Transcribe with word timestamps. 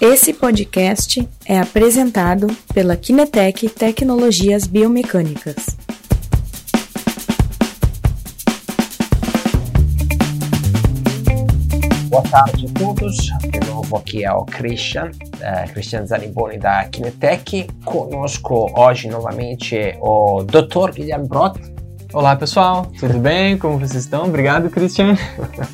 Esse 0.00 0.32
podcast 0.32 1.28
é 1.44 1.58
apresentado 1.58 2.46
pela 2.72 2.96
Kinetec 2.96 3.68
Tecnologias 3.68 4.64
Biomecânicas. 4.64 5.56
Boa 12.08 12.22
tarde 12.22 12.66
a 12.66 12.78
todos, 12.78 13.16
de 13.16 13.68
novo 13.68 13.96
aqui 13.96 14.24
é 14.24 14.32
o 14.32 14.44
Christian, 14.44 15.10
uh, 15.10 15.72
Christian 15.72 16.06
Zaniboni 16.06 16.58
da 16.58 16.84
Kinetec. 16.84 17.66
Conosco 17.84 18.72
hoje 18.80 19.08
novamente 19.08 19.96
o 20.00 20.44
Dr. 20.44 20.92
Guilherme 20.94 21.26
Brott, 21.26 21.60
Olá 22.10 22.34
pessoal, 22.34 22.86
tudo 22.98 23.18
bem? 23.18 23.58
Como 23.58 23.78
vocês 23.78 24.04
estão? 24.04 24.24
Obrigado, 24.24 24.70
Christian. 24.70 25.14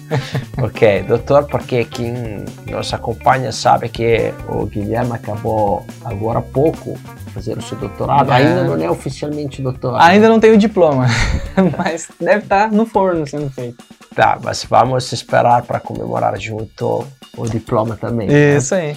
ok, 0.59 1.05
doutor, 1.05 1.45
porque 1.45 1.85
quem 1.85 2.45
nos 2.67 2.93
acompanha 2.93 3.53
sabe 3.53 3.89
que 3.89 4.35
o 4.49 4.67
Guilherme 4.67 5.13
acabou 5.13 5.87
agora 6.05 6.41
há 6.41 6.43
pouco 6.43 6.99
fazer 7.33 7.57
o 7.57 7.63
seu 7.63 7.79
doutorado. 7.79 8.33
É. 8.33 8.35
Ainda 8.35 8.65
não 8.65 8.83
é 8.83 8.91
oficialmente 8.91 9.63
doutor. 9.63 9.97
Ainda 10.01 10.29
não 10.29 10.41
tenho 10.41 10.59
diploma, 10.59 11.07
mas 11.79 12.09
deve 12.21 12.43
estar 12.43 12.71
no 12.73 12.85
forno 12.85 13.25
sendo 13.29 13.49
feito. 13.51 13.85
Tá, 14.13 14.37
mas 14.43 14.65
vamos 14.65 15.13
esperar 15.13 15.63
para 15.63 15.79
comemorar 15.79 16.37
junto 16.41 17.07
o 17.37 17.47
diploma 17.47 17.97
também. 17.97 18.27
Né? 18.27 18.57
Isso 18.57 18.75
né? 18.75 18.81
aí. 18.81 18.97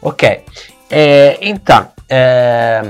Ok, 0.00 0.44
é, 0.90 1.38
então. 1.42 1.88
É, 2.08 2.82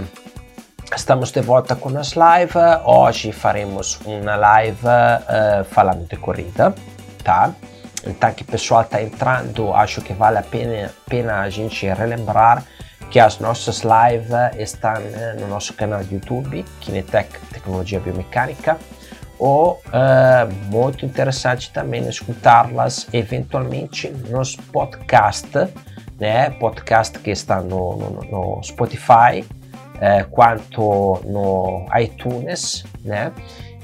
Estamos 0.95 1.31
de 1.31 1.41
volta 1.41 1.77
com 1.77 1.97
as 1.97 2.15
lives. 2.15 2.57
Hoje 2.85 3.31
faremos 3.31 4.01
uma 4.05 4.35
live 4.35 4.87
uh, 4.87 5.65
falando 5.65 6.07
de 6.09 6.17
corrida, 6.17 6.75
tá? 7.23 7.55
Então, 8.05 8.33
que 8.33 8.43
o 8.43 8.47
pessoal 8.47 8.83
está 8.83 9.01
entrando, 9.01 9.73
acho 9.73 10.03
que 10.03 10.13
vale 10.13 10.39
a 10.39 10.43
pena, 10.43 10.91
pena 11.09 11.41
a 11.43 11.49
gente 11.49 11.87
relembrar 11.87 12.65
que 13.09 13.21
as 13.21 13.39
nossas 13.39 13.83
lives 13.83 14.31
estão 14.59 14.95
uh, 14.95 15.41
no 15.41 15.47
nosso 15.47 15.73
canal 15.75 16.03
de 16.03 16.15
YouTube, 16.15 16.65
Kinetec 16.81 17.39
Tecnologia 17.53 18.01
Biomecânica, 18.01 18.77
ou 19.39 19.81
uh, 19.87 20.53
muito 20.67 21.07
interessante 21.07 21.71
também 21.73 22.07
escutá-las 22.09 23.07
eventualmente 23.13 24.11
nos 24.29 24.57
podcasts, 24.57 25.69
né? 26.19 26.51
Podcast 26.51 27.17
que 27.21 27.31
está 27.31 27.61
no, 27.61 27.97
no, 27.97 28.57
no 28.57 28.63
Spotify 28.63 29.45
eh, 30.01 30.25
quanto 30.31 31.21
no 31.25 31.87
iTunes, 31.99 32.85
né? 33.05 33.33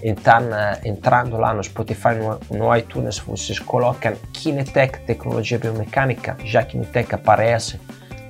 Então, 0.03 0.43
entrando 0.85 1.37
lá 1.39 1.55
no 1.55 1.65
Spotify, 1.65 2.15
no, 2.15 2.39
no, 2.57 2.77
iTunes, 2.77 3.19
vocês 3.19 3.59
colocam 3.59 4.15
Kinetec 4.33 5.01
Tecnologia 5.01 5.59
Biomecânica, 5.59 6.37
já 6.45 6.63
Kinetec 6.63 7.15
aparece, 7.15 7.81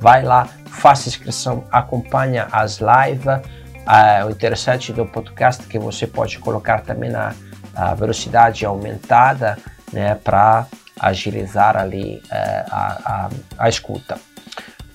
vai 0.00 0.22
lá, 0.22 0.48
faça 0.66 1.08
inscrição, 1.08 1.64
acompanha 1.72 2.46
as 2.52 2.78
lives. 2.78 3.26
Uh, 3.26 4.26
o 4.26 4.30
interessante 4.30 4.92
do 4.92 5.04
podcast 5.06 5.64
é 5.64 5.68
que 5.68 5.78
você 5.78 6.06
pode 6.06 6.38
colocar 6.38 6.82
também 6.82 7.10
na 7.10 7.34
a 7.76 7.94
velocidade 7.94 8.64
aumentada 8.64 9.58
né, 9.92 10.14
para 10.14 10.66
agilizar 10.98 11.76
ali 11.76 12.22
uh, 12.24 12.64
a, 12.70 12.98
a, 13.04 13.30
a 13.58 13.68
escuta. 13.68 14.18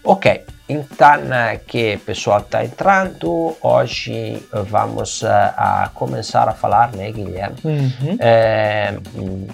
Ok, 0.04 0.46
então, 0.68 1.20
que 1.68 1.96
o 1.96 2.00
pessoal 2.00 2.40
está 2.40 2.64
entrando, 2.64 3.56
hoje 3.62 4.42
vamos 4.70 5.24
a, 5.24 5.84
a, 5.84 5.90
começar 5.90 6.48
a 6.48 6.54
falar, 6.54 6.94
né, 6.94 7.12
Guilherme, 7.12 7.58
uhum. 7.64 8.18
é, 8.20 8.96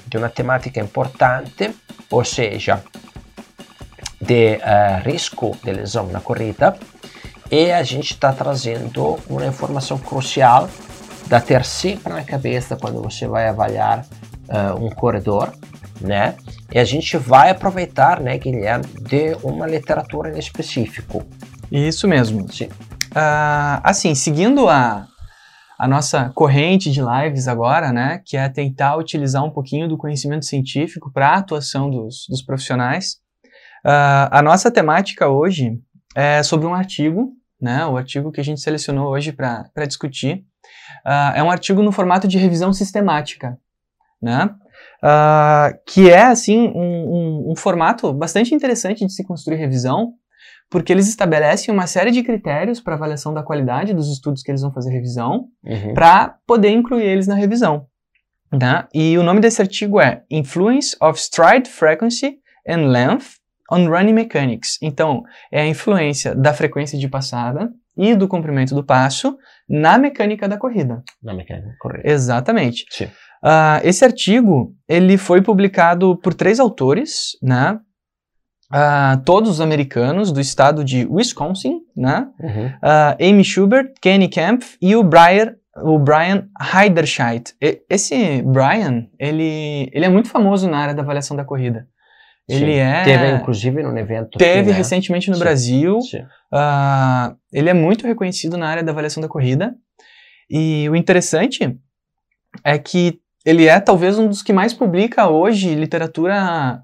de 0.06 0.18
uma 0.18 0.30
temática 0.30 0.80
importante, 0.80 1.76
ou 2.10 2.24
seja, 2.24 2.84
de 4.22 4.58
uh, 4.58 5.02
risco 5.04 5.58
de 5.64 5.72
lesão 5.72 6.08
na 6.08 6.22
corrida, 6.22 6.78
e 7.50 7.72
a 7.72 7.82
gente 7.84 8.14
está 8.14 8.32
trazendo 8.32 9.18
uma 9.28 9.46
informação 9.46 9.98
crucial 9.98 10.70
da 11.28 11.42
ter 11.42 11.66
sempre 11.66 12.14
na 12.14 12.24
cabeça 12.24 12.76
quando 12.76 13.02
você 13.02 13.28
vai 13.28 13.48
avaliar 13.48 14.06
uh, 14.50 14.84
um 14.84 14.90
corredor, 14.90 15.52
né? 16.00 16.36
E 16.74 16.80
a 16.80 16.84
gente 16.84 17.18
vai 17.18 17.50
aproveitar, 17.50 18.20
né, 18.20 18.38
Guilherme, 18.38 18.86
de 19.02 19.36
uma 19.44 19.66
literatura 19.66 20.36
em 20.36 20.40
específico. 20.40 21.26
Isso 21.72 22.08
mesmo. 22.08 22.52
Sim. 22.52 22.66
Uh, 22.66 23.80
assim, 23.84 24.14
seguindo 24.14 24.68
a, 24.68 25.08
a 25.80 25.88
nossa 25.88 26.30
corrente 26.36 26.92
de 26.92 27.02
lives 27.02 27.48
agora, 27.48 27.92
né, 27.92 28.22
que 28.26 28.36
é 28.36 28.48
tentar 28.50 28.98
utilizar 28.98 29.44
um 29.44 29.50
pouquinho 29.50 29.88
do 29.88 29.98
conhecimento 29.98 30.46
científico 30.46 31.12
para 31.12 31.30
a 31.30 31.38
atuação 31.38 31.90
dos, 31.90 32.26
dos 32.30 32.42
profissionais, 32.42 33.18
uh, 33.86 34.28
a 34.30 34.42
nossa 34.42 34.70
temática 34.70 35.28
hoje 35.28 35.80
é 36.16 36.44
sobre 36.44 36.68
um 36.68 36.74
artigo, 36.74 37.32
né, 37.62 37.86
o 37.86 37.98
artigo 37.98 38.32
que 38.32 38.42
a 38.42 38.44
gente 38.44 38.62
selecionou 38.62 39.08
hoje 39.08 39.32
para 39.32 39.86
discutir. 39.88 40.44
Uh, 41.06 41.36
é 41.36 41.44
um 41.44 41.50
artigo 41.50 41.82
no 41.82 41.92
formato 41.92 42.28
de 42.28 42.38
revisão 42.38 42.74
sistemática, 42.74 43.58
né? 44.22 44.50
Uh, 45.04 45.78
que 45.86 46.10
é 46.10 46.24
assim 46.24 46.72
um, 46.76 46.82
um, 46.82 47.52
um, 47.52 47.56
formato 47.56 48.14
bastante 48.14 48.54
interessante 48.54 49.06
de 49.06 49.14
se 49.14 49.24
construir 49.24 49.58
revisão, 49.58 50.14
porque 50.70 50.92
eles 50.92 51.08
estabelecem 51.08 51.74
uma 51.74 51.88
série 51.88 52.12
de 52.12 52.24
critérios 52.24 52.80
para 52.80 52.96
avaliação 52.96 53.34
da 53.34 53.44
qualidade 53.44 53.94
dos 53.94 54.12
estudos 54.12 54.42
que 54.42 54.52
eles 54.52 54.62
vão 54.62 54.74
fazer 54.74 54.92
revisão, 54.92 55.46
uhum. 55.64 55.94
para 55.94 56.36
poder 56.46 56.70
incluir 56.70 57.06
eles 57.06 57.28
na 57.28 57.36
revisão. 57.36 57.88
Né? 58.52 58.86
E 58.94 59.18
o 59.18 59.24
nome 59.24 59.40
desse 59.40 59.62
artigo 59.62 60.00
é 60.00 60.24
Influence 60.30 60.96
of 61.02 61.20
Stride 61.20 61.70
Frequency 61.70 62.38
and 62.68 62.88
Length 62.88 63.38
on 63.72 63.88
Running 63.88 64.14
Mechanics. 64.14 64.78
Então, 64.82 65.24
é 65.52 65.62
a 65.62 65.68
influência 65.68 66.34
da 66.34 66.54
frequência 66.54 66.98
de 66.98 67.08
passada 67.08 67.70
e 67.98 68.16
do 68.16 68.28
comprimento 68.28 68.76
do 68.76 68.84
passo 68.84 69.38
na 69.68 69.98
mecânica 69.98 70.48
da 70.48 70.58
corrida. 70.58 71.04
Na 71.22 71.34
mecânica, 71.34 71.76
corrida. 71.80 72.10
Exatamente. 72.10 72.86
Sim. 72.90 73.10
Uh, 73.48 73.80
esse 73.84 74.04
artigo 74.04 74.76
ele 74.90 75.18
foi 75.18 75.42
publicado 75.42 76.18
por 76.18 76.34
três 76.34 76.60
autores, 76.60 77.38
né? 77.42 77.80
Uh, 78.70 79.24
todos 79.24 79.62
americanos 79.62 80.34
do 80.34 80.42
estado 80.42 80.84
de 80.84 81.08
Wisconsin, 81.10 81.80
né? 81.96 82.28
Uhum. 82.42 82.68
Uh, 82.68 83.30
Amy 83.30 83.46
Schubert, 83.46 83.94
Kenny 84.02 84.28
Kempf 84.28 84.76
e 84.82 84.94
o 84.98 85.02
Brian, 85.02 85.56
o 85.78 85.98
Brian 85.98 86.50
Heiderscheit. 86.60 87.54
E, 87.62 87.82
esse 87.90 88.42
Brian, 88.42 89.08
ele, 89.18 89.90
ele 89.94 90.04
é 90.04 90.10
muito 90.10 90.28
famoso 90.28 90.70
na 90.70 90.80
área 90.80 90.94
da 90.94 91.02
avaliação 91.02 91.38
da 91.38 91.46
corrida. 91.46 91.88
Ele 92.50 92.74
Sim. 92.74 92.80
é. 92.80 93.04
Teve, 93.06 93.32
inclusive, 93.32 93.84
num 93.84 93.98
evento. 93.98 94.38
Teve 94.38 94.60
aqui, 94.60 94.70
né? 94.72 94.76
recentemente 94.76 95.30
no 95.30 95.36
Sim. 95.36 95.42
Brasil. 95.42 96.02
Sim. 96.02 96.20
Uh, 96.54 97.38
ele 97.54 97.70
é 97.70 97.74
muito 97.74 98.06
reconhecido 98.06 98.58
na 98.58 98.68
área 98.68 98.84
da 98.84 98.92
avaliação 98.92 99.22
da 99.22 99.30
corrida. 99.30 99.74
E 100.50 100.90
o 100.90 100.96
interessante 100.98 101.78
é 102.64 102.78
que 102.78 103.22
ele 103.48 103.66
é 103.66 103.80
talvez 103.80 104.20
um 104.20 104.28
dos 104.28 104.44
que 104.44 104.52
mais 104.52 104.74
publica 104.74 105.30
hoje 105.30 105.74
literatura 105.74 106.82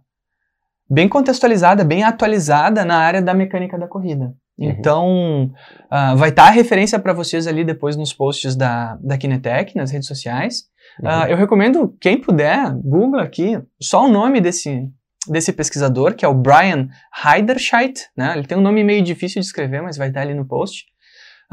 bem 0.90 1.10
contextualizada, 1.10 1.84
bem 1.84 2.06
atualizada 2.06 2.86
na 2.86 2.96
área 2.96 3.22
da 3.22 3.34
mecânica 3.34 3.78
da 3.78 3.86
corrida. 3.86 4.34
Uhum. 4.58 4.70
Então, 4.70 5.52
uh, 5.92 6.16
vai 6.16 6.30
estar 6.30 6.44
tá 6.44 6.48
a 6.48 6.52
referência 6.52 6.98
para 6.98 7.12
vocês 7.12 7.48
ali 7.48 7.66
depois 7.66 7.98
nos 7.98 8.14
posts 8.14 8.56
da, 8.56 8.98
da 9.02 9.18
Kinetec, 9.18 9.76
nas 9.76 9.92
redes 9.92 10.08
sociais. 10.08 10.64
Uhum. 11.02 11.10
Uh, 11.10 11.26
eu 11.32 11.36
recomendo, 11.36 11.98
quem 12.00 12.18
puder, 12.18 12.72
Google 12.76 13.20
aqui, 13.20 13.62
só 13.82 14.06
o 14.06 14.10
nome 14.10 14.40
desse, 14.40 14.88
desse 15.28 15.52
pesquisador, 15.52 16.16
que 16.16 16.24
é 16.24 16.30
o 16.30 16.34
Brian 16.34 16.88
Heiderscheit, 17.26 18.08
né? 18.16 18.38
Ele 18.38 18.48
tem 18.48 18.58
um 18.58 18.62
nome 18.62 18.86
meio 18.86 19.04
difícil 19.04 19.42
de 19.42 19.48
escrever, 19.48 19.82
mas 19.82 19.98
vai 19.98 20.08
estar 20.08 20.22
tá 20.22 20.26
ali 20.26 20.34
no 20.34 20.48
post 20.48 20.86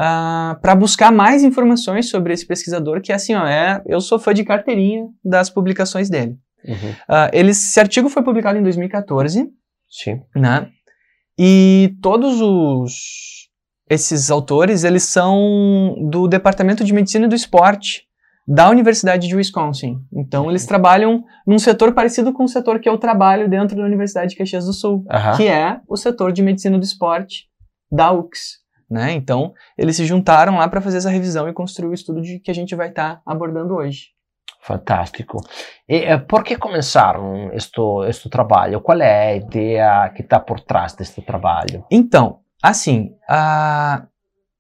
uh, 0.00 0.02
ah, 0.02 0.58
para 0.62 0.74
buscar 0.74 1.12
mais 1.12 1.44
informações 1.44 2.08
sobre 2.08 2.32
esse 2.32 2.46
pesquisador, 2.46 3.02
que 3.02 3.12
assim, 3.12 3.34
ó, 3.34 3.46
é, 3.46 3.82
eu 3.86 4.00
sou 4.00 4.18
fã 4.18 4.32
de 4.32 4.44
carteirinha 4.44 5.06
das 5.22 5.50
publicações 5.50 6.08
dele. 6.08 6.38
Uhum. 6.64 6.74
Uh, 6.74 7.30
ele, 7.32 7.50
esse 7.50 7.78
artigo 7.78 8.08
foi 8.08 8.22
publicado 8.22 8.58
em 8.58 8.62
2014. 8.62 9.48
Sim. 9.88 10.22
Né? 10.34 10.68
E 11.38 11.96
todos 12.02 12.40
os 12.40 13.40
esses 13.88 14.30
autores, 14.30 14.84
eles 14.84 15.02
são 15.02 15.96
do 16.08 16.28
Departamento 16.28 16.84
de 16.84 16.94
Medicina 16.94 17.26
do 17.26 17.34
Esporte 17.34 18.04
da 18.46 18.70
Universidade 18.70 19.26
de 19.26 19.34
Wisconsin. 19.34 19.98
Então, 20.12 20.48
eles 20.48 20.64
trabalham 20.64 21.24
num 21.44 21.58
setor 21.58 21.92
parecido 21.92 22.32
com 22.32 22.44
o 22.44 22.48
setor 22.48 22.78
que 22.78 22.88
eu 22.88 22.96
trabalho 22.98 23.50
dentro 23.50 23.76
da 23.76 23.82
Universidade 23.82 24.30
de 24.30 24.36
Caxias 24.36 24.64
do 24.64 24.72
Sul, 24.72 25.04
uhum. 25.10 25.36
que 25.36 25.48
é 25.48 25.80
o 25.88 25.96
setor 25.96 26.32
de 26.32 26.40
Medicina 26.40 26.78
do 26.78 26.84
Esporte 26.84 27.48
da 27.90 28.12
UX. 28.12 28.59
Né? 28.90 29.12
Então, 29.12 29.54
eles 29.78 29.96
se 29.96 30.04
juntaram 30.04 30.56
lá 30.56 30.68
para 30.68 30.80
fazer 30.80 30.96
essa 30.96 31.10
revisão 31.10 31.48
e 31.48 31.52
construir 31.52 31.90
o 31.90 31.94
estudo 31.94 32.20
de 32.20 32.40
que 32.40 32.50
a 32.50 32.54
gente 32.54 32.74
vai 32.74 32.88
estar 32.88 33.16
tá 33.16 33.22
abordando 33.24 33.74
hoje. 33.74 34.08
Fantástico. 34.60 35.38
E 35.88 36.12
uh, 36.12 36.26
por 36.26 36.42
que 36.42 36.56
começaram 36.56 37.50
este, 37.52 38.28
trabalho? 38.28 38.80
Qual 38.80 39.00
é 39.00 39.30
a 39.30 39.36
ideia 39.36 40.12
que 40.14 40.22
está 40.22 40.40
por 40.40 40.60
trás 40.60 40.92
deste 40.92 41.22
trabalho? 41.22 41.84
Então, 41.90 42.40
assim, 42.62 43.12
uh, 43.30 44.06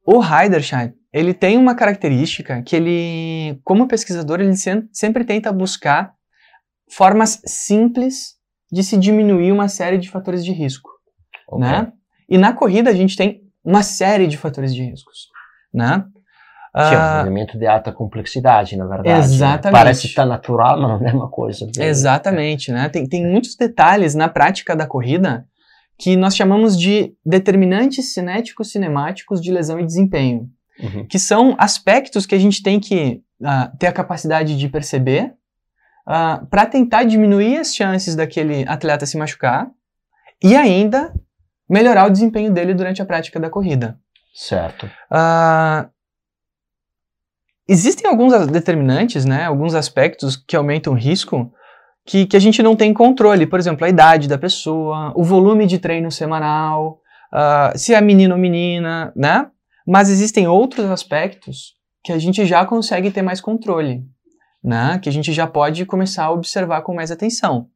o 0.06 0.22
Heiderscheid, 0.22 0.94
ele 1.12 1.34
tem 1.34 1.58
uma 1.58 1.74
característica 1.74 2.62
que 2.62 2.76
ele, 2.76 3.60
como 3.64 3.88
pesquisador, 3.88 4.40
ele 4.40 4.54
sempre 4.92 5.24
tenta 5.24 5.52
buscar 5.52 6.14
formas 6.88 7.42
simples 7.44 8.36
de 8.72 8.82
se 8.84 8.96
diminuir 8.96 9.52
uma 9.52 9.68
série 9.68 9.98
de 9.98 10.08
fatores 10.08 10.44
de 10.44 10.52
risco, 10.52 10.88
okay. 11.48 11.68
né? 11.68 11.92
E 12.28 12.38
na 12.38 12.52
corrida 12.52 12.90
a 12.90 12.94
gente 12.94 13.16
tem 13.16 13.39
uma 13.64 13.82
série 13.82 14.26
de 14.26 14.36
fatores 14.36 14.74
de 14.74 14.82
riscos, 14.82 15.28
né? 15.72 16.04
Que 16.72 16.94
é 16.94 16.98
um 16.98 17.00
Ah, 17.02 17.20
elemento 17.22 17.58
de 17.58 17.66
alta 17.66 17.90
complexidade, 17.92 18.76
na 18.76 18.86
verdade. 18.86 19.08
né? 19.08 19.18
Exatamente. 19.18 19.72
Parece 19.78 20.14
tão 20.14 20.26
natural, 20.26 20.80
mas 20.80 21.00
não 21.00 21.08
é 21.08 21.12
uma 21.12 21.28
coisa. 21.28 21.66
bem- 21.74 21.84
Exatamente, 21.86 22.70
né? 22.70 22.88
Tem, 22.88 23.06
tem 23.08 23.26
muitos 23.26 23.56
detalhes 23.56 24.14
na 24.14 24.28
prática 24.28 24.76
da 24.76 24.86
corrida 24.86 25.44
que 25.98 26.16
nós 26.16 26.34
chamamos 26.36 26.78
de 26.78 27.12
determinantes 27.26 28.14
cinéticos 28.14 28.70
cinemáticos 28.70 29.40
de 29.42 29.50
lesão 29.52 29.78
e 29.80 29.84
desempenho, 29.84 30.48
Uhum. 30.80 31.06
que 31.06 31.18
são 31.18 31.54
aspectos 31.58 32.24
que 32.24 32.34
a 32.34 32.38
gente 32.38 32.62
tem 32.62 32.78
que 32.80 33.20
ah, 33.44 33.70
ter 33.78 33.86
a 33.88 33.92
capacidade 33.92 34.56
de 34.56 34.68
perceber 34.68 35.34
para 36.50 36.66
tentar 36.66 37.04
diminuir 37.04 37.58
as 37.58 37.74
chances 37.74 38.16
daquele 38.16 38.64
atleta 38.68 39.06
se 39.06 39.16
machucar 39.18 39.68
e 40.42 40.56
ainda 40.56 41.12
melhorar 41.70 42.06
o 42.06 42.10
desempenho 42.10 42.52
dele 42.52 42.74
durante 42.74 43.00
a 43.00 43.06
prática 43.06 43.38
da 43.38 43.48
corrida. 43.48 43.96
Certo. 44.34 44.90
Ah, 45.08 45.88
existem 47.68 48.10
alguns 48.10 48.46
determinantes, 48.48 49.24
né, 49.24 49.44
alguns 49.44 49.74
aspectos 49.74 50.36
que 50.36 50.56
aumentam 50.56 50.92
o 50.92 50.96
risco 50.96 51.52
que, 52.04 52.26
que 52.26 52.36
a 52.36 52.40
gente 52.40 52.60
não 52.62 52.74
tem 52.74 52.92
controle. 52.92 53.46
Por 53.46 53.60
exemplo, 53.60 53.84
a 53.84 53.88
idade 53.88 54.26
da 54.26 54.36
pessoa, 54.36 55.12
o 55.14 55.22
volume 55.22 55.64
de 55.66 55.78
treino 55.78 56.10
semanal, 56.10 56.98
ah, 57.32 57.72
se 57.76 57.94
é 57.94 58.00
menino 58.00 58.34
ou 58.34 58.40
menina, 58.40 59.12
né? 59.14 59.46
Mas 59.86 60.10
existem 60.10 60.48
outros 60.48 60.90
aspectos 60.90 61.74
que 62.02 62.12
a 62.12 62.18
gente 62.18 62.44
já 62.46 62.64
consegue 62.64 63.10
ter 63.10 63.22
mais 63.22 63.40
controle, 63.40 64.02
né? 64.62 64.98
Que 65.00 65.08
a 65.08 65.12
gente 65.12 65.32
já 65.32 65.46
pode 65.46 65.86
começar 65.86 66.24
a 66.24 66.32
observar 66.32 66.82
com 66.82 66.94
mais 66.94 67.10
atenção. 67.10 67.68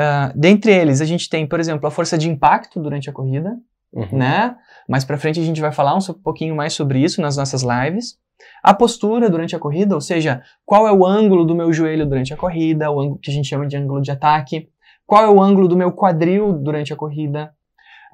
Ah, 0.00 0.32
dentre 0.36 0.72
eles, 0.72 1.00
a 1.00 1.04
gente 1.04 1.28
tem, 1.28 1.44
por 1.46 1.58
exemplo, 1.58 1.86
a 1.86 1.90
força 1.90 2.16
de 2.16 2.28
impacto 2.30 2.78
durante 2.80 3.10
a 3.10 3.12
corrida, 3.12 3.56
Uhum. 3.92 4.06
né? 4.12 4.54
Mais 4.88 5.04
pra 5.04 5.18
frente 5.18 5.40
a 5.40 5.42
gente 5.42 5.60
vai 5.60 5.72
falar 5.72 5.96
um 5.96 6.00
so- 6.00 6.14
pouquinho 6.14 6.54
mais 6.54 6.72
sobre 6.74 7.00
isso 7.00 7.20
nas 7.20 7.36
nossas 7.36 7.62
lives. 7.62 8.16
A 8.62 8.72
postura 8.72 9.28
durante 9.28 9.56
a 9.56 9.58
corrida, 9.58 9.94
ou 9.96 10.00
seja, 10.00 10.40
qual 10.64 10.86
é 10.86 10.92
o 10.92 11.04
ângulo 11.04 11.44
do 11.44 11.54
meu 11.54 11.72
joelho 11.72 12.06
durante 12.06 12.32
a 12.32 12.36
corrida, 12.36 12.90
o 12.90 13.00
ângulo 13.00 13.18
que 13.18 13.30
a 13.30 13.34
gente 13.34 13.48
chama 13.48 13.66
de 13.66 13.76
ângulo 13.76 14.00
de 14.00 14.10
ataque, 14.12 14.68
qual 15.04 15.24
é 15.24 15.28
o 15.28 15.42
ângulo 15.42 15.66
do 15.66 15.76
meu 15.76 15.90
quadril 15.90 16.52
durante 16.52 16.92
a 16.92 16.96
corrida. 16.96 17.50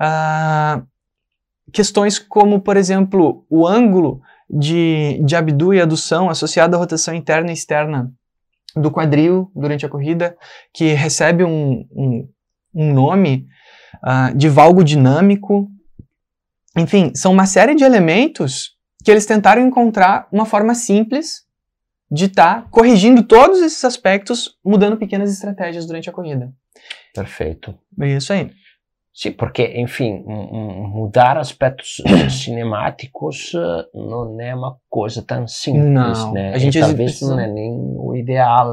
Ah, 0.01 0.83
questões 1.73 2.19
como, 2.19 2.61
por 2.61 2.77
exemplo, 2.77 3.45
o 3.51 3.67
ângulo 3.67 4.23
de, 4.49 5.21
de 5.25 5.37
abdu 5.37 5.75
e 5.75 5.81
adução 5.81 6.31
associado 6.31 6.77
à 6.77 6.79
rotação 6.79 7.15
interna 7.15 7.51
e 7.51 7.55
externa 7.55 8.11
do 8.77 8.91
quadril 8.91 9.51
durante 9.55 9.87
a 9.87 9.89
corrida, 9.89 10.37
que 10.73 10.93
recebe 10.93 11.45
um, 11.45 11.87
um, 11.93 12.29
um 12.75 12.93
nome 12.93 13.47
ah, 14.03 14.33
de 14.35 14.49
valgo 14.49 14.83
dinâmico. 14.83 15.69
Enfim, 16.77 17.13
são 17.15 17.33
uma 17.33 17.47
série 17.47 17.75
de 17.75 17.85
elementos 17.85 18.75
que 19.05 19.11
eles 19.11 19.27
tentaram 19.27 19.63
encontrar 19.63 20.27
uma 20.33 20.47
forma 20.47 20.75
simples 20.75 21.45
de 22.11 22.27
estar 22.27 22.69
corrigindo 22.71 23.23
todos 23.23 23.61
esses 23.61 23.85
aspectos, 23.85 24.59
mudando 24.65 24.97
pequenas 24.97 25.33
estratégias 25.33 25.87
durante 25.87 26.09
a 26.09 26.13
corrida. 26.13 26.53
Perfeito. 27.15 27.77
É 28.01 28.09
isso 28.09 28.33
aí. 28.33 28.51
Sim, 29.15 29.31
porque, 29.31 29.63
enfim, 29.77 30.25
mudar 30.27 31.39
aspectos 31.39 32.03
cinemáticos 32.43 33.53
eh, 33.55 33.85
não 33.95 34.41
é 34.41 34.53
uma 34.55 34.77
coisa 34.91 35.23
tão 35.23 35.47
simples, 35.47 35.85
Não, 35.85 36.33
né? 36.33 36.53
a 36.53 36.59
gente 36.59 36.77
e 36.77 36.81
talvez 36.81 37.13
precisa- 37.13 37.33
não 37.35 37.41
é 37.41 37.47
nem 37.47 37.71
o 37.97 38.17
ideal 38.17 38.69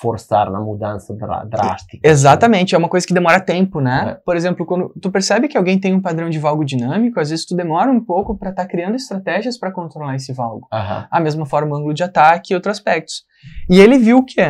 forçar 0.00 0.48
na 0.50 0.60
mudança 0.60 1.12
drástica. 1.46 1.98
Exatamente, 2.08 2.74
é 2.74 2.78
uma 2.78 2.88
coisa 2.88 3.04
que 3.06 3.12
demora 3.12 3.40
tempo, 3.40 3.80
né? 3.80 4.12
É. 4.12 4.14
Por 4.24 4.36
exemplo, 4.36 4.64
quando 4.64 4.92
tu 5.02 5.10
percebe 5.10 5.48
que 5.48 5.58
alguém 5.58 5.78
tem 5.78 5.92
um 5.92 6.00
padrão 6.00 6.30
de 6.30 6.38
valgo 6.38 6.64
dinâmico, 6.64 7.18
às 7.18 7.30
vezes 7.30 7.44
tu 7.44 7.56
demora 7.56 7.90
um 7.90 8.00
pouco 8.02 8.38
para 8.38 8.50
estar 8.50 8.66
criando 8.66 8.94
estratégias 8.94 9.58
para 9.58 9.72
controlar 9.72 10.14
esse 10.14 10.32
valgo. 10.32 10.66
Aham. 10.72 11.06
a 11.10 11.20
mesma 11.20 11.44
forma 11.44 11.72
o 11.74 11.76
ângulo 11.78 11.92
de 11.92 12.04
ataque 12.04 12.52
e 12.52 12.54
outros 12.54 12.78
aspectos. 12.78 13.24
E 13.68 13.80
ele 13.80 13.98
viu 13.98 14.24
que 14.24 14.40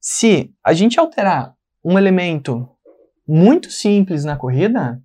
se 0.00 0.52
a 0.64 0.72
gente 0.72 0.98
alterar 0.98 1.54
um 1.84 1.98
elemento 1.98 2.68
muito 3.26 3.70
simples 3.70 4.24
na 4.24 4.36
corrida, 4.36 5.00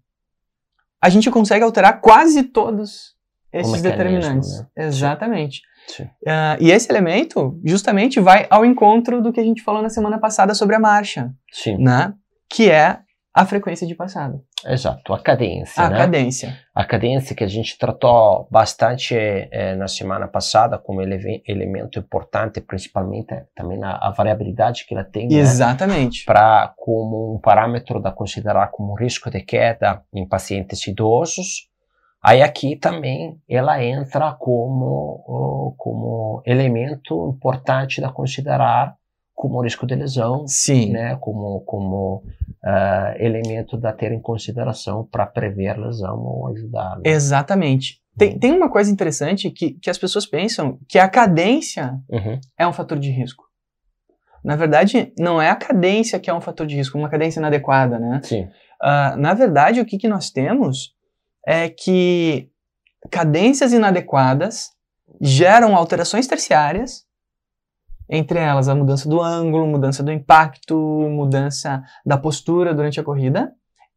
a 1.01 1.09
gente 1.09 1.29
consegue 1.29 1.63
alterar 1.63 2.01
quase 2.01 2.43
todos 2.43 3.15
esses 3.51 3.81
determinantes. 3.81 4.59
né? 4.59 4.67
Exatamente. 4.75 5.61
Sim. 5.87 6.09
Ah, 6.27 6.57
e 6.59 6.69
esse 6.69 6.91
elemento 6.91 7.59
justamente 7.63 8.19
vai 8.19 8.45
ao 8.49 8.65
encontro 8.65 9.21
do 9.21 9.31
que 9.31 9.39
a 9.39 9.43
gente 9.43 9.63
falou 9.63 9.81
na 9.81 9.89
semana 9.89 10.19
passada 10.19 10.53
sobre 10.53 10.75
a 10.75 10.79
marcha, 10.79 11.33
Sim, 11.51 11.77
né? 11.77 12.13
Que 12.49 12.69
é 12.69 12.99
a 13.33 13.45
frequência 13.45 13.87
de 13.87 13.95
passada, 13.95 14.41
exato. 14.65 15.13
A 15.13 15.19
cadência, 15.19 15.83
a 15.83 15.89
né? 15.89 15.97
cadência. 15.97 16.57
A 16.73 16.83
cadência 16.83 17.35
que 17.35 17.43
a 17.43 17.47
gente 17.47 17.77
tratou 17.77 18.47
bastante 18.49 19.15
eh, 19.15 19.75
na 19.75 19.87
semana 19.87 20.27
passada 20.27 20.77
como 20.77 21.01
ele- 21.01 21.43
elemento 21.47 21.99
importante, 21.99 22.59
principalmente 22.61 23.33
também 23.55 23.83
a, 23.83 23.97
a 24.01 24.11
variabilidade 24.11 24.85
que 24.85 24.93
ela 24.93 25.03
tem, 25.03 25.27
né? 25.27 25.35
Exatamente. 25.35 26.25
para 26.25 26.73
como 26.77 27.35
um 27.35 27.39
parâmetro 27.39 28.01
da 28.01 28.11
considerar 28.11 28.67
como 28.71 28.95
risco 28.95 29.29
de 29.29 29.41
queda 29.41 30.01
em 30.13 30.27
pacientes 30.27 30.85
idosos. 30.87 31.67
Aí 32.21 32.41
aqui 32.41 32.75
também 32.75 33.39
ela 33.47 33.81
entra 33.83 34.33
como 34.33 35.73
como 35.77 36.41
elemento 36.45 37.29
importante 37.29 38.01
da 38.01 38.11
considerar 38.11 38.96
como 39.37 39.61
risco 39.61 39.85
de 39.85 39.93
lesão, 39.93 40.47
Sim. 40.47 40.91
né? 40.91 41.15
Como 41.21 41.61
como 41.61 42.23
ah, 42.65 43.13
elemento 43.19 43.77
da 43.77 43.93
ter 43.93 44.11
em 44.11 44.19
consideração 44.19 45.05
para 45.05 45.27
prever 45.27 45.77
lesão 45.77 46.17
ou 46.19 46.47
ajudar. 46.47 46.95
né? 46.97 47.03
Exatamente. 47.05 48.01
Tem, 48.17 48.39
tem 48.39 48.51
uma 48.51 48.67
coisa 48.67 48.89
interessante 48.91 49.51
que, 49.51 49.73
que 49.73 49.91
as 49.91 49.97
pessoas 49.99 50.25
pensam 50.25 50.79
que 50.89 50.97
a 50.97 51.07
cadência 51.07 51.99
Uhum. 52.09 52.39
é 52.57 52.67
um 52.67 52.73
fator 52.73 52.97
de 52.97 53.11
risco. 53.11 53.43
Na 54.43 54.55
verdade, 54.55 55.13
não 55.19 55.39
é 55.39 55.51
a 55.51 55.55
cadência 55.55 56.19
que 56.19 56.29
é 56.31 56.33
um 56.33 56.41
fator 56.41 56.65
de 56.65 56.75
risco, 56.75 56.97
uma 56.97 57.09
cadência 57.09 57.39
inadequada, 57.39 57.99
né? 57.99 58.19
Sim. 58.23 58.47
Ah, 58.81 59.15
na 59.17 59.35
verdade, 59.35 59.79
o 59.79 59.85
que, 59.85 59.99
que 59.99 60.07
nós 60.07 60.31
temos 60.31 60.95
é 61.45 61.69
que 61.69 62.49
cadências 63.11 63.71
inadequadas 63.71 64.71
geram 65.21 65.75
alterações 65.75 66.25
terciárias, 66.27 67.05
entre 68.09 68.39
elas 68.39 68.69
a 68.69 68.75
mudança 68.75 69.07
do 69.07 69.21
ângulo, 69.21 69.67
mudança 69.67 70.01
do 70.01 70.11
impacto, 70.11 70.77
mudança 70.77 71.83
da 72.05 72.17
postura 72.17 72.73
durante 72.73 72.99
a 72.99 73.03
corrida. 73.03 73.51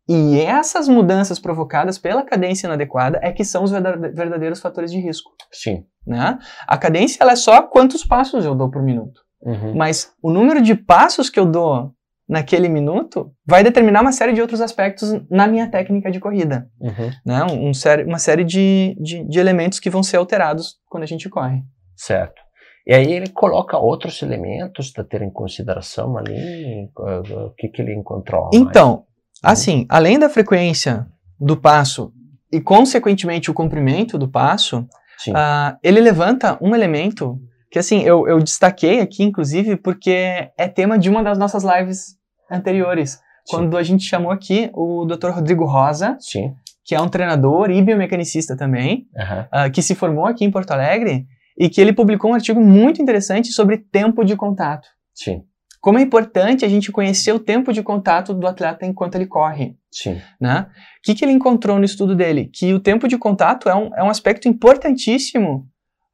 E 0.09 0.41
essas 0.41 0.89
mudanças 0.89 1.39
provocadas 1.39 1.97
pela 1.97 2.25
cadência 2.25 2.67
inadequada 2.67 3.21
é 3.23 3.31
que 3.31 3.45
são 3.45 3.63
os 3.63 3.71
verda- 3.71 4.11
verdadeiros 4.13 4.61
fatores 4.61 4.91
de 4.91 4.99
risco. 4.99 5.31
Sim. 5.53 5.85
Né? 6.05 6.37
A 6.67 6.77
cadência 6.77 7.19
ela 7.21 7.33
é 7.33 7.37
só 7.37 7.63
quantos 7.63 8.05
passos 8.05 8.45
eu 8.45 8.55
dou 8.55 8.71
por 8.71 8.83
minuto. 8.83 9.21
Uhum. 9.43 9.75
Mas 9.77 10.13
o 10.21 10.31
número 10.31 10.61
de 10.61 10.75
passos 10.75 11.31
que 11.31 11.39
eu 11.39 11.47
dou 11.47 11.93
naquele 12.29 12.69
minuto 12.69 13.33
vai 13.47 13.63
determinar 13.63 14.01
uma 14.01 14.13
série 14.13 14.33
de 14.33 14.41
outros 14.41 14.61
aspectos 14.61 15.13
na 15.31 15.47
minha 15.47 15.69
técnica 15.71 16.11
de 16.11 16.21
corrida. 16.21 16.69
Uhum. 16.81 17.11
Né? 17.25 17.45
Um, 17.45 17.69
um 17.69 17.73
uma 18.07 18.19
série 18.19 18.45
de, 18.45 18.97
de, 19.01 19.25
de 19.29 19.39
elementos 19.39 19.79
que 19.79 19.91
vão 19.91 20.03
ser 20.03 20.17
alterados 20.17 20.77
quando 20.87 21.05
a 21.05 21.07
gente 21.07 21.29
corre. 21.29 21.63
Certo. 21.97 22.41
E 22.87 22.95
aí 22.95 23.13
ele 23.13 23.29
coloca 23.29 23.77
outros 23.79 24.23
elementos 24.23 24.93
a 24.97 25.05
ter 25.05 25.23
em 25.23 25.31
consideração 25.31 26.17
ali, 26.17 26.35
eh, 26.35 27.21
o 27.47 27.51
que, 27.57 27.69
que 27.69 27.83
ele 27.83 27.95
encontrou. 27.95 28.45
mais? 28.45 28.57
Então, 28.57 29.05
assim, 29.43 29.87
além 29.89 30.19
da 30.19 30.29
frequência 30.29 31.07
do 31.39 31.57
passo 31.57 32.13
e, 32.53 32.61
consequentemente, 32.61 33.51
o 33.51 33.55
comprimento 33.55 34.19
do 34.19 34.29
passo, 34.29 34.87
ah, 35.35 35.79
ele 35.83 36.01
levanta 36.01 36.59
um 36.61 36.75
elemento 36.75 37.39
que, 37.71 37.79
assim, 37.79 38.01
eu, 38.01 38.27
eu 38.27 38.41
destaquei 38.41 39.01
aqui, 39.01 39.23
inclusive, 39.23 39.77
porque 39.77 40.51
é 40.57 40.69
tema 40.69 40.99
de 40.99 41.09
uma 41.09 41.23
das 41.23 41.39
nossas 41.39 41.63
lives 41.63 42.17
anteriores, 42.51 43.13
Sim. 43.13 43.21
quando 43.57 43.77
a 43.77 43.83
gente 43.83 44.05
chamou 44.05 44.33
aqui 44.33 44.71
o 44.75 45.05
Dr. 45.05 45.29
Rodrigo 45.31 45.65
Rosa, 45.65 46.17
Sim. 46.19 46.53
que 46.85 46.95
é 46.95 47.01
um 47.01 47.09
treinador 47.09 47.71
e 47.71 47.81
biomecanicista 47.81 48.57
também, 48.57 49.07
Aham. 49.17 49.49
ah, 49.53 49.71
que 49.71 49.83
se 49.83 49.95
formou 49.95 50.27
aqui 50.27 50.45
em 50.45 50.51
Porto 50.51 50.73
Alegre 50.73 51.27
e 51.59 51.69
que 51.69 51.81
ele 51.81 51.93
publicou 51.93 52.31
um 52.31 52.35
artigo 52.35 52.61
muito 52.61 53.03
interessante 53.03 53.53
sobre 53.53 53.79
tempo 53.79 54.25
de 54.25 54.37
contato. 54.37 54.89
Sim. 55.15 55.43
Como 55.81 55.99
é 55.99 56.03
importante 56.03 56.65
a 56.65 56.69
gente 56.69 56.93
conhecer 56.93 57.33
o 57.33 57.39
tempo 57.39 57.73
de 57.73 57.83
contato 57.83 58.35
do 58.35 58.47
atleta 58.47 58.85
enquanto 58.85 59.15
ele 59.15 59.27
corre. 59.27 59.77
Sim. 59.91 60.21
Né? 60.39 60.67
O 60.69 61.03
que, 61.03 61.15
que 61.15 61.25
ele 61.25 61.33
encontrou 61.33 61.79
no 61.79 61.85
estudo 61.85 62.15
dele? 62.15 62.51
Que 62.53 62.75
o 62.75 62.81
tempo 62.81 63.09
de 63.09 63.17
contato 63.17 63.69
é 63.69 63.75
um, 63.75 63.95
é 63.97 64.03
um 64.03 64.11
aspecto 64.11 64.47
importantíssimo 64.47 65.67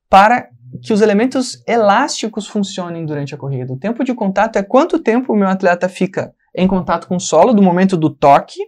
para 0.09 0.49
que 0.83 0.93
os 0.93 1.00
elementos 1.00 1.62
elásticos 1.66 2.47
funcionem 2.47 3.05
durante 3.05 3.35
a 3.35 3.38
corrida. 3.38 3.73
O 3.73 3.78
tempo 3.78 4.05
de 4.05 4.14
contato 4.14 4.57
é 4.57 4.62
quanto 4.62 4.99
tempo 4.99 5.33
o 5.33 5.37
meu 5.37 5.49
atleta 5.49 5.88
fica 5.88 6.33
em 6.55 6.66
contato 6.66 7.09
com 7.09 7.16
o 7.16 7.21
solo 7.21 7.52
do 7.52 7.62
momento 7.62 7.97
do 7.97 8.09
toque, 8.09 8.61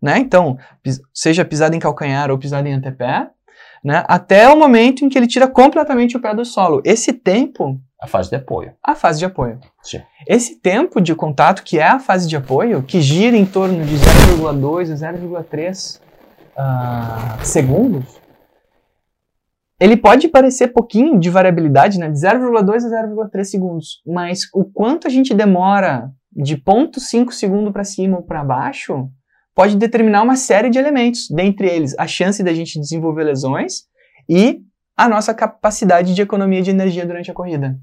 né? 0.00 0.18
Então, 0.18 0.58
seja 1.12 1.44
pisada 1.44 1.74
em 1.74 1.78
calcanhar 1.78 2.30
ou 2.30 2.38
pisada 2.38 2.68
em 2.68 2.74
antepé, 2.74 3.28
né? 3.84 4.02
Até 4.08 4.48
o 4.48 4.58
momento 4.58 5.04
em 5.04 5.08
que 5.10 5.18
ele 5.18 5.26
tira 5.26 5.46
completamente 5.46 6.16
o 6.16 6.20
pé 6.20 6.34
do 6.34 6.44
solo. 6.44 6.80
Esse 6.84 7.12
tempo 7.12 7.78
A 8.00 8.06
fase 8.06 8.30
de 8.30 8.36
apoio. 8.36 8.72
a 8.82 8.94
fase 8.94 9.18
de 9.18 9.26
apoio. 9.26 9.60
Sim. 9.82 10.00
Esse 10.26 10.56
tempo 10.58 11.00
de 11.00 11.14
contato, 11.14 11.62
que 11.62 11.78
é 11.78 11.86
a 11.86 11.98
fase 11.98 12.26
de 12.26 12.36
apoio, 12.36 12.82
que 12.82 13.00
gira 13.00 13.36
em 13.36 13.44
torno 13.44 13.84
de 13.84 13.94
0,2 13.96 14.90
a 14.90 15.12
0,3 15.12 16.00
uh, 16.56 17.44
segundos, 17.44 18.18
ele 19.78 19.96
pode 19.96 20.28
parecer 20.28 20.68
pouquinho 20.68 21.18
de 21.18 21.28
variabilidade, 21.28 21.98
né, 21.98 22.08
de 22.08 22.16
0,2 22.18 22.84
a 22.86 23.06
0,3 23.06 23.44
segundos, 23.44 24.02
mas 24.06 24.48
o 24.54 24.64
quanto 24.64 25.06
a 25.06 25.10
gente 25.10 25.34
demora 25.34 26.10
de 26.32 26.56
0,5 26.56 27.32
segundo 27.32 27.70
para 27.72 27.84
cima 27.84 28.16
ou 28.16 28.22
para 28.22 28.42
baixo 28.42 29.10
pode 29.54 29.76
determinar 29.76 30.22
uma 30.22 30.36
série 30.36 30.68
de 30.68 30.78
elementos, 30.78 31.28
dentre 31.30 31.68
eles 31.68 31.94
a 31.98 32.06
chance 32.06 32.42
da 32.42 32.52
gente 32.52 32.80
desenvolver 32.80 33.24
lesões 33.24 33.84
e 34.28 34.60
a 34.96 35.08
nossa 35.08 35.32
capacidade 35.32 36.14
de 36.14 36.22
economia 36.22 36.62
de 36.62 36.70
energia 36.70 37.06
durante 37.06 37.30
a 37.30 37.34
corrida. 37.34 37.78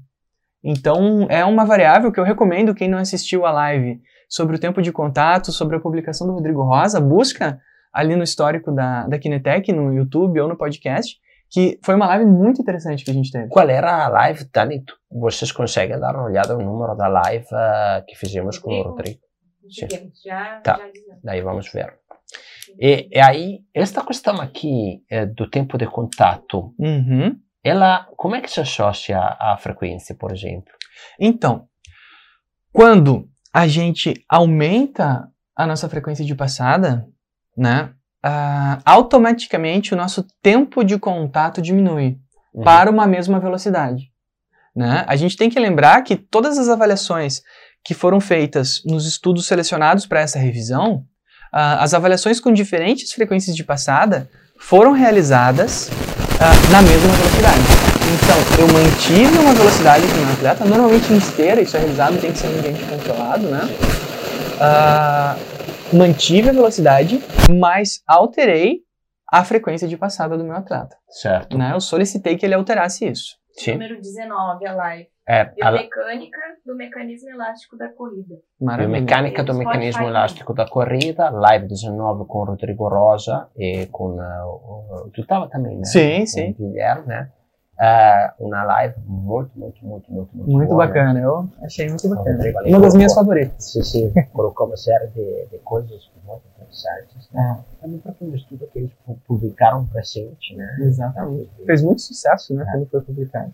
Então, 0.62 1.26
é 1.28 1.44
uma 1.44 1.64
variável 1.64 2.12
que 2.12 2.20
eu 2.20 2.24
recomendo 2.24 2.74
quem 2.74 2.88
não 2.88 2.98
assistiu 2.98 3.44
a 3.44 3.50
live 3.50 4.00
sobre 4.28 4.56
o 4.56 4.58
tempo 4.58 4.80
de 4.80 4.92
contato, 4.92 5.50
sobre 5.50 5.76
a 5.76 5.80
publicação 5.80 6.26
do 6.26 6.34
Rodrigo 6.34 6.62
Rosa, 6.62 7.00
busca 7.00 7.58
ali 7.92 8.16
no 8.16 8.22
histórico 8.22 8.72
da, 8.72 9.06
da 9.06 9.18
Kinetec, 9.18 9.72
no 9.72 9.92
YouTube 9.92 10.40
ou 10.40 10.48
no 10.48 10.56
podcast, 10.56 11.16
que 11.50 11.78
foi 11.84 11.94
uma 11.94 12.06
live 12.06 12.24
muito 12.24 12.62
interessante 12.62 13.04
que 13.04 13.10
a 13.10 13.14
gente 13.14 13.30
teve. 13.30 13.48
Qual 13.48 13.68
era 13.68 14.06
a 14.06 14.08
live, 14.08 14.46
Dani? 14.50 14.82
Vocês 15.10 15.52
conseguem 15.52 15.98
dar 15.98 16.14
uma 16.14 16.24
olhada 16.24 16.54
no 16.54 16.64
número 16.64 16.94
da 16.94 17.08
live 17.08 17.44
uh, 17.44 18.04
que 18.06 18.16
fizemos 18.16 18.58
com 18.58 18.70
o 18.70 18.82
Rodrigo? 18.82 19.18
Sim. 19.70 19.86
Já, 20.24 20.60
tá. 20.60 20.76
já 20.78 21.16
Daí 21.22 21.40
vamos 21.40 21.70
ver. 21.72 21.94
E, 22.80 23.08
e 23.10 23.20
aí, 23.20 23.60
esta 23.74 24.04
questão 24.04 24.40
aqui 24.40 25.02
é, 25.10 25.26
do 25.26 25.48
tempo 25.48 25.76
de 25.76 25.86
contato, 25.86 26.74
Uhum. 26.78 27.36
ela, 27.62 28.08
como 28.16 28.34
é 28.34 28.40
que 28.40 28.50
se 28.50 28.60
associa 28.60 29.18
à 29.18 29.56
frequência, 29.58 30.14
por 30.14 30.32
exemplo? 30.32 30.72
Então, 31.20 31.68
quando 32.72 33.28
a 33.52 33.66
gente 33.66 34.14
aumenta 34.28 35.28
a 35.54 35.66
nossa 35.66 35.88
frequência 35.88 36.24
de 36.24 36.34
passada, 36.34 37.06
né, 37.56 37.92
ah, 38.22 38.80
automaticamente 38.84 39.92
o 39.92 39.96
nosso 39.96 40.26
tempo 40.40 40.82
de 40.82 40.98
contato 40.98 41.60
diminui 41.60 42.18
Uhum. 42.54 42.64
para 42.64 42.90
uma 42.90 43.06
mesma 43.06 43.40
velocidade. 43.40 44.10
Né? 44.74 45.04
A 45.06 45.16
gente 45.16 45.36
tem 45.36 45.50
que 45.50 45.58
lembrar 45.60 46.02
que 46.02 46.16
todas 46.16 46.56
as 46.58 46.68
avaliações 46.68 47.42
que 47.84 47.94
foram 47.94 48.20
feitas 48.20 48.82
nos 48.84 49.06
estudos 49.06 49.46
selecionados 49.46 50.06
para 50.06 50.20
essa 50.20 50.38
revisão, 50.38 51.04
ah, 51.52 51.82
as 51.82 51.94
avaliações 51.94 52.40
com 52.40 52.52
diferentes 52.52 53.12
frequências 53.12 53.54
de 53.54 53.64
passada 53.64 54.28
foram 54.58 54.92
realizadas 54.92 55.90
ah, 56.40 56.70
na 56.70 56.82
mesma 56.82 57.12
velocidade. 57.12 57.92
Então, 58.14 58.58
eu 58.58 58.68
mantive 58.72 59.38
uma 59.38 59.54
velocidade 59.54 60.06
com 60.06 60.14
o 60.14 60.24
meu 60.24 60.32
atleta, 60.34 60.64
normalmente 60.64 61.12
em 61.12 61.16
esteira, 61.16 61.60
isso 61.60 61.76
é 61.76 61.80
realizado, 61.80 62.20
tem 62.20 62.32
que 62.32 62.38
ser 62.38 62.48
em 62.48 62.58
ambiente 62.58 62.84
controlado, 62.84 63.46
né? 63.48 63.62
Ah, 64.60 65.36
mantive 65.92 66.50
a 66.50 66.52
velocidade, 66.52 67.22
mas 67.58 68.02
alterei 68.06 68.80
a 69.30 69.44
frequência 69.44 69.88
de 69.88 69.96
passada 69.96 70.36
do 70.36 70.44
meu 70.44 70.54
atleta. 70.54 70.96
Certo. 71.08 71.56
Né? 71.56 71.72
Eu 71.74 71.80
solicitei 71.80 72.36
que 72.36 72.44
ele 72.44 72.54
alterasse 72.54 73.06
isso. 73.06 73.36
Sim. 73.54 73.72
Número 73.72 74.00
19, 74.00 74.66
a 74.66 74.74
live. 74.74 75.11
É, 75.28 75.40
a 75.42 75.70
Biomecânica 75.70 76.40
do 76.66 76.74
mecanismo 76.74 77.30
elástico 77.30 77.76
da 77.76 77.88
corrida. 77.88 78.34
Maravilha. 78.60 78.88
biomecânica 78.88 79.44
do 79.44 79.54
mecanismo 79.54 80.02
né? 80.02 80.08
elástico 80.08 80.52
da 80.52 80.68
corrida, 80.68 81.30
live 81.30 81.68
19 81.68 82.24
com 82.24 82.38
o 82.38 82.44
Rodrigo 82.44 82.88
Rosa 82.88 83.48
e 83.56 83.86
com 83.86 84.16
uh, 84.16 85.04
o, 85.06 85.10
tu 85.14 85.20
estava 85.20 85.48
também, 85.48 85.76
né? 85.78 85.84
Sim, 85.84 86.20
Com 86.20 86.26
sim. 86.26 86.50
O 86.50 86.54
Guilherme, 86.54 87.06
né? 87.06 87.30
Uh, 87.78 88.46
uma 88.46 88.64
live 88.64 88.94
muito, 89.06 89.50
muito, 89.58 89.84
muito, 89.84 90.12
muito, 90.12 90.36
muito, 90.36 90.50
Muito 90.50 90.68
boa, 90.70 90.86
né? 90.86 90.92
bacana, 90.92 91.20
eu 91.20 91.48
achei 91.62 91.88
muito 91.88 92.08
bacana. 92.08 92.36
Rodrigo 92.36 92.58
ali 92.58 92.68
Uma 92.70 92.80
das 92.80 92.94
minhas 92.94 93.14
favoritas. 93.14 93.72
Sim, 93.72 93.82
sim. 93.82 94.12
Colocou 94.32 94.66
uma 94.66 94.76
série 94.76 95.06
de, 95.08 95.46
de 95.50 95.58
coisas 95.58 96.10
muito 96.24 96.42
interessantes. 96.56 97.28
Né? 97.32 97.64
Também 97.80 97.98
para 97.98 98.14
um 98.20 98.34
estudo 98.34 98.66
que 98.72 98.78
eles 98.80 98.92
pu- 99.06 99.18
publicaram 99.26 99.88
recente, 99.94 100.54
né? 100.56 100.76
Exatamente. 100.80 101.50
Fez 101.64 101.82
muito 101.82 102.02
sucesso, 102.02 102.54
né, 102.54 102.64
É. 102.66 102.72
quando 102.72 102.86
foi 102.88 103.00
publicado. 103.00 103.52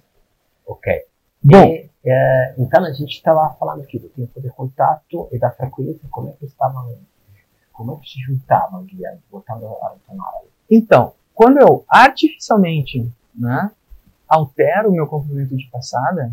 Ok. 0.66 1.04
Bom, 1.42 1.64
E, 1.64 1.88
eh, 2.04 2.54
então 2.58 2.84
a 2.84 2.92
gente 2.92 3.10
estava 3.10 3.54
falando 3.58 3.82
aqui 3.82 3.98
do 3.98 4.08
tempo 4.08 4.40
de 4.40 4.48
contato 4.50 5.28
e 5.32 5.38
da 5.38 5.50
frequência, 5.50 6.00
como 6.10 6.28
é 6.28 6.32
que 6.32 6.46
estavam, 6.46 6.96
como 7.72 7.92
é 7.92 7.96
que 7.96 8.08
se 8.08 8.20
juntavam, 8.20 8.84
Guilherme, 8.84 9.20
voltando 9.30 9.66
a 9.66 9.92
retomar. 9.92 10.32
então, 10.70 11.12
quando 11.34 11.58
eu 11.58 11.84
artificialmente, 11.88 13.10
né, 13.34 13.70
altero 14.28 14.90
o 14.90 14.92
meu 14.92 15.06
comprimento 15.06 15.56
de 15.56 15.68
passada, 15.70 16.32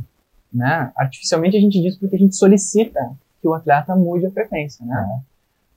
né, 0.52 0.92
artificialmente 0.96 1.58
a 1.58 1.60
gente 1.60 1.82
diz 1.82 1.98
porque 1.98 2.16
a 2.16 2.20
gente 2.20 2.36
solicita 2.36 3.16
que 3.42 3.48
o 3.48 3.54
atleta 3.54 3.96
mude 3.96 4.26
a 4.26 4.32
frequência, 4.32 4.84
né? 4.86 5.22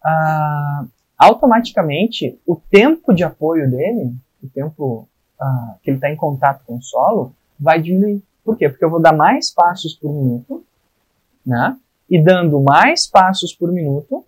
Ah, 0.03 0.87
automaticamente, 1.19 2.41
o 2.47 2.57
tempo 2.57 3.13
de 3.13 3.25
apoio 3.25 3.71
dele, 3.71 4.15
o 4.43 4.49
tempo 4.49 5.07
ah, 5.39 5.75
que 5.83 5.91
ele 5.91 5.99
está 5.99 6.11
em 6.11 6.17
contato 6.17 6.65
com 6.65 6.77
o 6.77 6.83
solo, 6.83 7.35
vai 7.61 7.83
diminuir. 7.83 8.23
Por 8.49 8.57
quê? 8.57 8.67
Porque 8.71 8.83
eu 8.83 8.89
vou 8.89 8.99
dar 8.99 9.13
mais 9.13 9.53
passos 9.53 9.95
por 9.95 10.11
minuto, 10.11 10.65
né? 11.45 11.77
E 12.09 12.19
dando 12.19 12.59
mais 12.63 13.07
passos 13.07 13.55
por 13.55 13.71
minuto, 13.71 14.25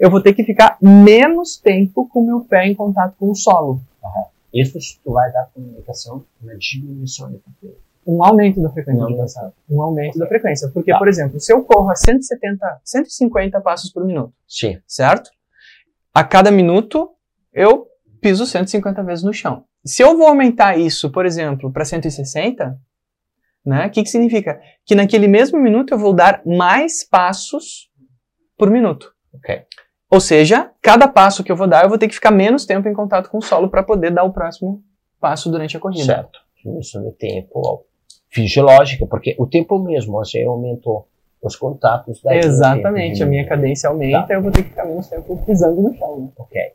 eu 0.00 0.10
vou 0.10 0.20
ter 0.20 0.32
que 0.34 0.42
ficar 0.42 0.76
menos 0.82 1.56
tempo 1.58 2.08
com 2.08 2.22
o 2.24 2.26
meu 2.26 2.40
pé 2.40 2.66
em 2.66 2.74
contato 2.74 3.14
com 3.16 3.30
o 3.30 3.36
solo. 3.36 3.80
Isso 4.52 4.80
tu 5.04 5.12
vai 5.12 5.30
dar 5.30 5.48
comunicação 5.54 6.24
na 6.40 6.54
diminuição 6.58 7.30
de 7.30 7.38
frequência. 7.38 7.78
Um 8.04 8.24
aumento 8.24 8.60
da 8.60 8.68
frequência 8.68 9.00
Um 9.00 9.04
aumento. 9.06 9.54
Um 9.70 9.80
aumento 9.82 10.18
da 10.18 10.26
frequência. 10.26 10.68
Porque, 10.74 10.90
Tá. 10.90 10.98
por 10.98 11.06
exemplo, 11.06 11.38
se 11.38 11.52
eu 11.52 11.62
corro 11.62 11.88
a 11.88 11.94
170, 11.94 12.80
150 12.84 13.60
passos 13.60 13.92
por 13.92 14.04
minuto, 14.04 14.34
Sim. 14.48 14.80
certo? 14.88 15.30
A 16.12 16.24
cada 16.24 16.50
minuto 16.50 17.10
eu 17.52 17.86
piso 18.20 18.44
150 18.44 19.04
vezes 19.04 19.22
no 19.22 19.32
chão. 19.32 19.62
Se 19.86 20.02
eu 20.02 20.18
vou 20.18 20.26
aumentar 20.26 20.76
isso, 20.76 21.12
por 21.12 21.24
exemplo, 21.24 21.72
para 21.72 21.84
160, 21.84 22.76
né? 23.64 23.86
O 23.86 23.90
que, 23.90 24.02
que 24.02 24.08
significa? 24.08 24.60
Que 24.84 24.94
naquele 24.94 25.28
mesmo 25.28 25.58
minuto 25.58 25.92
eu 25.92 25.98
vou 25.98 26.12
dar 26.12 26.42
mais 26.44 27.04
passos 27.08 27.90
por 28.56 28.70
minuto. 28.70 29.12
Ok. 29.34 29.62
Ou 30.10 30.20
seja, 30.20 30.70
cada 30.82 31.08
passo 31.08 31.42
que 31.42 31.50
eu 31.50 31.56
vou 31.56 31.66
dar, 31.66 31.84
eu 31.84 31.88
vou 31.88 31.96
ter 31.98 32.06
que 32.08 32.14
ficar 32.14 32.30
menos 32.30 32.66
tempo 32.66 32.88
em 32.88 32.92
contato 32.92 33.30
com 33.30 33.38
o 33.38 33.42
solo 33.42 33.68
para 33.70 33.82
poder 33.82 34.10
dar 34.10 34.24
o 34.24 34.32
próximo 34.32 34.82
passo 35.18 35.50
durante 35.50 35.76
a 35.76 35.80
corrida. 35.80 36.04
Certo. 36.04 36.40
Diminuição 36.56 37.02
de 37.04 37.12
tempo 37.12 37.86
fisiológica, 38.28 39.06
porque 39.06 39.34
o 39.38 39.46
tempo 39.46 39.78
mesmo, 39.78 40.12
você 40.12 40.42
aumentou 40.42 41.08
os 41.40 41.56
contatos 41.56 42.20
daí. 42.22 42.38
Exatamente, 42.38 43.22
a 43.22 43.26
minha 43.26 43.46
cadência 43.46 43.88
cadência 43.88 43.88
aumenta 43.88 44.28
Tá. 44.28 44.34
eu 44.34 44.42
vou 44.42 44.52
ter 44.52 44.62
que 44.62 44.68
ficar 44.70 44.84
menos 44.84 45.08
tempo 45.08 45.36
pisando 45.44 45.80
no 45.82 45.94
chão. 45.96 46.20
né? 46.20 46.28
Ok. 46.36 46.72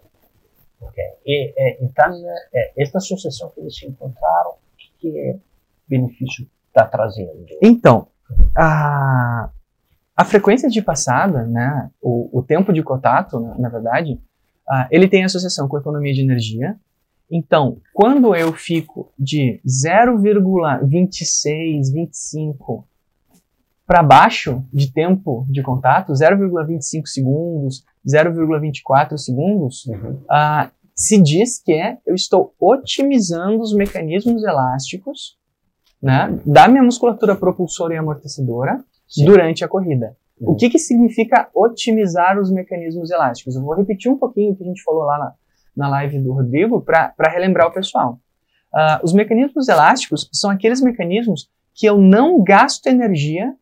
Ok. 0.82 1.04
E, 1.26 1.54
então, 1.84 2.14
é, 2.54 2.72
esta 2.78 2.98
associação 2.98 3.50
que 3.50 3.62
eles 3.62 3.82
encontraram, 3.84 4.56
que 5.00 5.18
é 5.18 5.36
benefício 5.88 6.48
está 6.78 6.86
trazendo? 6.86 7.46
Então, 7.62 8.08
a, 8.56 9.50
a 10.16 10.26
frequência 10.26 10.70
de 10.70 10.82
passada, 10.82 11.46
né, 11.46 11.90
o, 12.02 12.40
o 12.40 12.44
tempo 12.44 12.72
de 12.72 12.84
contato, 12.84 13.40
na, 13.40 13.58
na 13.58 13.70
verdade, 13.70 14.20
ah, 14.70 14.88
ele 14.92 15.08
tem 15.08 15.24
associação 15.24 15.68
com 15.68 15.78
a 15.78 15.80
economia 15.80 16.14
de 16.14 16.22
energia. 16.22 16.76
Então, 17.30 17.78
quando 17.94 18.34
eu 18.36 18.54
fico 18.54 19.12
de 19.18 19.60
0,26, 19.68 21.94
25 21.94 22.88
para 23.86 24.04
baixo 24.04 24.64
de 24.72 24.92
tempo 24.92 25.46
de 25.50 25.62
contato, 25.62 26.14
0,25 26.14 27.06
segundos, 27.06 27.84
0,24 28.06 29.18
segundos, 29.18 29.86
Uhum. 29.86 30.22
ah, 30.30 30.70
se 30.94 31.22
diz 31.22 31.60
que 31.60 31.74
é, 31.74 31.98
eu 32.06 32.16
estou 32.16 32.54
otimizando 32.60 33.62
os 33.62 33.74
mecanismos 33.74 34.44
elásticos 34.44 35.38
né, 36.02 36.40
da 36.46 36.68
minha 36.68 36.84
musculatura 36.84 37.36
propulsora 37.36 37.94
e 37.94 37.98
amortecedora 37.98 38.84
Sim. 39.08 39.26
durante 39.26 39.64
a 39.64 39.68
corrida. 39.68 40.16
Uhum. 40.40 40.52
O 40.52 40.56
que, 40.56 40.70
que 40.70 40.80
significa 40.80 41.50
otimizar 41.54 42.40
os 42.40 42.52
mecanismos 42.52 43.10
elásticos? 43.10 43.56
Eu 43.56 43.64
vou 43.64 43.76
repetir 43.76 44.12
um 44.12 44.18
pouquinho 44.18 44.54
o 44.54 44.56
que 44.56 44.64
a 44.64 44.68
gente 44.68 44.84
falou 44.84 45.04
lá 45.04 45.18
na, 45.18 45.34
na 45.76 45.90
live 45.90 46.20
do 46.20 46.34
Rodrigo 46.34 46.82
para 46.82 47.14
relembrar 47.32 47.68
o 47.68 47.74
pessoal. 47.74 48.20
Ah, 48.74 49.00
os 49.04 49.14
mecanismos 49.14 49.68
elásticos 49.68 50.30
são 50.32 50.50
aqueles 50.50 50.82
mecanismos 50.82 51.50
que 51.74 51.86
eu 51.88 51.98
não 51.98 52.44
gasto 52.44 52.88
energia 52.88 53.54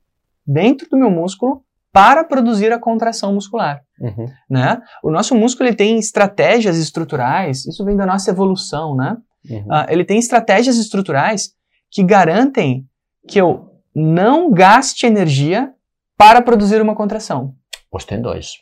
dentro 0.46 0.90
do 0.90 0.98
meu 0.98 1.10
músculo 1.10 1.64
para 1.92 2.24
produzir 2.26 2.74
a 2.74 2.80
contração 2.80 3.34
muscular 3.34 3.82
Uhum. 3.98 4.26
né? 4.50 4.82
O 5.02 5.10
nosso 5.10 5.34
músculo 5.34 5.70
ele 5.70 5.76
tem 5.78 5.98
estratégias 5.98 6.78
estruturais, 6.78 7.66
isso 7.66 7.86
vem 7.86 7.96
da 7.96 8.06
nossa 8.06 8.30
evolução, 8.30 8.94
né? 8.94 9.16
Uhum. 9.50 9.66
Ah, 9.72 9.86
ele 9.90 10.04
tem 10.04 10.20
estratégias 10.20 10.78
estruturais 10.78 11.54
que 11.92 12.04
garantem 12.04 12.86
que 13.28 13.40
eu 13.40 13.72
não 13.96 14.52
gaste 14.52 15.06
energia 15.06 15.72
para 16.18 16.42
produzir 16.42 16.82
uma 16.82 16.96
contração. 16.96 17.54
Os 17.92 18.06
tendões. 18.06 18.54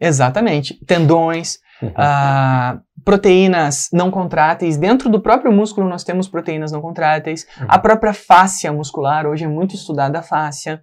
Exatamente. 0.00 0.74
Tendões, 0.84 1.58
Uhum. 1.82 1.92
ah, 1.96 2.78
proteínas 3.04 3.88
não 3.92 4.10
contráteis. 4.10 4.76
Dentro 4.78 5.08
do 5.10 5.20
próprio 5.20 5.52
músculo 5.52 5.88
nós 5.88 6.04
temos 6.04 6.26
proteínas 6.28 6.72
não 6.72 6.80
contráteis. 6.80 7.46
Uhum. 7.60 7.66
A 7.68 7.78
própria 7.78 8.12
fáscia 8.14 8.72
muscular, 8.72 9.26
hoje 9.26 9.44
é 9.44 9.48
muito 9.48 9.74
estudada 9.74 10.18
a 10.20 10.22
fáscia. 10.22 10.82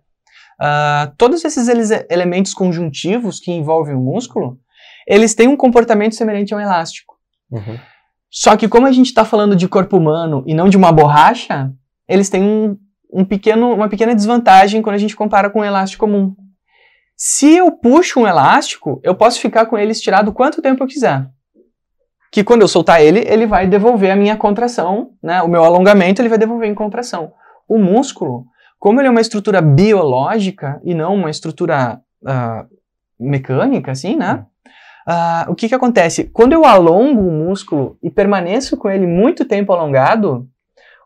Ah, 0.59 1.11
todos 1.17 1.43
esses 1.43 1.67
eles- 1.67 1.91
elementos 2.09 2.53
conjuntivos 2.53 3.39
que 3.39 3.51
envolvem 3.51 3.95
o 3.95 3.99
músculo, 3.99 4.57
eles 5.07 5.33
têm 5.33 5.47
um 5.47 5.57
comportamento 5.57 6.15
semelhante 6.15 6.53
ao 6.53 6.59
elástico. 6.59 7.15
Uhum. 7.51 7.77
Só 8.29 8.55
que 8.57 8.67
como 8.67 8.87
a 8.87 8.91
gente 8.91 9.07
está 9.07 9.23
falando 9.25 9.55
de 9.55 9.67
corpo 9.67 9.97
humano 9.97 10.43
e 10.47 10.53
não 10.53 10.69
de 10.69 10.77
uma 10.77 10.91
borracha, 10.91 11.71
eles 12.13 12.29
têm 12.29 12.43
um, 12.43 12.77
um 13.11 13.25
pequeno, 13.25 13.73
uma 13.73 13.89
pequena 13.89 14.13
desvantagem 14.13 14.81
quando 14.81 14.95
a 14.95 14.99
gente 14.99 15.15
compara 15.15 15.49
com 15.49 15.61
um 15.61 15.65
elástico 15.65 16.05
comum. 16.05 16.35
Se 17.17 17.55
eu 17.55 17.71
puxo 17.71 18.19
um 18.19 18.27
elástico, 18.27 18.99
eu 19.03 19.15
posso 19.15 19.39
ficar 19.39 19.65
com 19.65 19.77
ele 19.77 19.91
estirado 19.91 20.31
quanto 20.31 20.61
tempo 20.61 20.83
eu 20.83 20.87
quiser. 20.87 21.27
Que 22.31 22.43
quando 22.43 22.61
eu 22.61 22.67
soltar 22.67 23.01
ele, 23.01 23.23
ele 23.27 23.45
vai 23.45 23.67
devolver 23.67 24.11
a 24.11 24.15
minha 24.15 24.35
contração, 24.35 25.11
né? 25.21 25.41
O 25.41 25.47
meu 25.47 25.63
alongamento 25.63 26.21
ele 26.21 26.29
vai 26.29 26.37
devolver 26.37 26.69
em 26.69 26.75
contração. 26.75 27.31
O 27.67 27.77
músculo, 27.77 28.45
como 28.79 28.99
ele 28.99 29.07
é 29.07 29.11
uma 29.11 29.21
estrutura 29.21 29.61
biológica 29.61 30.81
e 30.83 30.93
não 30.93 31.15
uma 31.15 31.29
estrutura 31.29 32.01
ah, 32.25 32.65
mecânica, 33.19 33.91
assim, 33.91 34.15
né? 34.15 34.45
Ah, 35.07 35.45
o 35.49 35.55
que 35.55 35.67
que 35.67 35.75
acontece? 35.75 36.25
Quando 36.25 36.53
eu 36.53 36.65
alongo 36.65 37.21
o 37.21 37.31
músculo 37.31 37.97
e 38.01 38.09
permaneço 38.09 38.77
com 38.77 38.89
ele 38.89 39.05
muito 39.05 39.45
tempo 39.45 39.71
alongado, 39.71 40.47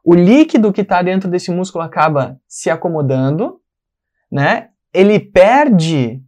o 0.03 0.13
líquido 0.13 0.71
que 0.71 0.81
está 0.81 1.01
dentro 1.01 1.29
desse 1.29 1.51
músculo 1.51 1.83
acaba 1.83 2.39
se 2.47 2.69
acomodando, 2.69 3.59
né? 4.31 4.69
Ele 4.93 5.19
perde 5.19 6.21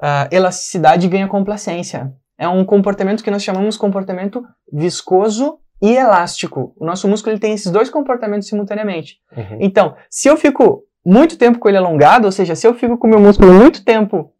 ah, 0.00 0.28
elasticidade 0.30 1.06
e 1.06 1.10
ganha 1.10 1.28
complacência. 1.28 2.12
É 2.38 2.48
um 2.48 2.64
comportamento 2.64 3.22
que 3.24 3.30
nós 3.30 3.42
chamamos 3.42 3.76
comportamento 3.76 4.42
viscoso 4.72 5.58
e 5.80 5.92
elástico. 5.92 6.74
O 6.78 6.84
nosso 6.84 7.08
músculo 7.08 7.32
ele 7.32 7.40
tem 7.40 7.52
esses 7.52 7.70
dois 7.70 7.90
comportamentos 7.90 8.48
simultaneamente. 8.48 9.18
Uhum. 9.36 9.58
Então, 9.60 9.94
se 10.10 10.28
eu 10.28 10.36
fico 10.36 10.84
muito 11.04 11.38
tempo 11.38 11.58
com 11.58 11.68
ele 11.68 11.78
alongado, 11.78 12.26
ou 12.26 12.32
seja, 12.32 12.54
se 12.54 12.66
eu 12.66 12.74
fico 12.74 12.98
com 12.98 13.06
o 13.06 13.10
meu 13.10 13.20
músculo 13.20 13.52
muito 13.52 13.84
tempo 13.84 14.32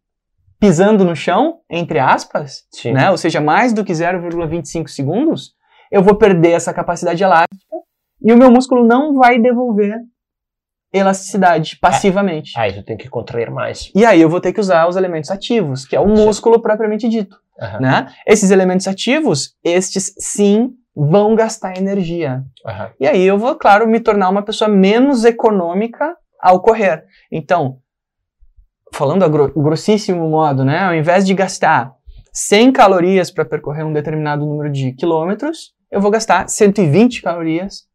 pisando 0.59 1.05
no 1.05 1.15
chão, 1.15 1.59
entre 1.69 1.99
aspas, 1.99 2.65
Sim. 2.71 2.93
né, 2.93 3.11
ou 3.11 3.17
seja, 3.17 3.39
mais 3.39 3.73
do 3.73 3.85
que 3.85 3.93
0,25 3.93 4.87
segundos, 4.87 5.55
eu 5.91 6.01
vou 6.01 6.15
perder 6.15 6.51
essa 6.51 6.73
capacidade 6.73 7.23
elástica 7.23 7.66
e 8.27 8.33
o 8.33 8.37
meu 8.37 8.51
músculo 8.51 8.85
não 8.85 9.13
vai 9.15 9.39
devolver 9.39 9.95
elasticidade 10.93 11.77
passivamente. 11.79 12.51
Aí 12.57 12.73
tu 12.73 12.83
tem 12.83 12.97
que 12.97 13.09
contrair 13.09 13.49
mais. 13.51 13.91
E 13.95 14.05
aí 14.05 14.21
eu 14.21 14.29
vou 14.29 14.39
ter 14.41 14.53
que 14.53 14.59
usar 14.59 14.87
os 14.87 14.95
elementos 14.95 15.29
ativos, 15.31 15.85
que 15.85 15.95
é 15.95 15.99
o 15.99 16.07
músculo 16.07 16.61
propriamente 16.61 17.07
dito. 17.07 17.37
Aham. 17.59 17.79
Né? 17.79 18.07
Esses 18.25 18.51
elementos 18.51 18.87
ativos, 18.87 19.55
estes 19.63 20.13
sim 20.19 20.71
vão 20.95 21.35
gastar 21.35 21.77
energia. 21.77 22.43
Aham. 22.65 22.89
E 22.99 23.07
aí 23.07 23.21
eu 23.25 23.37
vou, 23.37 23.55
claro, 23.55 23.87
me 23.87 23.99
tornar 23.99 24.29
uma 24.29 24.41
pessoa 24.43 24.67
menos 24.69 25.23
econômica 25.25 26.15
ao 26.41 26.61
correr. 26.61 27.05
Então, 27.31 27.77
falando 28.93 29.23
a 29.23 29.27
gro- 29.27 29.53
grossíssimo 29.55 30.27
modo, 30.29 30.63
né, 30.65 30.79
ao 30.79 30.95
invés 30.95 31.25
de 31.25 31.33
gastar 31.33 31.93
100 32.33 32.71
calorias 32.71 33.31
para 33.31 33.45
percorrer 33.45 33.85
um 33.85 33.93
determinado 33.93 34.45
número 34.45 34.71
de 34.71 34.93
quilômetros, 34.93 35.73
eu 35.91 35.99
vou 36.01 36.11
gastar 36.11 36.47
120 36.49 37.21
calorias 37.21 37.85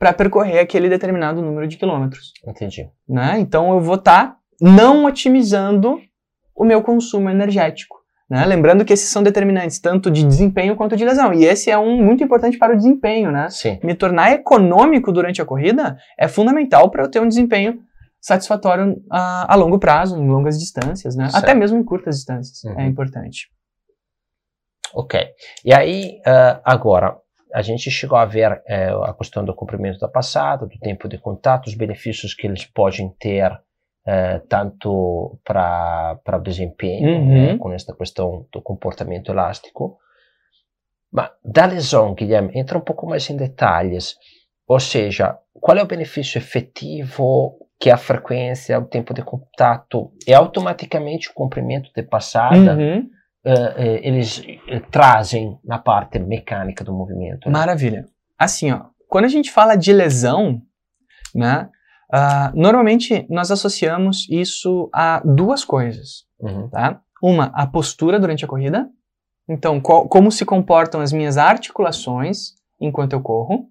para 0.00 0.14
percorrer 0.14 0.60
aquele 0.60 0.88
determinado 0.88 1.42
número 1.42 1.68
de 1.68 1.76
quilômetros. 1.76 2.32
Entendi. 2.46 2.88
Né? 3.06 3.38
Então 3.38 3.70
eu 3.74 3.80
vou 3.82 3.96
estar 3.96 4.38
não 4.58 5.04
otimizando 5.04 6.00
o 6.56 6.64
meu 6.64 6.80
consumo 6.80 7.28
energético. 7.28 8.00
Né? 8.28 8.46
Lembrando 8.46 8.82
que 8.82 8.94
esses 8.94 9.10
são 9.10 9.22
determinantes 9.22 9.78
tanto 9.78 10.10
de 10.10 10.24
desempenho 10.24 10.74
quanto 10.74 10.96
de 10.96 11.04
lesão. 11.04 11.34
E 11.34 11.44
esse 11.44 11.70
é 11.70 11.76
um 11.76 12.02
muito 12.02 12.24
importante 12.24 12.56
para 12.56 12.72
o 12.72 12.76
desempenho, 12.76 13.30
né? 13.30 13.50
Sim. 13.50 13.78
me 13.82 13.94
tornar 13.94 14.32
econômico 14.32 15.12
durante 15.12 15.42
a 15.42 15.44
corrida 15.44 15.98
é 16.18 16.26
fundamental 16.26 16.90
para 16.90 17.02
eu 17.02 17.10
ter 17.10 17.20
um 17.20 17.28
desempenho 17.28 17.80
satisfatório 18.18 18.96
a, 19.10 19.52
a 19.52 19.56
longo 19.56 19.78
prazo, 19.78 20.16
em 20.16 20.26
longas 20.26 20.58
distâncias, 20.58 21.14
né? 21.14 21.28
Certo. 21.28 21.44
Até 21.44 21.52
mesmo 21.52 21.78
em 21.78 21.84
curtas 21.84 22.16
distâncias. 22.16 22.64
Uhum. 22.64 22.80
É 22.80 22.86
importante. 22.86 23.50
Ok. 24.94 25.20
E 25.62 25.74
aí, 25.74 26.20
ah, 26.24 26.60
agora, 26.64 27.16
a 27.54 27.62
gente 27.62 27.90
chegou 27.90 28.16
a 28.18 28.24
ver 28.24 28.62
eh, 28.66 28.90
a 29.04 29.12
questão 29.14 29.44
do 29.44 29.54
comprimento 29.54 29.98
da 29.98 30.08
passada, 30.08 30.66
do 30.66 30.78
tempo 30.78 31.08
de 31.08 31.18
contato, 31.18 31.66
os 31.66 31.74
benefícios 31.74 32.34
que 32.34 32.46
eles 32.46 32.64
podem 32.64 33.08
ter 33.18 33.50
eh, 34.06 34.40
tanto 34.48 35.38
para 35.44 36.18
o 36.34 36.40
desempenho, 36.40 37.08
Uhum. 37.08 37.28
né, 37.28 37.58
com 37.58 37.72
esta 37.72 37.94
questão 37.94 38.46
do 38.52 38.62
comportamento 38.62 39.30
elástico. 39.30 39.98
Mas 41.12 41.30
da 41.44 41.66
lesão, 41.66 42.14
Guilherme, 42.14 42.52
entra 42.54 42.78
um 42.78 42.82
pouco 42.82 43.06
mais 43.06 43.28
em 43.28 43.36
detalhes. 43.36 44.16
Ou 44.66 44.78
seja, 44.78 45.36
qual 45.54 45.76
é 45.76 45.82
o 45.82 45.86
benefício 45.86 46.38
efetivo 46.38 47.56
que 47.78 47.90
a 47.90 47.96
frequência, 47.96 48.78
o 48.78 48.84
tempo 48.86 49.12
de 49.12 49.22
contato 49.22 50.12
e 50.26 50.32
automaticamente 50.34 51.30
o 51.30 51.34
comprimento 51.34 51.90
de 51.94 52.02
passada 52.02 52.76
Uhum. 52.76 53.08
Eh, 53.44 54.00
eles 54.06 54.42
eh, 54.68 54.80
trazem 54.90 55.58
na 55.64 55.78
parte 55.78 56.18
mecânica 56.18 56.84
do 56.84 56.92
movimento. 56.92 57.46
né? 57.46 57.52
Maravilha. 57.52 58.06
Assim, 58.38 58.70
ó, 58.72 58.84
quando 59.08 59.24
a 59.24 59.28
gente 59.28 59.50
fala 59.50 59.76
de 59.76 59.92
lesão, 59.92 60.60
né? 61.34 61.68
ah, 62.12 62.52
normalmente 62.54 63.26
nós 63.30 63.50
associamos 63.50 64.26
isso 64.30 64.88
a 64.94 65.20
duas 65.24 65.64
coisas. 65.64 66.24
Uhum. 66.40 66.68
tá? 66.68 67.00
Uma, 67.22 67.50
a 67.54 67.66
postura 67.66 68.18
durante 68.18 68.44
a 68.44 68.48
corrida. 68.48 68.88
Então, 69.48 69.80
qual- 69.80 70.08
como 70.08 70.30
se 70.30 70.44
comportam 70.44 71.00
as 71.00 71.12
minhas 71.12 71.36
articulações 71.36 72.54
enquanto 72.80 73.12
eu 73.12 73.20
corro. 73.20 73.66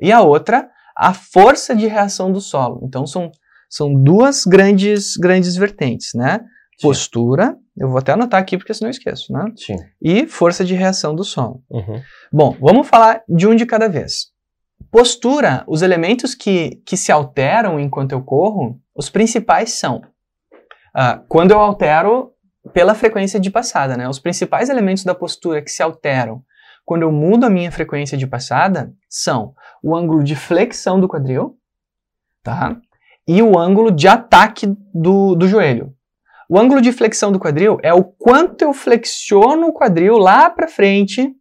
E 0.00 0.12
a 0.12 0.20
outra, 0.20 0.70
a 0.96 1.12
força 1.14 1.74
de 1.74 1.86
reação 1.86 2.30
do 2.30 2.40
solo. 2.40 2.80
Então, 2.84 3.06
são, 3.06 3.30
são 3.68 3.92
duas 3.94 4.44
grandes, 4.44 5.16
grandes 5.16 5.56
vertentes, 5.56 6.10
né? 6.14 6.40
Postura, 6.80 7.56
eu 7.76 7.88
vou 7.88 7.98
até 7.98 8.12
anotar 8.12 8.40
aqui 8.40 8.58
porque 8.58 8.74
senão 8.74 8.88
eu 8.88 8.92
esqueço, 8.92 9.32
né? 9.32 9.44
Sim. 9.56 9.76
E 10.00 10.26
força 10.26 10.64
de 10.64 10.74
reação 10.74 11.14
do 11.14 11.24
solo. 11.24 11.62
Uhum. 11.70 12.00
Bom, 12.32 12.56
vamos 12.60 12.88
falar 12.88 13.22
de 13.28 13.46
um 13.46 13.54
de 13.54 13.64
cada 13.64 13.88
vez. 13.88 14.30
Postura, 14.90 15.64
os 15.66 15.80
elementos 15.80 16.34
que, 16.34 16.82
que 16.84 16.96
se 16.96 17.10
alteram 17.10 17.80
enquanto 17.80 18.12
eu 18.12 18.22
corro, 18.22 18.78
os 18.94 19.08
principais 19.08 19.72
são 19.72 20.02
ah, 20.94 21.22
quando 21.28 21.52
eu 21.52 21.60
altero 21.60 22.32
pela 22.72 22.94
frequência 22.94 23.40
de 23.40 23.50
passada, 23.50 23.96
né? 23.96 24.08
Os 24.08 24.18
principais 24.18 24.68
elementos 24.68 25.04
da 25.04 25.14
postura 25.14 25.62
que 25.62 25.70
se 25.70 25.82
alteram 25.82 26.44
quando 26.84 27.02
eu 27.02 27.12
mudo 27.12 27.46
a 27.46 27.50
minha 27.50 27.72
frequência 27.72 28.18
de 28.18 28.26
passada 28.26 28.92
são 29.08 29.54
o 29.82 29.96
ângulo 29.96 30.22
de 30.22 30.36
flexão 30.36 31.00
do 31.00 31.08
quadril, 31.08 31.56
tá? 32.42 32.76
E 33.26 33.42
o 33.42 33.58
ângulo 33.58 33.90
de 33.90 34.08
ataque 34.08 34.66
do, 34.92 35.34
do 35.34 35.48
joelho. 35.48 35.94
O 36.52 36.58
ângulo 36.58 36.82
de 36.82 36.92
flexão 36.92 37.32
do 37.32 37.38
quadril 37.40 37.78
é 37.82 37.94
o 37.94 38.04
quanto 38.04 38.60
eu 38.60 38.74
flexiono 38.74 39.68
o 39.68 39.72
quadril 39.72 40.18
lá 40.18 40.50
para 40.50 40.68
frente 40.68 41.32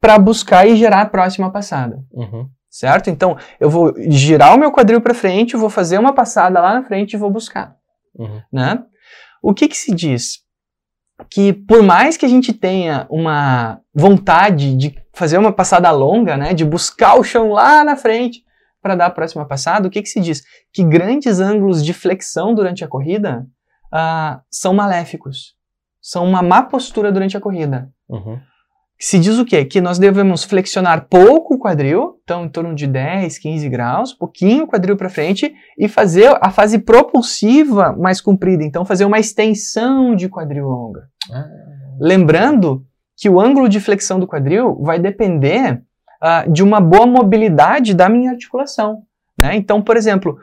para 0.00 0.16
buscar 0.20 0.64
e 0.68 0.76
gerar 0.76 1.00
a 1.00 1.06
próxima 1.06 1.50
passada, 1.50 1.98
Uhum. 2.12 2.48
certo? 2.70 3.10
Então, 3.10 3.36
eu 3.58 3.68
vou 3.68 3.92
girar 4.08 4.54
o 4.54 4.58
meu 4.58 4.70
quadril 4.70 5.00
para 5.00 5.14
frente, 5.14 5.56
vou 5.56 5.68
fazer 5.68 5.98
uma 5.98 6.14
passada 6.14 6.60
lá 6.60 6.74
na 6.74 6.84
frente 6.84 7.14
e 7.14 7.16
vou 7.16 7.28
buscar, 7.28 7.74
Uhum. 8.16 8.40
né? 8.52 8.78
O 9.42 9.52
que 9.52 9.66
que 9.66 9.76
se 9.76 9.92
diz? 9.92 10.38
Que 11.28 11.52
por 11.52 11.82
mais 11.82 12.16
que 12.16 12.24
a 12.24 12.28
gente 12.28 12.52
tenha 12.52 13.04
uma 13.10 13.80
vontade 13.92 14.76
de 14.76 14.94
fazer 15.12 15.38
uma 15.38 15.52
passada 15.52 15.90
longa, 15.90 16.36
né, 16.36 16.54
de 16.54 16.64
buscar 16.64 17.18
o 17.18 17.24
chão 17.24 17.50
lá 17.50 17.82
na 17.82 17.96
frente 17.96 18.44
para 18.80 18.94
dar 18.94 19.06
a 19.06 19.10
próxima 19.10 19.44
passada, 19.44 19.88
o 19.88 19.90
que 19.90 20.02
que 20.02 20.08
se 20.08 20.20
diz? 20.20 20.44
Que 20.72 20.84
grandes 20.84 21.40
ângulos 21.40 21.84
de 21.84 21.92
flexão 21.92 22.54
durante 22.54 22.84
a 22.84 22.88
corrida 22.88 23.44
ah, 23.92 24.40
são 24.50 24.72
maléficos, 24.72 25.54
são 26.00 26.24
uma 26.24 26.42
má 26.42 26.62
postura 26.62 27.12
durante 27.12 27.36
a 27.36 27.40
corrida. 27.40 27.90
Uhum. 28.08 28.40
Se 28.98 29.18
diz 29.18 29.36
o 29.36 29.44
quê? 29.44 29.64
Que 29.64 29.80
nós 29.80 29.98
devemos 29.98 30.44
flexionar 30.44 31.08
pouco 31.10 31.54
o 31.54 31.58
quadril, 31.58 32.20
então 32.22 32.44
em 32.44 32.48
torno 32.48 32.72
de 32.72 32.86
10, 32.86 33.36
15 33.36 33.68
graus, 33.68 34.12
pouquinho 34.12 34.64
o 34.64 34.68
quadril 34.68 34.96
para 34.96 35.08
frente 35.08 35.52
e 35.76 35.88
fazer 35.88 36.38
a 36.40 36.50
fase 36.50 36.78
propulsiva 36.78 37.92
mais 37.92 38.20
comprida, 38.20 38.62
então 38.62 38.84
fazer 38.84 39.04
uma 39.04 39.18
extensão 39.18 40.14
de 40.14 40.28
quadril 40.28 40.68
longa. 40.68 41.08
Ah, 41.32 41.46
Lembrando 42.00 42.86
que 43.16 43.28
o 43.28 43.40
ângulo 43.40 43.68
de 43.68 43.80
flexão 43.80 44.18
do 44.20 44.26
quadril 44.26 44.80
vai 44.82 44.98
depender 45.00 45.82
ah, 46.20 46.46
de 46.46 46.62
uma 46.62 46.80
boa 46.80 47.06
mobilidade 47.06 47.94
da 47.94 48.08
minha 48.08 48.30
articulação. 48.30 49.02
né? 49.36 49.56
Então, 49.56 49.82
por 49.82 49.96
exemplo, 49.96 50.38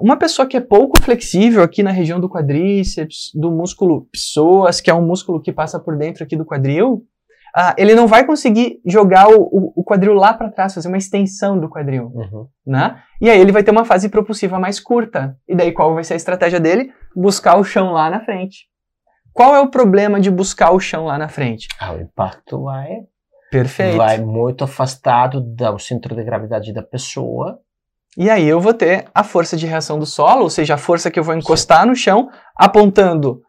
uma 0.00 0.16
pessoa 0.16 0.46
que 0.46 0.56
é 0.56 0.60
pouco 0.60 1.00
flexível 1.00 1.62
aqui 1.62 1.82
na 1.82 1.90
região 1.90 2.18
do 2.18 2.28
quadríceps, 2.28 3.30
do 3.34 3.50
músculo 3.50 4.08
psoas, 4.12 4.80
que 4.80 4.90
é 4.90 4.94
um 4.94 5.06
músculo 5.06 5.40
que 5.40 5.52
passa 5.52 5.78
por 5.78 5.96
dentro 5.96 6.24
aqui 6.24 6.36
do 6.36 6.44
quadril, 6.44 7.04
ah, 7.54 7.74
ele 7.78 7.94
não 7.94 8.06
vai 8.06 8.26
conseguir 8.26 8.80
jogar 8.84 9.28
o, 9.28 9.72
o- 9.76 9.84
quadril 9.84 10.12
lá 10.14 10.34
para 10.34 10.50
trás, 10.50 10.74
fazer 10.74 10.88
uma 10.88 10.98
extensão 10.98 11.58
do 11.58 11.68
quadril 11.68 12.12
uhum. 12.14 12.46
né? 12.66 13.00
E 13.20 13.30
aí 13.30 13.40
ele 13.40 13.52
vai 13.52 13.62
ter 13.62 13.70
uma 13.70 13.84
fase 13.84 14.08
propulsiva 14.08 14.58
mais 14.58 14.78
curta. 14.78 15.36
E 15.48 15.56
daí 15.56 15.72
qual 15.72 15.94
vai 15.94 16.04
ser 16.04 16.12
a 16.12 16.16
estratégia 16.16 16.60
dele? 16.60 16.92
Buscar 17.16 17.56
o 17.56 17.64
chão 17.64 17.92
lá 17.92 18.10
na 18.10 18.20
frente. 18.20 18.66
Qual 19.32 19.54
é 19.56 19.60
o 19.60 19.70
problema 19.70 20.20
de 20.20 20.30
buscar 20.30 20.72
o 20.72 20.80
chão 20.80 21.06
lá 21.06 21.16
na 21.16 21.28
frente? 21.28 21.68
Ah, 21.80 21.92
o 21.94 22.00
impacto 22.00 22.64
vai, 22.64 22.98
Perfeito. 23.50 23.96
vai 23.96 24.18
muito 24.20 24.64
afastado 24.64 25.40
do 25.40 25.78
centro 25.78 26.14
de 26.14 26.22
gravidade 26.22 26.72
da 26.72 26.82
pessoa. 26.82 27.58
E 28.18 28.28
aí 28.28 28.48
eu 28.48 28.60
vou 28.60 28.74
ter 28.74 29.04
a 29.14 29.22
força 29.22 29.56
de 29.56 29.64
reação 29.64 29.96
do 29.98 30.04
solo, 30.04 30.42
ou 30.42 30.50
seja, 30.50 30.74
a 30.74 30.78
força 30.78 31.08
que 31.10 31.18
eu 31.20 31.22
vou 31.22 31.36
encostar 31.36 31.86
no 31.86 31.94
chão, 31.94 32.28
apontando 32.56 33.40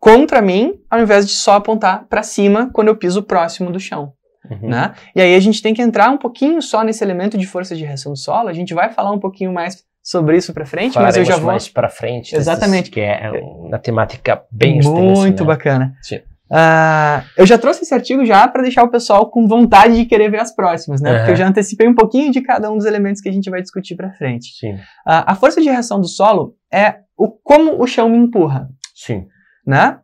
contra 0.00 0.40
mim, 0.40 0.72
ao 0.90 1.00
invés 1.00 1.26
de 1.26 1.32
só 1.34 1.54
apontar 1.56 2.06
para 2.08 2.22
cima 2.22 2.70
quando 2.72 2.88
eu 2.88 2.96
piso 2.96 3.22
próximo 3.22 3.70
do 3.70 3.78
chão. 3.78 4.12
Uhum. 4.50 4.68
né? 4.68 4.94
E 5.14 5.20
aí 5.20 5.34
a 5.34 5.40
gente 5.40 5.60
tem 5.60 5.74
que 5.74 5.82
entrar 5.82 6.08
um 6.08 6.16
pouquinho 6.16 6.62
só 6.62 6.84
nesse 6.84 7.02
elemento 7.02 7.36
de 7.36 7.44
força 7.46 7.74
de 7.74 7.84
reação 7.84 8.12
do 8.12 8.18
solo. 8.18 8.48
A 8.48 8.52
gente 8.52 8.72
vai 8.72 8.92
falar 8.92 9.10
um 9.10 9.18
pouquinho 9.18 9.52
mais 9.52 9.82
sobre 10.00 10.36
isso 10.36 10.54
para 10.54 10.64
frente, 10.64 10.96
mas 10.96 11.16
eu 11.16 11.24
já 11.24 11.34
vou. 11.36 11.46
mais 11.46 11.68
para 11.68 11.88
frente. 11.88 12.30
desses- 12.30 12.46
Exatamente. 12.46 12.90
Que 12.90 13.00
é 13.00 13.28
uma 13.32 13.76
temática 13.78 14.40
bem 14.50 14.78
extensa. 14.78 15.00
Muito 15.00 15.42
né? 15.42 15.46
bacana. 15.48 15.94
Sim. 16.00 16.20
Ah, 16.50 17.24
eu 17.36 17.44
já 17.44 17.58
trouxe 17.58 17.82
esse 17.82 17.92
artigo 17.92 18.24
já 18.24 18.46
para 18.46 18.62
deixar 18.62 18.84
o 18.84 18.88
pessoal 18.90 19.28
com 19.30 19.48
vontade 19.48 19.96
de 19.96 20.04
querer 20.04 20.30
ver 20.30 20.40
as 20.40 20.54
próximas, 20.54 21.00
né? 21.00 21.10
Porque 21.10 21.24
Aham. 21.24 21.32
eu 21.32 21.36
já 21.36 21.48
antecipei 21.48 21.88
um 21.88 21.94
pouquinho 21.94 22.30
de 22.30 22.40
cada 22.40 22.70
um 22.70 22.76
dos 22.76 22.86
elementos 22.86 23.20
que 23.20 23.28
a 23.28 23.32
gente 23.32 23.50
vai 23.50 23.60
discutir 23.60 23.96
para 23.96 24.12
frente. 24.12 24.54
Sim, 24.58 24.76
Ah, 25.04 25.32
a 25.32 25.34
força 25.34 25.60
de 25.60 25.68
reação 25.68 26.00
do 26.00 26.06
solo 26.06 26.54
é 26.72 26.98
o 27.16 27.28
como 27.28 27.82
o 27.82 27.86
chão 27.86 28.08
me 28.08 28.18
empurra, 28.18 28.68
sim. 28.94 29.26
né? 29.66 29.98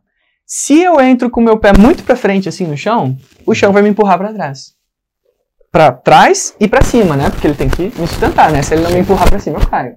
Se 0.45 0.81
eu 0.81 0.99
entro 0.99 1.29
com 1.29 1.39
o 1.39 1.43
meu 1.43 1.57
pé 1.57 1.71
muito 1.77 2.03
para 2.03 2.15
frente 2.15 2.49
assim 2.49 2.67
no 2.67 2.75
chão, 2.75 3.15
o 3.45 3.55
chão 3.55 3.71
vai 3.71 3.81
me 3.81 3.89
empurrar 3.89 4.17
para 4.17 4.33
trás. 4.33 4.73
Para 5.71 5.91
trás 5.91 6.55
e 6.59 6.67
para 6.67 6.83
cima, 6.83 7.15
né? 7.15 7.29
Porque 7.29 7.47
ele 7.47 7.55
tem 7.55 7.69
que 7.69 7.83
me 7.83 8.05
sustentar, 8.07 8.51
né? 8.51 8.61
Se 8.61 8.73
ele 8.73 8.83
não 8.83 8.91
me 8.91 8.99
empurrar 8.99 9.27
para 9.29 9.39
cima, 9.39 9.59
eu 9.59 9.67
caio. 9.67 9.95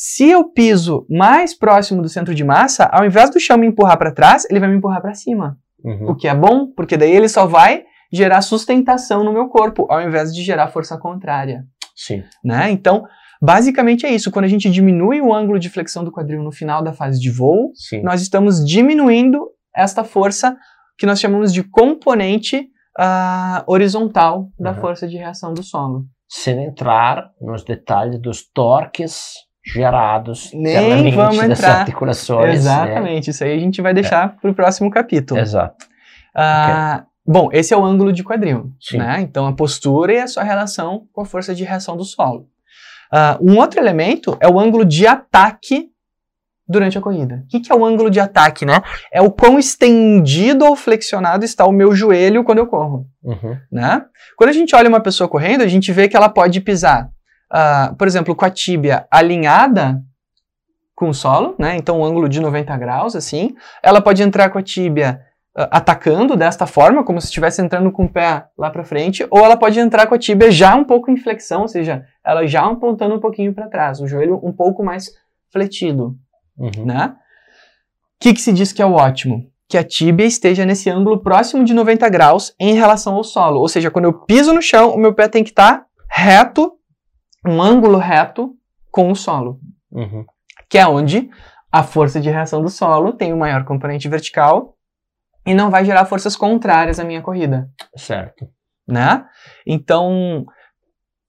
Se 0.00 0.30
eu 0.30 0.44
piso 0.48 1.04
mais 1.10 1.58
próximo 1.58 2.00
do 2.00 2.08
centro 2.08 2.32
de 2.32 2.44
massa, 2.44 2.84
ao 2.84 3.04
invés 3.04 3.30
do 3.30 3.40
chão 3.40 3.58
me 3.58 3.66
empurrar 3.66 3.98
para 3.98 4.14
trás, 4.14 4.46
ele 4.48 4.60
vai 4.60 4.68
me 4.68 4.76
empurrar 4.76 5.02
para 5.02 5.12
cima. 5.12 5.58
Uhum. 5.84 6.10
O 6.10 6.14
que 6.14 6.28
é 6.28 6.34
bom, 6.36 6.68
porque 6.72 6.96
daí 6.96 7.10
ele 7.10 7.28
só 7.28 7.46
vai 7.48 7.82
gerar 8.12 8.40
sustentação 8.42 9.24
no 9.24 9.32
meu 9.32 9.48
corpo, 9.48 9.88
ao 9.90 10.00
invés 10.00 10.32
de 10.32 10.44
gerar 10.44 10.68
força 10.68 10.96
contrária, 10.96 11.64
Sim. 11.96 12.22
né? 12.44 12.70
Então, 12.70 13.02
basicamente 13.42 14.06
é 14.06 14.10
isso. 14.12 14.30
Quando 14.30 14.44
a 14.44 14.48
gente 14.48 14.70
diminui 14.70 15.20
o 15.20 15.34
ângulo 15.34 15.58
de 15.58 15.68
flexão 15.68 16.04
do 16.04 16.12
quadril 16.12 16.44
no 16.44 16.52
final 16.52 16.80
da 16.80 16.92
fase 16.92 17.18
de 17.18 17.28
voo, 17.28 17.72
Sim. 17.74 18.00
nós 18.04 18.22
estamos 18.22 18.64
diminuindo 18.64 19.50
esta 19.74 20.04
força 20.04 20.56
que 20.96 21.06
nós 21.06 21.18
chamamos 21.18 21.52
de 21.52 21.64
componente 21.64 22.68
ah, 22.96 23.64
horizontal 23.66 24.48
da 24.56 24.70
Uhum. 24.70 24.80
força 24.80 25.08
de 25.08 25.16
reação 25.16 25.52
do 25.52 25.64
solo. 25.64 26.04
Sem 26.28 26.62
entrar 26.62 27.32
nos 27.40 27.64
detalhes 27.64 28.20
dos 28.20 28.48
torques 28.48 29.47
gerados 29.72 30.50
Nem 30.54 31.10
vamos 31.14 31.38
entrar. 31.42 31.80
articulações. 31.80 32.46
né? 32.46 32.54
Exatamente, 32.54 33.30
isso 33.30 33.44
aí 33.44 33.52
a 33.54 33.58
gente 33.58 33.80
vai 33.82 33.92
deixar 33.94 34.36
para 34.36 34.50
o 34.50 34.54
próximo 34.54 34.90
capítulo. 34.90 35.40
Exato. 35.40 35.86
Ah, 36.34 37.04
Bom, 37.30 37.50
esse 37.52 37.74
é 37.74 37.76
o 37.76 37.84
ângulo 37.84 38.10
de 38.10 38.24
quadril, 38.24 38.72
Sim. 38.80 38.96
né? 38.98 39.20
Então 39.20 39.46
a 39.46 39.52
postura 39.52 40.14
e 40.14 40.18
a 40.18 40.26
sua 40.26 40.42
relação 40.42 41.02
com 41.12 41.20
a 41.20 41.26
força 41.26 41.54
de 41.54 41.62
reação 41.62 41.94
do 41.94 42.04
solo. 42.04 42.46
Ah, 43.12 43.36
um 43.40 43.58
outro 43.58 43.78
elemento 43.78 44.36
é 44.40 44.48
o 44.48 44.58
ângulo 44.58 44.82
de 44.84 45.06
ataque 45.06 45.90
durante 46.66 46.96
a 46.96 47.00
corrida. 47.02 47.42
O 47.44 47.48
que, 47.48 47.60
que 47.60 47.70
é 47.72 47.74
o 47.74 47.84
ângulo 47.84 48.10
de 48.10 48.18
ataque, 48.20 48.64
né? 48.64 48.80
É 49.12 49.20
o 49.20 49.30
quão 49.30 49.58
estendido 49.58 50.64
ou 50.64 50.74
flexionado 50.76 51.44
está 51.44 51.66
o 51.66 51.72
meu 51.72 51.94
joelho 51.94 52.44
quando 52.44 52.58
eu 52.58 52.66
corro, 52.66 53.06
Uhum. 53.22 53.56
né? 53.70 54.02
Quando 54.36 54.50
a 54.50 54.54
gente 54.54 54.74
olha 54.74 54.88
uma 54.88 55.00
pessoa 55.00 55.28
correndo, 55.28 55.62
a 55.62 55.66
gente 55.68 55.92
vê 55.92 56.08
que 56.08 56.16
ela 56.16 56.28
pode 56.30 56.60
pisar, 56.62 57.10
ah, 57.50 57.94
por 57.98 58.06
exemplo, 58.06 58.34
com 58.34 58.44
a 58.44 58.50
tíbia 58.50 59.06
alinhada 59.10 60.02
com 60.94 61.10
o 61.10 61.14
solo, 61.14 61.54
né? 61.58 61.76
Então 61.76 62.00
um 62.00 62.04
ângulo 62.04 62.28
de 62.28 62.40
90 62.40 62.76
graus, 62.76 63.14
assim. 63.14 63.54
Ela 63.82 64.00
pode 64.00 64.22
entrar 64.22 64.50
com 64.50 64.58
a 64.58 64.62
tíbia 64.62 65.20
ah, 65.56 65.68
atacando 65.78 66.36
desta 66.36 66.66
forma, 66.66 67.04
como 67.04 67.20
se 67.20 67.28
estivesse 67.28 67.62
entrando 67.62 67.90
com 67.92 68.04
o 68.04 68.08
pé 68.08 68.46
lá 68.58 68.68
para 68.70 68.84
frente, 68.84 69.26
ou 69.30 69.44
ela 69.44 69.56
pode 69.56 69.78
entrar 69.78 70.06
com 70.06 70.14
a 70.14 70.18
tíbia 70.18 70.50
já 70.50 70.74
um 70.74 70.84
pouco 70.84 71.10
em 71.10 71.16
flexão, 71.16 71.62
ou 71.62 71.68
seja, 71.68 72.04
ela 72.24 72.46
já 72.46 72.64
apontando 72.66 73.14
um 73.14 73.20
pouquinho 73.20 73.54
para 73.54 73.68
trás, 73.68 74.00
o 74.00 74.06
joelho 74.08 74.40
um 74.42 74.52
pouco 74.52 74.82
mais 74.84 75.10
fletido, 75.52 76.16
Uhum. 76.58 76.84
né? 76.84 77.14
O 77.14 78.20
que, 78.20 78.34
que 78.34 78.40
se 78.40 78.52
diz 78.52 78.72
que 78.72 78.82
é 78.82 78.86
o 78.86 78.94
ótimo? 78.94 79.46
Que 79.68 79.78
a 79.78 79.84
tíbia 79.84 80.26
esteja 80.26 80.66
nesse 80.66 80.90
ângulo 80.90 81.20
próximo 81.20 81.62
de 81.64 81.72
90 81.72 82.08
graus 82.08 82.52
em 82.58 82.74
relação 82.74 83.14
ao 83.14 83.22
solo. 83.22 83.60
Ou 83.60 83.68
seja, 83.68 83.90
quando 83.92 84.06
eu 84.06 84.12
piso 84.12 84.52
no 84.52 84.60
chão, 84.60 84.90
o 84.92 84.98
meu 84.98 85.14
pé 85.14 85.28
tem 85.28 85.44
que 85.44 85.50
estar 85.50 85.84
reto, 86.10 86.72
um 87.46 87.60
ângulo 87.62 87.98
reto 87.98 88.54
com 88.90 89.10
o 89.10 89.16
solo. 89.16 89.60
Uhum. 89.90 90.24
Que 90.68 90.78
é 90.78 90.86
onde 90.86 91.30
a 91.70 91.82
força 91.82 92.20
de 92.20 92.30
reação 92.30 92.62
do 92.62 92.68
solo 92.68 93.12
tem 93.12 93.32
o 93.32 93.36
maior 93.38 93.64
componente 93.64 94.08
vertical 94.08 94.76
e 95.46 95.54
não 95.54 95.70
vai 95.70 95.84
gerar 95.84 96.04
forças 96.06 96.36
contrárias 96.36 96.98
à 96.98 97.04
minha 97.04 97.22
corrida, 97.22 97.70
Certo. 97.96 98.46
né? 98.86 99.26
Então, 99.66 100.44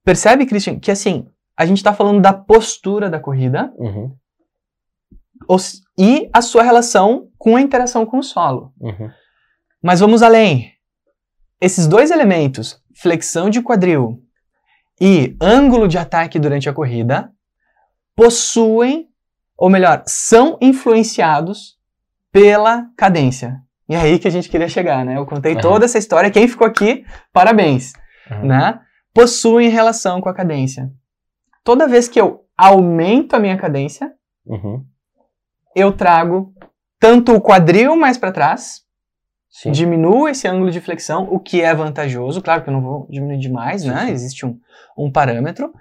percebe, 0.03 0.45
Christian, 0.45 0.79
que 0.79 0.91
assim, 0.91 1.27
a 1.57 1.65
gente 1.65 1.77
está 1.77 1.93
falando 1.93 2.21
da 2.21 2.33
postura 2.33 3.09
da 3.09 3.19
corrida, 3.19 3.71
Uhum. 3.77 4.15
e 5.97 6.29
a 6.33 6.41
sua 6.41 6.63
relação 6.63 7.29
com 7.37 7.55
a 7.55 7.61
interação 7.61 8.05
com 8.05 8.19
o 8.19 8.23
solo. 8.23 8.73
Uhum. 8.79 9.09
Mas 9.81 9.99
vamos 9.99 10.21
além. 10.21 10.73
Esses 11.61 11.87
dois 11.87 12.11
elementos, 12.11 12.81
flexão 12.95 13.49
de 13.49 13.61
quadril 13.61 14.21
e 14.99 15.35
ângulo 15.41 15.87
de 15.87 15.97
ataque 15.97 16.37
durante 16.39 16.67
a 16.69 16.73
corrida, 16.73 17.31
possuem, 18.15 19.07
ou 19.57 19.69
melhor, 19.69 20.03
são 20.05 20.57
influenciados 20.61 21.77
pela 22.31 22.87
cadência. 22.97 23.61
E 23.87 23.95
é 23.95 23.99
aí 23.99 24.19
que 24.19 24.27
a 24.27 24.31
gente 24.31 24.49
queria 24.49 24.67
chegar, 24.67 25.03
né? 25.03 25.17
Eu 25.17 25.25
contei 25.25 25.55
Uhum. 25.55 25.61
toda 25.61 25.85
essa 25.85 25.97
história. 25.97 26.29
Quem 26.29 26.47
ficou 26.47 26.67
aqui, 26.67 27.05
parabéns 27.33 27.93
Uhum. 28.29 28.45
né, 28.47 28.79
possuem 29.13 29.69
relação 29.69 30.21
com 30.21 30.29
a 30.29 30.33
cadência. 30.33 30.91
Toda 31.63 31.87
vez 31.87 32.07
que 32.07 32.19
eu 32.21 32.45
aumento 32.57 33.35
a 33.35 33.39
minha 33.39 33.57
cadência, 33.57 34.11
Uhum. 34.45 34.83
eu 35.75 35.91
trago 35.91 36.53
tanto 36.99 37.33
o 37.33 37.41
quadril 37.41 37.95
mais 37.95 38.17
para 38.17 38.31
trás, 38.31 38.81
Sim. 39.61 39.71
diminuo 39.71 40.29
esse 40.29 40.47
ângulo 40.47 40.71
de 40.71 40.79
flexão, 40.79 41.27
o 41.29 41.37
que 41.37 41.61
é 41.61 41.75
vantajoso, 41.75 42.41
claro 42.41 42.63
que 42.63 42.69
eu 42.69 42.73
não 42.73 42.81
vou 42.81 43.07
diminuir 43.09 43.37
demais, 43.37 43.81
Sim, 43.81 43.89
né? 43.89 44.05
sim. 44.05 44.11
Existe 44.13 44.45
um, 44.45 44.57
um 44.97 45.11
parâmetro. 45.11 45.73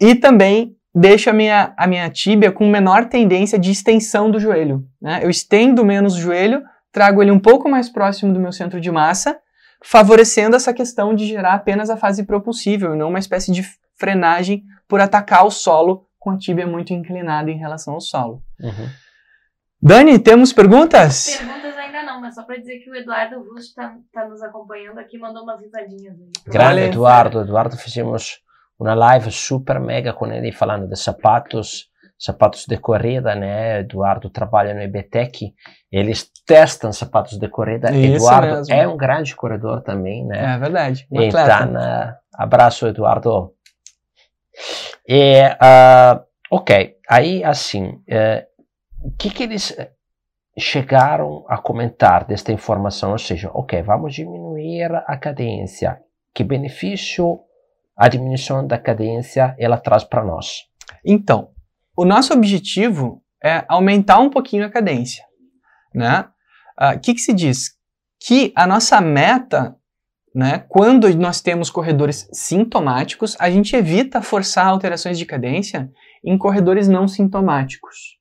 E 0.00 0.14
também 0.14 0.74
deixo 0.94 1.28
a 1.28 1.32
minha, 1.34 1.74
a 1.76 1.86
minha 1.86 2.08
tíbia 2.08 2.50
com 2.50 2.66
menor 2.66 3.04
tendência 3.04 3.58
de 3.58 3.70
extensão 3.70 4.30
do 4.30 4.40
joelho. 4.40 4.82
Né? 5.00 5.20
Eu 5.22 5.28
estendo 5.28 5.84
menos 5.84 6.14
o 6.14 6.20
joelho, 6.20 6.62
trago 6.90 7.20
ele 7.20 7.30
um 7.30 7.38
pouco 7.38 7.68
mais 7.68 7.90
próximo 7.90 8.32
do 8.32 8.40
meu 8.40 8.50
centro 8.50 8.80
de 8.80 8.90
massa, 8.90 9.38
favorecendo 9.84 10.56
essa 10.56 10.72
questão 10.72 11.14
de 11.14 11.26
gerar 11.26 11.52
apenas 11.52 11.90
a 11.90 11.98
fase 11.98 12.24
propulsível 12.24 12.94
e 12.94 12.96
não 12.96 13.10
uma 13.10 13.18
espécie 13.18 13.52
de 13.52 13.62
frenagem 13.94 14.62
por 14.88 15.02
atacar 15.02 15.44
o 15.44 15.50
solo 15.50 16.06
com 16.18 16.30
a 16.30 16.38
tíbia 16.38 16.66
muito 16.66 16.94
inclinada 16.94 17.50
em 17.50 17.58
relação 17.58 17.92
ao 17.92 18.00
solo. 18.00 18.42
Uhum. 18.58 18.88
Dani, 19.82 20.18
temos 20.18 20.50
perguntas? 20.50 21.36
Perguntas 21.36 21.67
não, 22.18 22.20
mas 22.20 22.34
só 22.34 22.42
pra 22.42 22.56
dizer 22.56 22.78
que 22.80 22.90
o 22.90 22.94
Eduardo 22.94 23.38
Russo 23.42 23.74
tá, 23.74 23.96
tá 24.12 24.28
nos 24.28 24.42
acompanhando 24.42 24.98
aqui, 24.98 25.16
mandou 25.18 25.44
umas 25.44 25.60
risadinhas 25.60 26.20
aí. 26.20 26.30
Grande. 26.46 26.80
Eduardo. 26.80 27.40
Eduardo 27.40 27.76
fizemos 27.76 28.40
uma 28.78 28.94
live 28.94 29.30
super 29.30 29.80
mega 29.80 30.12
com 30.12 30.26
ele 30.26 30.52
falando 30.52 30.88
de 30.88 30.96
sapatos, 30.98 31.88
sapatos 32.18 32.66
de 32.66 32.76
corrida, 32.76 33.34
né? 33.34 33.80
Eduardo 33.80 34.28
trabalha 34.28 34.74
no 34.74 34.80
EBTEC, 34.80 35.54
eles 35.90 36.30
testam 36.44 36.92
sapatos 36.92 37.38
de 37.38 37.48
corrida. 37.48 37.90
Isso 37.92 38.26
Eduardo 38.26 38.56
mesmo. 38.56 38.74
é 38.74 38.88
um 38.88 38.96
grande 38.96 39.34
corredor 39.34 39.82
também, 39.82 40.26
né? 40.26 40.54
É 40.54 40.58
verdade. 40.58 41.06
Um 41.10 41.26
atleta. 41.26 41.64
Então, 41.64 41.80
eh, 41.80 42.16
abraço, 42.34 42.86
Eduardo. 42.86 43.54
E, 45.08 45.40
ah, 45.60 46.22
ok, 46.50 46.96
aí 47.08 47.44
assim, 47.44 48.02
eh, 48.08 48.46
o 49.00 49.12
que 49.12 49.30
que 49.30 49.44
eles 49.44 49.76
chegaram 50.58 51.44
a 51.48 51.56
comentar 51.58 52.24
desta 52.24 52.52
informação? 52.52 53.12
Ou 53.12 53.18
seja, 53.18 53.50
ok, 53.52 53.82
vamos 53.82 54.14
diminuir 54.14 54.92
a 55.06 55.16
cadência. 55.16 56.00
Que 56.34 56.44
benefício 56.44 57.40
a 57.96 58.08
diminuição 58.08 58.66
da 58.66 58.78
cadência 58.78 59.54
ela 59.58 59.76
traz 59.76 60.04
para 60.04 60.24
nós? 60.24 60.64
Então, 61.04 61.50
o 61.96 62.04
nosso 62.04 62.32
objetivo 62.32 63.22
é 63.42 63.64
aumentar 63.68 64.18
um 64.18 64.30
pouquinho 64.30 64.64
a 64.64 64.70
cadência, 64.70 65.24
né? 65.94 66.26
O 66.94 67.00
que, 67.00 67.14
que 67.14 67.20
se 67.20 67.32
diz? 67.32 67.76
Que 68.20 68.52
a 68.54 68.66
nossa 68.66 69.00
meta, 69.00 69.76
né, 70.34 70.64
quando 70.68 71.12
nós 71.16 71.40
temos 71.40 71.70
corredores 71.70 72.28
sintomáticos, 72.32 73.36
a 73.40 73.50
gente 73.50 73.74
evita 73.74 74.22
forçar 74.22 74.66
alterações 74.66 75.18
de 75.18 75.26
cadência 75.26 75.90
em 76.24 76.38
corredores 76.38 76.88
não 76.88 77.08
sintomáticos, 77.08 78.17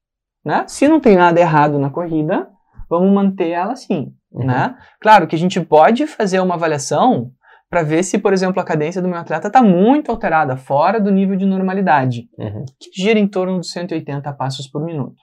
né? 0.47 0.63
Se 0.67 0.88
não 0.88 0.99
tem 0.99 1.15
nada 1.17 1.39
errado 1.39 1.77
na 1.77 1.89
corrida, 1.89 2.47
vamos 2.89 3.13
manter 3.13 3.49
ela 3.49 3.73
assim, 3.73 4.13
Uhum. 4.31 4.45
né? 4.45 4.75
Claro 5.01 5.27
que 5.27 5.36
a 5.36 5.39
gente 5.39 5.60
pode 5.62 6.07
fazer 6.07 6.39
uma 6.39 6.55
avaliação 6.55 7.31
para 7.69 7.83
ver 7.83 8.01
se, 8.03 8.17
por 8.17 8.31
exemplo, 8.31 8.62
a 8.62 8.63
cadência 8.65 9.01
do 9.01 9.07
meu 9.10 9.17
atleta 9.17 9.47
está 9.47 9.62
muito 9.62 10.10
alterada, 10.10 10.55
fora 10.55 10.99
do 11.01 11.12
nível 11.12 11.36
de 11.36 11.45
normalidade 11.45 12.29
Uhum. 12.39 12.63
que 12.79 12.89
gira 13.01 13.19
em 13.19 13.27
torno 13.27 13.60
de 13.60 13.67
180 13.69 14.31
passos 14.33 14.67
por 14.67 14.81
minuto. 14.83 15.15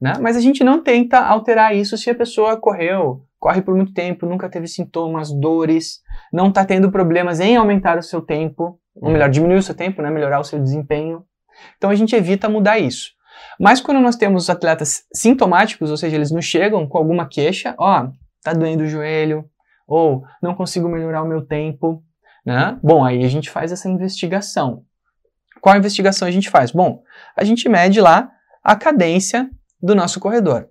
Né? 0.00 0.12
Mas 0.20 0.36
a 0.36 0.40
gente 0.40 0.62
não 0.64 0.82
tenta 0.82 1.18
alterar 1.20 1.74
isso 1.74 1.96
se 1.96 2.10
a 2.10 2.14
pessoa 2.14 2.56
correu, 2.56 3.22
corre 3.38 3.62
por 3.62 3.74
muito 3.76 3.92
tempo, 3.92 4.26
nunca 4.26 4.48
teve 4.48 4.66
sintomas, 4.66 5.32
dores, 5.32 6.00
não 6.32 6.48
está 6.48 6.64
tendo 6.64 6.90
problemas 6.90 7.38
em 7.40 7.56
aumentar 7.56 7.96
o 7.98 8.02
seu 8.02 8.20
tempo, 8.20 8.78
ou 8.96 9.10
melhor, 9.10 9.28
diminuir 9.28 9.58
o 9.58 9.62
seu 9.62 9.74
tempo, 9.74 10.02
né? 10.02 10.10
melhorar 10.10 10.40
o 10.40 10.44
seu 10.44 10.58
desempenho. 10.60 11.22
Então 11.76 11.90
a 11.90 11.94
gente 11.94 12.14
evita 12.16 12.48
mudar 12.48 12.78
isso. 12.78 13.10
Mas 13.58 13.80
quando 13.80 14.00
nós 14.00 14.16
temos 14.16 14.44
os 14.44 14.50
atletas 14.50 15.04
sintomáticos, 15.12 15.90
ou 15.90 15.96
seja, 15.96 16.16
eles 16.16 16.30
nos 16.30 16.44
chegam 16.44 16.86
com 16.86 16.98
alguma 16.98 17.28
queixa, 17.28 17.74
ó, 17.78 18.08
tá 18.42 18.52
doendo 18.52 18.84
o 18.84 18.88
joelho, 18.88 19.44
ou 19.86 20.24
não 20.42 20.54
consigo 20.54 20.88
melhorar 20.88 21.22
o 21.22 21.28
meu 21.28 21.44
tempo, 21.44 22.02
né? 22.44 22.78
Bom, 22.82 23.04
aí 23.04 23.24
a 23.24 23.28
gente 23.28 23.50
faz 23.50 23.72
essa 23.72 23.88
investigação. 23.88 24.82
Qual 25.60 25.76
investigação 25.76 26.28
a 26.28 26.30
gente 26.30 26.48
faz? 26.50 26.70
Bom, 26.70 27.02
a 27.36 27.44
gente 27.44 27.68
mede 27.68 28.00
lá 28.00 28.30
a 28.62 28.76
cadência 28.76 29.50
do 29.82 29.94
nosso 29.94 30.20
corredor. 30.20 30.68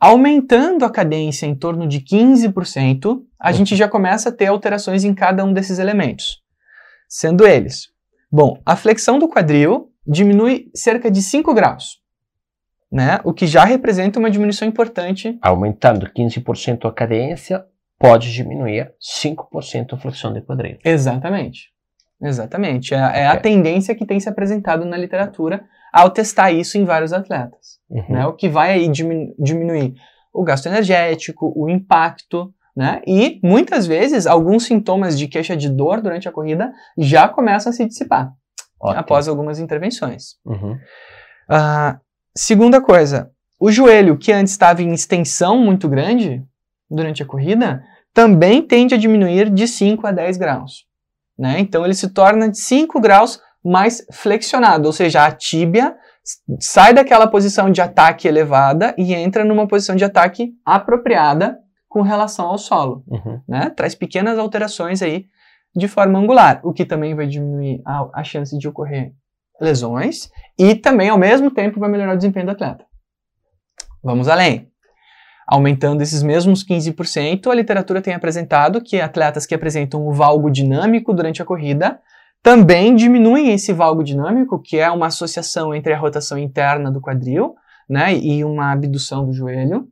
Aumentando 0.00 0.84
a 0.84 0.90
cadência 0.90 1.46
em 1.46 1.54
torno 1.54 1.86
de 1.86 2.00
15%, 2.00 3.22
a 3.38 3.48
Uhum. 3.48 3.54
gente 3.54 3.76
já 3.76 3.88
começa 3.88 4.28
a 4.28 4.32
ter 4.32 4.46
alterações 4.46 5.04
em 5.04 5.14
cada 5.14 5.44
um 5.44 5.52
desses 5.52 5.78
elementos. 5.78 6.42
Sendo 7.08 7.46
eles, 7.46 7.88
bom, 8.30 8.60
a 8.64 8.74
flexão 8.74 9.18
do 9.18 9.28
quadril 9.28 9.91
diminui 10.06 10.70
cerca 10.74 11.10
de 11.10 11.22
5 11.22 11.54
graus, 11.54 12.00
né? 12.90 13.20
O 13.24 13.32
que 13.32 13.46
já 13.46 13.64
representa 13.64 14.18
uma 14.18 14.30
diminuição 14.30 14.66
importante. 14.66 15.38
Aumentando 15.40 16.06
15% 16.06 16.88
a 16.88 16.92
cadência, 16.92 17.64
pode 17.98 18.32
diminuir 18.32 18.92
5% 19.00 19.94
a 19.94 19.96
flexão 19.96 20.32
de 20.32 20.42
quadril. 20.42 20.78
Exatamente. 20.84 21.70
Exatamente. 22.20 22.94
É, 22.94 22.98
é 22.98 23.26
a 23.26 23.36
tendência 23.36 23.94
que 23.94 24.06
tem 24.06 24.20
se 24.20 24.28
apresentado 24.28 24.84
na 24.84 24.96
literatura 24.96 25.64
ao 25.92 26.10
testar 26.10 26.52
isso 26.52 26.78
em 26.78 26.84
vários 26.84 27.12
atletas. 27.12 27.80
Uhum. 27.90 28.04
né? 28.08 28.26
O 28.26 28.32
que 28.32 28.48
vai 28.48 28.72
aí 28.72 28.88
diminu- 28.88 29.34
diminuir 29.38 29.94
o 30.32 30.42
gasto 30.42 30.66
energético, 30.66 31.52
o 31.54 31.68
impacto, 31.68 32.52
né? 32.74 33.02
E 33.06 33.38
muitas 33.44 33.86
vezes 33.86 34.26
alguns 34.26 34.64
sintomas 34.64 35.18
de 35.18 35.28
queixa 35.28 35.56
de 35.56 35.68
dor 35.68 36.00
durante 36.00 36.26
a 36.28 36.32
corrida 36.32 36.72
já 36.96 37.28
começam 37.28 37.70
a 37.70 37.72
se 37.72 37.84
dissipar 37.86 38.32
Após 38.82 39.28
algumas 39.28 39.58
intervenções. 39.58 40.36
Uhum. 40.44 40.76
Ah, 41.48 41.98
segunda 42.34 42.80
coisa, 42.80 43.30
o 43.60 43.70
joelho 43.70 44.18
que 44.18 44.32
antes 44.32 44.52
estava 44.52 44.82
em 44.82 44.92
extensão 44.92 45.56
muito 45.58 45.88
grande 45.88 46.42
durante 46.90 47.22
a 47.22 47.26
corrida 47.26 47.82
também 48.12 48.62
tende 48.62 48.94
a 48.94 48.98
diminuir 48.98 49.50
de 49.50 49.66
5 49.66 50.06
a 50.06 50.12
10 50.12 50.36
graus. 50.36 50.84
Né? 51.38 51.60
Então 51.60 51.84
ele 51.84 51.94
se 51.94 52.08
torna 52.10 52.48
de 52.48 52.58
5 52.58 53.00
graus 53.00 53.40
mais 53.64 54.04
flexionado, 54.12 54.86
ou 54.86 54.92
seja, 54.92 55.24
a 55.24 55.30
tíbia 55.30 55.94
sai 56.60 56.92
daquela 56.92 57.26
posição 57.26 57.70
de 57.70 57.80
ataque 57.80 58.28
elevada 58.28 58.94
e 58.98 59.14
entra 59.14 59.44
numa 59.44 59.66
posição 59.66 59.96
de 59.96 60.04
ataque 60.04 60.52
apropriada 60.64 61.58
com 61.88 62.02
relação 62.02 62.46
ao 62.46 62.58
solo. 62.58 63.04
Uhum. 63.06 63.40
Né? 63.48 63.70
Traz 63.70 63.94
pequenas 63.94 64.38
alterações 64.38 65.02
aí 65.02 65.26
de 65.74 65.88
forma 65.88 66.18
angular, 66.18 66.60
o 66.62 66.72
que 66.72 66.84
também 66.84 67.14
vai 67.14 67.26
diminuir 67.26 67.80
a, 67.84 68.08
a 68.20 68.24
chance 68.24 68.56
de 68.58 68.68
ocorrer 68.68 69.12
lesões 69.60 70.30
e 70.58 70.74
também, 70.74 71.08
ao 71.08 71.18
mesmo 71.18 71.50
tempo, 71.50 71.80
vai 71.80 71.90
melhorar 71.90 72.14
o 72.14 72.16
desempenho 72.16 72.46
do 72.46 72.52
atleta. 72.52 72.84
Vamos 74.02 74.28
além. 74.28 74.68
Aumentando 75.46 76.02
esses 76.02 76.22
mesmos 76.22 76.66
15%, 76.66 77.50
a 77.50 77.54
literatura 77.54 78.00
tem 78.00 78.14
apresentado 78.14 78.82
que 78.82 79.00
atletas 79.00 79.46
que 79.46 79.54
apresentam 79.54 80.06
o 80.06 80.12
valgo 80.12 80.50
dinâmico 80.50 81.12
durante 81.12 81.42
a 81.42 81.44
corrida 81.44 82.00
também 82.42 82.96
diminuem 82.96 83.52
esse 83.52 83.72
valgo 83.72 84.02
dinâmico, 84.02 84.60
que 84.60 84.76
é 84.76 84.90
uma 84.90 85.06
associação 85.06 85.72
entre 85.72 85.92
a 85.92 85.98
rotação 85.98 86.36
interna 86.36 86.90
do 86.90 87.00
quadril 87.00 87.54
né, 87.88 88.16
e 88.16 88.44
uma 88.44 88.72
abdução 88.72 89.24
do 89.24 89.32
joelho, 89.32 89.86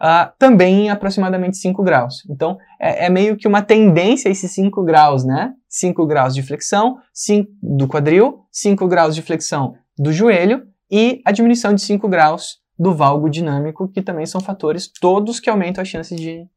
ah, 0.00 0.32
também 0.38 0.86
em 0.86 0.90
aproximadamente 0.90 1.58
5 1.58 1.82
graus. 1.82 2.24
Então, 2.30 2.56
é, 2.80 3.04
é 3.04 3.10
meio 3.10 3.36
que 3.36 3.46
uma 3.46 3.60
tendência 3.60 4.30
esses 4.30 4.50
5 4.52 4.82
graus, 4.82 5.24
né? 5.24 5.52
5 5.68 6.06
graus 6.06 6.34
de 6.34 6.42
flexão 6.42 6.96
cinco, 7.12 7.52
do 7.62 7.86
quadril, 7.86 8.46
5 8.50 8.88
graus 8.88 9.14
de 9.14 9.20
flexão 9.20 9.74
do 9.98 10.10
joelho 10.10 10.66
e 10.90 11.20
a 11.26 11.30
diminuição 11.30 11.74
de 11.74 11.82
5 11.82 12.08
graus 12.08 12.60
do 12.78 12.94
valgo 12.94 13.28
dinâmico, 13.28 13.88
que 13.88 14.00
também 14.00 14.24
são 14.24 14.40
fatores 14.40 14.90
todos 14.90 15.38
que 15.38 15.50
aumentam 15.50 15.82
a 15.82 15.84
chance 15.84 16.16
de. 16.16 16.48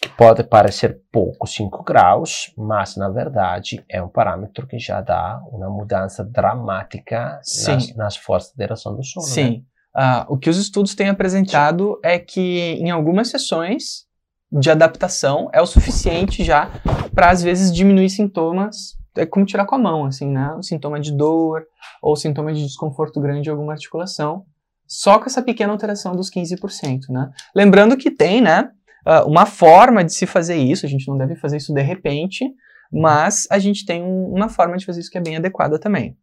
Que 0.00 0.08
pode 0.10 0.44
parecer 0.44 1.00
pouco, 1.10 1.48
5 1.48 1.82
graus, 1.82 2.52
mas 2.56 2.96
na 2.96 3.08
verdade 3.08 3.84
é 3.88 4.00
um 4.00 4.08
parâmetro 4.08 4.64
que 4.66 4.78
já 4.78 5.00
dá 5.00 5.40
uma 5.50 5.68
mudança 5.68 6.22
dramática 6.22 7.40
Sim. 7.42 7.72
nas, 7.72 7.96
nas 7.96 8.16
forças 8.16 8.52
de 8.52 8.58
direção 8.58 8.94
do 8.94 9.02
sono. 9.02 9.26
né? 9.56 9.64
Ah, 9.94 10.26
o 10.28 10.36
que 10.36 10.50
os 10.50 10.58
estudos 10.58 10.94
têm 10.94 11.08
apresentado 11.08 11.98
é 12.02 12.18
que 12.18 12.72
em 12.80 12.90
algumas 12.90 13.28
sessões 13.28 14.04
de 14.50 14.70
adaptação 14.70 15.48
é 15.52 15.60
o 15.60 15.66
suficiente 15.66 16.42
já 16.44 16.70
para 17.14 17.30
às 17.30 17.42
vezes 17.42 17.72
diminuir 17.72 18.10
sintomas, 18.10 18.96
é 19.16 19.24
como 19.24 19.46
tirar 19.46 19.64
com 19.66 19.74
a 19.76 19.78
mão, 19.78 20.04
assim, 20.04 20.28
né? 20.28 20.52
O 20.58 20.62
sintoma 20.62 20.98
de 20.98 21.12
dor 21.12 21.64
ou 22.02 22.16
sintoma 22.16 22.52
de 22.52 22.64
desconforto 22.64 23.20
grande 23.20 23.42
de 23.42 23.50
alguma 23.50 23.72
articulação, 23.72 24.44
só 24.86 25.18
com 25.18 25.26
essa 25.26 25.40
pequena 25.42 25.72
alteração 25.72 26.14
dos 26.16 26.28
15%, 26.30 27.08
né? 27.10 27.30
Lembrando 27.54 27.96
que 27.96 28.10
tem, 28.10 28.40
né, 28.40 28.70
ah, 29.06 29.24
uma 29.24 29.46
forma 29.46 30.02
de 30.04 30.12
se 30.12 30.26
fazer 30.26 30.56
isso, 30.56 30.84
a 30.84 30.88
gente 30.88 31.06
não 31.08 31.16
deve 31.16 31.36
fazer 31.36 31.56
isso 31.58 31.72
de 31.72 31.82
repente, 31.82 32.44
mas 32.92 33.46
a 33.50 33.58
gente 33.58 33.84
tem 33.86 34.02
um- 34.02 34.32
uma 34.34 34.48
forma 34.48 34.76
de 34.76 34.84
fazer 34.84 35.00
isso 35.00 35.10
que 35.10 35.18
é 35.18 35.22
bem 35.22 35.36
adequada 35.36 35.78
também. 35.78 36.16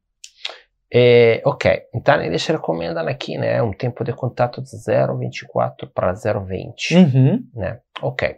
É, 0.94 1.42
ok, 1.46 1.84
então 1.96 2.22
eles 2.22 2.46
recomendam 2.46 3.08
aqui 3.08 3.38
né, 3.38 3.62
um 3.62 3.72
tempo 3.72 4.04
de 4.04 4.12
contato 4.12 4.62
de 4.62 4.70
0,24 4.72 5.90
para 5.94 6.12
0,20. 6.14 6.96
Uhum. 6.98 7.44
né? 7.54 7.80
Ok. 8.02 8.36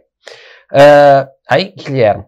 Eh, 0.72 1.28
aí, 1.48 1.72
Guilherme, 1.76 2.24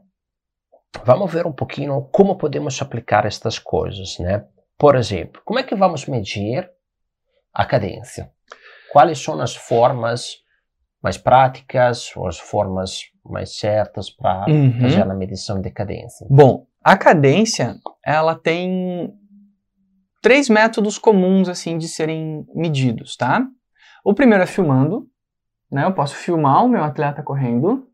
vamos 1.04 1.32
ver 1.32 1.46
um 1.46 1.52
pouquinho 1.52 2.02
como 2.12 2.36
podemos 2.36 2.80
aplicar 2.82 3.24
estas 3.24 3.58
coisas, 3.58 4.18
né? 4.18 4.44
Por 4.76 4.96
exemplo, 4.96 5.40
como 5.44 5.58
é 5.58 5.62
que 5.62 5.74
vamos 5.74 6.06
medir 6.06 6.68
a 7.54 7.64
cadência? 7.64 8.30
Quais 8.92 9.18
são 9.22 9.40
as 9.40 9.54
formas 9.54 10.36
mais 11.02 11.16
práticas 11.16 12.10
ou 12.16 12.26
as 12.26 12.38
formas 12.38 13.02
mais 13.24 13.56
certas 13.58 14.10
para 14.10 14.46
Uhum. 14.50 14.80
fazer 14.80 15.02
a 15.02 15.14
medição 15.14 15.60
de 15.60 15.70
cadência? 15.70 16.26
Bom, 16.28 16.66
a 16.82 16.96
cadência, 16.96 17.76
ela 18.04 18.34
tem 18.34 19.12
três 20.26 20.48
métodos 20.48 20.98
comuns 20.98 21.48
assim 21.48 21.78
de 21.78 21.86
serem 21.86 22.44
medidos, 22.52 23.16
tá? 23.16 23.46
O 24.04 24.12
primeiro 24.12 24.42
é 24.42 24.46
filmando, 24.46 25.06
né? 25.70 25.84
Eu 25.84 25.92
posso 25.92 26.16
filmar 26.16 26.64
o 26.64 26.68
meu 26.68 26.82
atleta 26.82 27.22
correndo, 27.22 27.86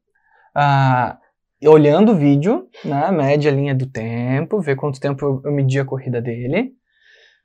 ah, 0.54 1.18
olhando 1.62 2.12
o 2.12 2.16
vídeo, 2.16 2.70
né? 2.82 3.10
Mede 3.10 3.46
a 3.46 3.52
linha 3.52 3.74
do 3.74 3.86
tempo, 3.86 4.62
ver 4.62 4.76
quanto 4.76 4.98
tempo 4.98 5.22
eu, 5.22 5.42
eu 5.44 5.52
medi 5.52 5.78
a 5.78 5.84
corrida 5.84 6.22
dele, 6.22 6.72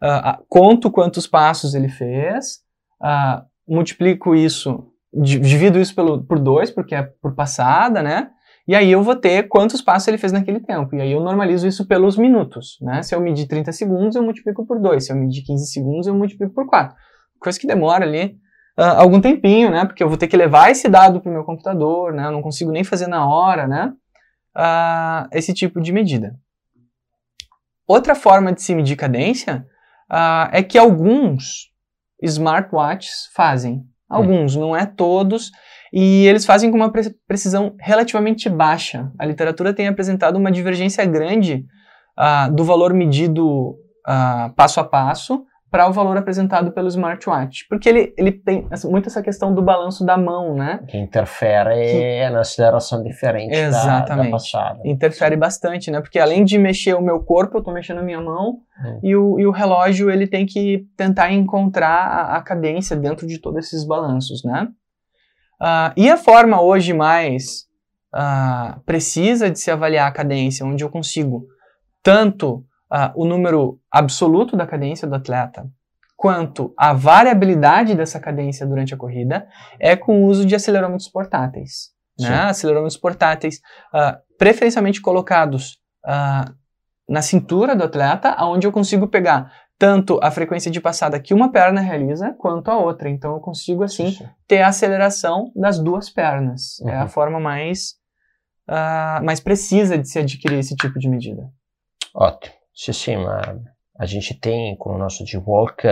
ah, 0.02 0.30
ah, 0.30 0.40
conto 0.48 0.90
quantos 0.90 1.28
passos 1.28 1.76
ele 1.76 1.90
fez, 1.90 2.60
multiplico 3.68 4.34
isso, 4.34 4.90
di- 5.14 5.40
divido 5.42 5.82
isso 5.82 5.94
pelo, 5.94 6.24
por 6.24 6.40
dois, 6.40 6.72
porque 6.72 6.96
é 6.96 7.04
por 7.04 7.36
passada, 7.36 8.02
né? 8.02 8.30
E 8.68 8.76
aí 8.76 8.92
eu 8.92 9.02
vou 9.02 9.16
ter 9.16 9.48
quantos 9.48 9.82
passos 9.82 10.08
ele 10.10 10.18
fez 10.18 10.34
naquele 10.34 10.60
tempo. 10.60 10.94
E 10.96 11.02
aí 11.02 11.12
eu 11.12 11.22
normalizo 11.22 11.66
isso 11.68 11.88
pelos 11.88 12.18
minutos, 12.18 12.78
né? 12.82 13.02
Se 13.02 13.16
eu 13.16 13.22
medir 13.22 13.48
30 13.48 13.72
segundos, 13.72 14.16
eu 14.16 14.24
multiplico 14.24 14.66
por 14.66 14.80
2. 14.80 15.06
Se 15.06 15.12
eu 15.14 15.16
medir 15.16 15.44
15 15.44 15.72
segundos, 15.72 16.08
eu 16.08 16.14
multiplico 16.14 16.54
por 16.54 16.68
4. 16.68 16.96
Coisa 17.40 17.58
que 17.58 17.66
demora 17.66 18.04
ali 18.04 18.38
ah, 18.78 19.00
algum 19.02 19.22
tempinho, 19.22 19.72
né? 19.72 19.86
Porque 19.86 20.04
eu 20.04 20.10
vou 20.10 20.18
ter 20.18 20.28
que 20.28 20.36
levar 20.36 20.70
esse 20.70 20.90
dado 20.90 21.22
para 21.22 21.30
o 21.30 21.34
meu 21.34 21.46
computador, 21.46 22.14
né? 22.14 22.26
Eu 22.26 22.32
não 22.32 22.42
consigo 22.42 22.72
nem 22.72 22.84
fazer 22.84 23.08
na 23.08 23.26
hora, 23.26 23.68
né? 23.68 23.94
Ah, 24.54 25.30
esse 25.32 25.54
tipo 25.54 25.80
de 25.80 25.94
medida. 25.94 26.36
Outra 27.88 28.16
forma 28.16 28.52
de 28.52 28.62
se 28.62 28.76
medir 28.76 28.98
cadência 28.98 29.66
ah, 30.10 30.50
é 30.52 30.62
que 30.62 30.78
alguns 30.78 31.72
smartwatches 32.22 33.30
fazem. 33.34 33.84
Alguns, 34.10 34.56
não 34.56 34.76
é 34.76 34.86
todos, 34.86 35.52
e 35.94 36.26
eles 36.28 36.46
fazem 36.46 36.70
com 36.72 36.78
uma 36.78 36.92
pre- 36.92 37.16
precisão 37.28 37.76
relativamente 37.80 38.50
baixa. 38.50 39.12
A 39.18 39.26
literatura 39.26 39.74
tem 39.74 39.88
apresentado 39.88 40.36
uma 40.38 40.52
divergência 40.52 41.06
grande 41.06 41.66
ah, 42.18 42.50
do 42.50 42.64
valor 42.64 42.94
medido 42.94 43.76
ah, 44.06 44.52
passo 44.56 44.80
a 44.80 44.84
passo 44.84 45.44
para 45.70 45.86
o 45.90 45.92
valor 45.92 46.16
apresentado 46.16 46.72
pelo 46.72 46.88
smartwatch, 46.88 47.66
porque 47.70 47.90
ele, 47.90 48.14
ele 48.18 48.32
tem 48.32 48.66
muito 48.86 49.10
essa 49.10 49.22
questão 49.22 49.54
do 49.54 49.62
balanço 49.62 50.06
da 50.06 50.18
mão, 50.18 50.56
né? 50.56 50.80
Que 50.88 50.98
interfere 50.98 52.30
na 52.32 52.40
aceleração 52.40 53.04
diferente 53.04 53.52
da, 53.54 53.62
da 53.62 53.68
Exatamente. 53.68 54.32
passada. 54.32 54.80
Interfere 54.86 55.36
bastante, 55.36 55.92
né? 55.92 56.00
Porque 56.00 56.20
além 56.20 56.46
de 56.46 56.58
mexer 56.58 56.94
o 56.94 57.02
meu 57.02 57.20
corpo, 57.20 57.58
eu 57.58 57.60
estou 57.60 57.74
mexendo 57.74 58.00
a 58.00 58.04
minha 58.04 58.22
mão 58.22 58.60
Hum. 58.80 59.00
e, 59.02 59.16
o, 59.16 59.40
e 59.40 59.46
o 59.48 59.52
relógio 59.52 60.08
ele 60.12 60.28
tem 60.28 60.46
que 60.46 60.86
tentar 60.96 61.34
encontrar 61.34 61.98
a, 62.08 62.38
a 62.38 62.42
cadência 62.44 62.96
dentro 62.96 63.26
de 63.26 63.40
todos 63.42 63.66
esses 63.66 63.84
balanços, 63.84 64.44
né? 64.46 64.68
Ah, 65.60 65.94
e 65.98 66.10
a 66.10 66.18
forma 66.18 66.62
hoje 66.62 66.94
mais 66.94 67.66
ah, 68.14 68.80
precisa 68.86 69.50
de 69.50 69.60
se 69.60 69.72
avaliar 69.72 70.08
a 70.08 70.12
cadência, 70.12 70.66
onde 70.66 70.84
eu 70.84 70.90
consigo 70.90 71.46
tanto 72.04 72.64
ah, 72.90 73.12
o 73.16 73.26
número 73.26 73.80
absoluto 73.92 74.56
da 74.56 74.68
cadência 74.68 75.08
do 75.08 75.16
atleta, 75.16 75.68
quanto 76.16 76.74
a 76.78 76.94
variabilidade 76.94 77.96
dessa 77.96 78.20
cadência 78.20 78.66
durante 78.66 78.94
a 78.94 78.98
corrida, 78.98 79.48
é 79.80 79.96
com 79.96 80.24
o 80.24 80.26
uso 80.26 80.46
de 80.46 80.56
acelerômetros 80.56 81.10
portáteis. 81.10 81.92
Né? 82.20 82.34
Acelerômetros 82.34 82.98
portáteis, 82.98 83.62
ah, 83.94 84.20
preferencialmente 84.38 85.02
colocados 85.02 85.80
ah, 86.06 86.52
na 87.08 87.22
cintura 87.22 87.76
do 87.76 87.84
atleta, 87.84 88.36
onde 88.44 88.66
eu 88.66 88.72
consigo 88.72 89.08
pegar 89.08 89.52
tanto 89.78 90.20
a 90.24 90.32
frequência 90.32 90.72
de 90.72 90.82
passada 90.82 91.20
que 91.20 91.34
uma 91.34 91.52
perna 91.52 91.82
realiza, 91.82 92.34
quanto 92.38 92.70
a 92.72 92.78
outra. 92.78 93.10
Então 93.10 93.34
eu 93.34 93.40
consigo, 93.40 93.84
assim, 93.84 94.12
Sim. 94.12 94.28
ter 94.48 94.62
a 94.62 94.68
aceleração 94.70 95.52
das 95.56 95.80
duas 95.80 96.10
pernas. 96.10 96.80
É 96.86 96.96
a 96.96 97.02
Uhum. 97.04 97.08
forma 97.08 97.40
mais 97.40 97.96
ah, 98.68 99.22
mas 99.24 99.40
precisa 99.40 99.98
de 99.98 100.08
se 100.10 100.20
adquirir 100.20 100.60
esse 100.60 100.76
tipo 100.76 101.00
de 101.00 101.08
medida. 101.08 101.50
Ótimo. 102.14 102.54
Sim, 102.76 102.94
sim, 102.94 103.16
mas 103.18 103.58
a 103.98 104.06
gente 104.06 104.34
tem 104.38 104.76
com 104.76 104.94
o 104.94 104.98
nosso 104.98 105.26
G-Walk 105.26 105.84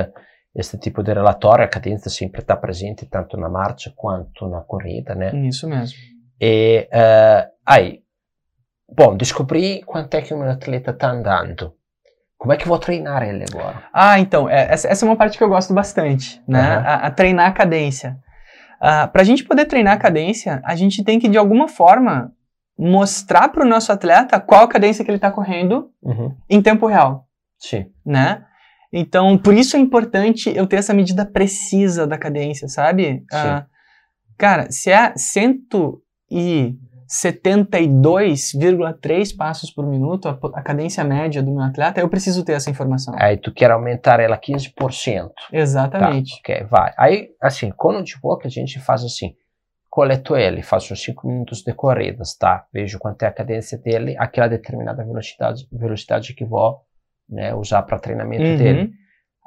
esse 0.53 0.77
tipo 0.77 1.01
de 1.03 1.13
relatório, 1.13 1.63
a 1.65 1.67
cadência 1.67 2.09
sempre 2.09 2.41
está 2.41 2.55
presente 2.55 3.05
tanto 3.05 3.37
na 3.37 3.49
marcha 3.49 3.91
quanto 3.95 4.47
na 4.47 4.61
corrida, 4.61 5.13
né? 5.15 5.33
Isso 5.47 5.67
mesmo. 5.67 5.97
E 6.39 6.87
eh, 6.91 7.49
aí, 7.65 8.01
bom, 8.89 9.15
descobri 9.17 9.81
quanto 9.83 10.13
é 10.15 10.21
que 10.21 10.33
meu 10.33 10.49
atleta 10.49 10.91
está 10.91 11.11
andando. 11.11 11.73
Como 12.45 12.53
é 12.53 12.57
que 12.57 12.63
eu 12.65 12.67
vou 12.69 12.77
treinar 12.77 13.23
ele 13.23 13.43
agora? 13.51 13.81
Ah, 13.91 14.19
então, 14.19 14.47
é, 14.47 14.71
essa, 14.71 14.87
essa 14.87 15.03
é 15.03 15.09
uma 15.09 15.15
parte 15.15 15.35
que 15.35 15.43
eu 15.43 15.49
gosto 15.49 15.73
bastante, 15.73 16.39
né? 16.47 16.59
Aham. 16.75 16.83
A, 16.85 16.95
a 17.07 17.11
treinar 17.11 17.47
a 17.47 17.51
cadência. 17.51 18.17
Ah, 18.79 19.07
para 19.07 19.23
a 19.23 19.25
gente 19.25 19.43
poder 19.43 19.65
treinar 19.65 19.95
a 19.95 19.97
cadência, 19.97 20.61
a 20.63 20.75
gente 20.75 21.03
tem 21.03 21.17
que, 21.19 21.27
de 21.27 21.39
alguma 21.39 21.67
forma, 21.67 22.31
mostrar 22.77 23.47
para 23.49 23.65
o 23.65 23.67
nosso 23.67 23.91
atleta 23.91 24.39
qual 24.39 24.65
a 24.65 24.67
cadência 24.67 25.03
que 25.03 25.09
ele 25.09 25.17
está 25.17 25.31
correndo 25.31 25.89
Uhum. 26.03 26.35
em 26.47 26.61
tempo 26.61 26.85
real, 26.85 27.25
Sim. 27.57 27.87
né? 28.05 28.43
Então, 28.93 29.39
por 29.39 29.55
isso 29.55 29.75
é 29.75 29.79
importante 29.79 30.53
eu 30.55 30.67
ter 30.67 30.75
essa 30.75 30.93
medida 30.93 31.25
precisa 31.25 32.05
da 32.05 32.15
cadência, 32.17 32.67
sabe? 32.67 33.23
Ah, 33.33 33.65
cara, 34.37 34.69
se 34.69 34.91
é 34.91 35.13
172,3 37.07 39.35
passos 39.35 39.71
por 39.71 39.85
minuto 39.85 40.27
a, 40.27 40.37
a 40.55 40.61
cadência 40.61 41.03
média 41.03 41.41
do 41.43 41.51
meu 41.51 41.63
atleta, 41.63 41.99
eu 41.99 42.09
preciso 42.09 42.43
ter 42.43 42.53
essa 42.53 42.69
informação. 42.69 43.13
Aí 43.17 43.37
tu 43.37 43.53
quer 43.53 43.71
aumentar 43.71 44.19
ela 44.19 44.37
15%. 44.37 45.29
Exatamente. 45.51 46.41
Tá, 46.41 46.49
ok, 46.53 46.63
vai. 46.67 46.93
Aí, 46.97 47.29
assim, 47.41 47.71
quando 47.75 48.03
de 48.03 48.19
boca 48.19 48.47
a 48.47 48.51
gente 48.51 48.79
faz 48.79 49.03
assim, 49.03 49.33
coleto 49.89 50.35
ele, 50.35 50.61
faço 50.61 50.93
uns 50.93 51.03
5 51.03 51.27
minutos 51.27 51.61
de 51.61 51.73
corridas, 51.73 52.35
tá? 52.35 52.65
Vejo 52.73 52.99
quanto 52.99 53.23
é 53.23 53.27
a 53.27 53.31
cadência 53.31 53.77
dele, 53.77 54.15
aquela 54.17 54.47
determinada 54.47 55.03
velocidade, 55.05 55.67
velocidade 55.71 56.33
que 56.33 56.45
vou 56.45 56.79
né, 57.29 57.53
usar 57.55 57.83
para 57.83 57.99
treinamento 57.99 58.43
Uhum. 58.43 58.57
dele. 58.57 58.91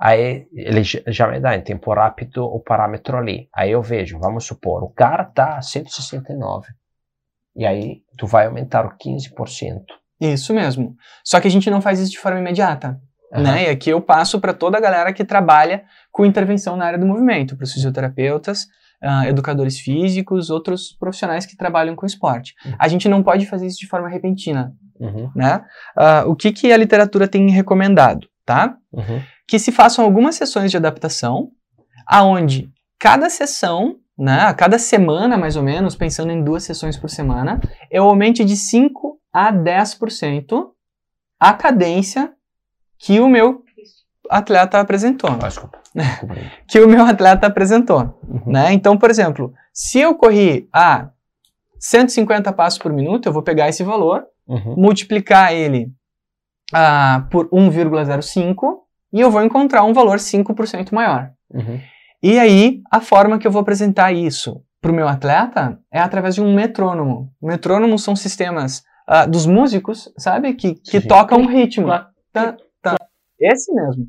Aí 0.00 0.46
ele 0.54 0.82
já 0.84 1.26
me 1.26 1.40
dá 1.40 1.56
em 1.56 1.60
tempo 1.60 1.92
rápido 1.92 2.44
o 2.44 2.60
parâmetro 2.60 3.16
ali. 3.16 3.48
Aí 3.52 3.72
eu 3.72 3.82
vejo, 3.82 4.16
vamos 4.20 4.44
supor, 4.46 4.84
o 4.84 4.90
cara 4.90 5.24
tá 5.24 5.56
a 5.56 5.62
169. 5.62 6.68
E 7.58 7.66
aí 7.66 8.02
tu 8.16 8.26
vai 8.26 8.46
aumentar 8.46 8.86
o 8.86 8.90
15%. 8.96 9.80
Isso 10.20 10.54
mesmo. 10.54 10.94
Só 11.24 11.40
que 11.40 11.48
a 11.48 11.50
gente 11.50 11.68
não 11.68 11.80
faz 11.80 11.98
isso 11.98 12.12
de 12.12 12.18
forma 12.18 12.38
imediata, 12.38 13.00
Aham. 13.34 13.42
né? 13.42 13.64
E 13.64 13.68
aqui 13.68 13.90
eu 13.90 14.00
passo 14.00 14.40
para 14.40 14.54
toda 14.54 14.78
a 14.78 14.80
galera 14.80 15.12
que 15.12 15.24
trabalha 15.24 15.82
com 16.12 16.24
intervenção 16.24 16.76
na 16.76 16.86
área 16.86 16.98
do 16.98 17.06
movimento, 17.06 17.56
para 17.56 17.64
os 17.64 17.72
fisioterapeutas, 17.72 18.66
ah, 19.02 19.28
educadores 19.28 19.78
físicos, 19.78 20.50
outros 20.50 20.92
profissionais 20.92 21.46
que 21.46 21.56
trabalham 21.56 21.94
com 21.94 22.06
esporte. 22.06 22.54
Uhum. 22.64 22.74
A 22.78 22.88
gente 22.88 23.08
não 23.08 23.22
pode 23.22 23.44
fazer 23.46 23.66
isso 23.66 23.78
de 23.78 23.86
forma 23.88 24.08
repentina, 24.08 24.72
Uhum, 25.00 25.30
né? 25.34 25.64
Ah, 25.96 26.24
o 26.26 26.34
que, 26.34 26.50
que 26.52 26.72
a 26.72 26.76
literatura 26.76 27.28
tem 27.28 27.48
recomendado, 27.50 28.26
tá? 28.44 28.76
uhum, 28.92 29.22
que 29.46 29.58
se 29.58 29.70
façam 29.70 30.04
algumas 30.04 30.34
sessões 30.34 30.70
de 30.70 30.76
adaptação, 30.76 31.50
aonde 32.06 32.68
cada 32.98 33.30
sessão, 33.30 33.96
né, 34.18 34.40
a 34.42 34.52
cada 34.54 34.78
semana 34.78 35.36
mais 35.38 35.54
ou 35.56 35.62
menos, 35.62 35.94
pensando 35.94 36.32
em 36.32 36.42
duas 36.42 36.64
sessões 36.64 36.96
por 36.96 37.08
semana, 37.08 37.60
eu 37.90 38.04
aumente 38.04 38.44
de 38.44 38.56
5 38.56 39.18
a 39.32 39.52
10% 39.52 40.70
a 41.38 41.52
cadência 41.52 42.32
que 42.98 43.20
o 43.20 43.28
meu 43.28 43.62
atleta 44.28 44.80
apresentou, 44.80 45.30
Ah, 45.30 45.46
desculpa. 45.46 45.78
Desculpa 45.94 46.34
que 46.68 46.80
o 46.80 46.88
meu 46.88 47.04
atleta 47.04 47.46
apresentou, 47.46 48.18
Uhum. 48.28 48.52
né? 48.52 48.72
Então, 48.72 48.98
por 48.98 49.08
exemplo, 49.10 49.52
se 49.72 50.00
eu 50.00 50.14
corri 50.16 50.68
a 50.72 51.10
150 51.78 52.52
passos 52.52 52.78
por 52.78 52.92
minuto, 52.92 53.26
eu 53.26 53.32
vou 53.32 53.42
pegar 53.42 53.68
esse 53.68 53.84
valor, 53.84 54.24
Uhum. 54.48 54.74
multiplicar 54.76 55.52
ele 55.52 55.92
ah, 56.72 57.26
por 57.30 57.48
1,05 57.50 58.78
e 59.12 59.20
eu 59.20 59.30
vou 59.30 59.42
encontrar 59.42 59.84
um 59.84 59.92
valor 59.92 60.18
5% 60.18 60.92
maior. 60.92 61.30
Uhum. 61.52 61.78
E 62.22 62.38
aí, 62.38 62.80
a 62.90 63.00
forma 63.00 63.38
que 63.38 63.46
eu 63.46 63.50
vou 63.50 63.62
apresentar 63.62 64.12
isso 64.12 64.60
para 64.80 64.90
o 64.90 64.94
meu 64.94 65.06
atleta 65.08 65.78
é 65.92 66.00
através 66.00 66.34
de 66.34 66.40
um 66.42 66.54
metrônomo. 66.54 67.30
Metrônomos 67.40 68.02
são 68.02 68.16
sistemas 68.16 68.82
ah, 69.06 69.24
dos 69.26 69.46
músicos, 69.46 70.12
sabe? 70.18 70.54
Que, 70.54 70.74
que 70.74 71.00
Sim. 71.00 71.08
tocam 71.08 71.38
um 71.40 71.46
ritmo. 71.46 71.88
Tá, 72.32 72.56
tá. 72.82 72.96
Esse 73.40 73.72
mesmo. 73.72 74.06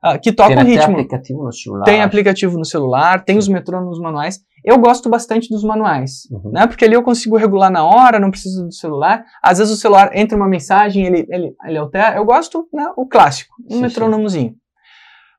Ah, 0.00 0.16
que 0.16 0.32
toca 0.32 0.50
Tem 0.50 0.56
um 0.58 0.60
até 0.60 0.70
ritmo. 0.70 0.92
aplicativo 0.94 1.42
no 1.42 1.52
celular. 1.52 1.84
Tem 1.84 2.02
aplicativo 2.02 2.58
no 2.58 2.64
celular, 2.64 3.24
tem 3.24 3.34
Sim. 3.34 3.38
os 3.40 3.48
metrônomos 3.48 3.98
manuais. 3.98 4.38
Eu 4.64 4.78
gosto 4.78 5.08
bastante 5.08 5.48
dos 5.48 5.64
manuais, 5.64 6.22
Uhum. 6.30 6.52
né? 6.52 6.66
Porque 6.68 6.84
ali 6.84 6.94
eu 6.94 7.02
consigo 7.02 7.36
regular 7.36 7.70
na 7.70 7.84
hora, 7.84 8.20
não 8.20 8.30
preciso 8.30 8.64
do 8.66 8.72
celular. 8.72 9.24
Às 9.42 9.58
vezes 9.58 9.72
o 9.72 9.76
celular 9.76 10.10
entra 10.16 10.36
uma 10.36 10.48
mensagem, 10.48 11.04
ele, 11.04 11.26
ele, 11.28 11.52
ele 11.64 11.78
altera. 11.78 12.16
Eu 12.16 12.24
gosto, 12.24 12.68
né? 12.72 12.86
O 12.96 13.06
clássico, 13.06 13.54
um 13.68 13.74
Sim, 13.76 13.82
metrônomozinho. 13.82 14.54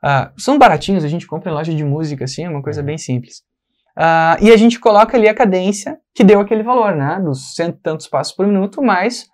Ah, 0.03 0.31
são 0.38 0.57
baratinhos, 0.57 1.03
a 1.03 1.07
gente 1.07 1.27
compra 1.27 1.51
em 1.51 1.53
loja 1.53 1.73
de 1.73 1.83
música, 1.83 2.23
assim, 2.25 2.45
é 2.45 2.49
uma 2.49 2.62
coisa 2.63 2.79
Uhum. 2.81 2.85
bem 2.88 2.97
simples. 2.97 3.41
Ah, 3.97 4.38
e 4.41 4.51
a 4.51 4.57
gente 4.57 4.79
coloca 4.79 5.17
ali 5.17 5.27
a 5.27 5.33
cadência 5.33 5.97
que 6.15 6.23
deu 6.23 6.39
aquele 6.39 6.63
valor, 6.63 6.95
né? 6.95 7.19
Dos 7.21 7.53
cento 7.53 7.75
e 7.77 7.81
tantos 7.81 8.07
passos 8.07 8.33
por 8.33 8.47
minuto, 8.47 8.81
mais 8.81 9.27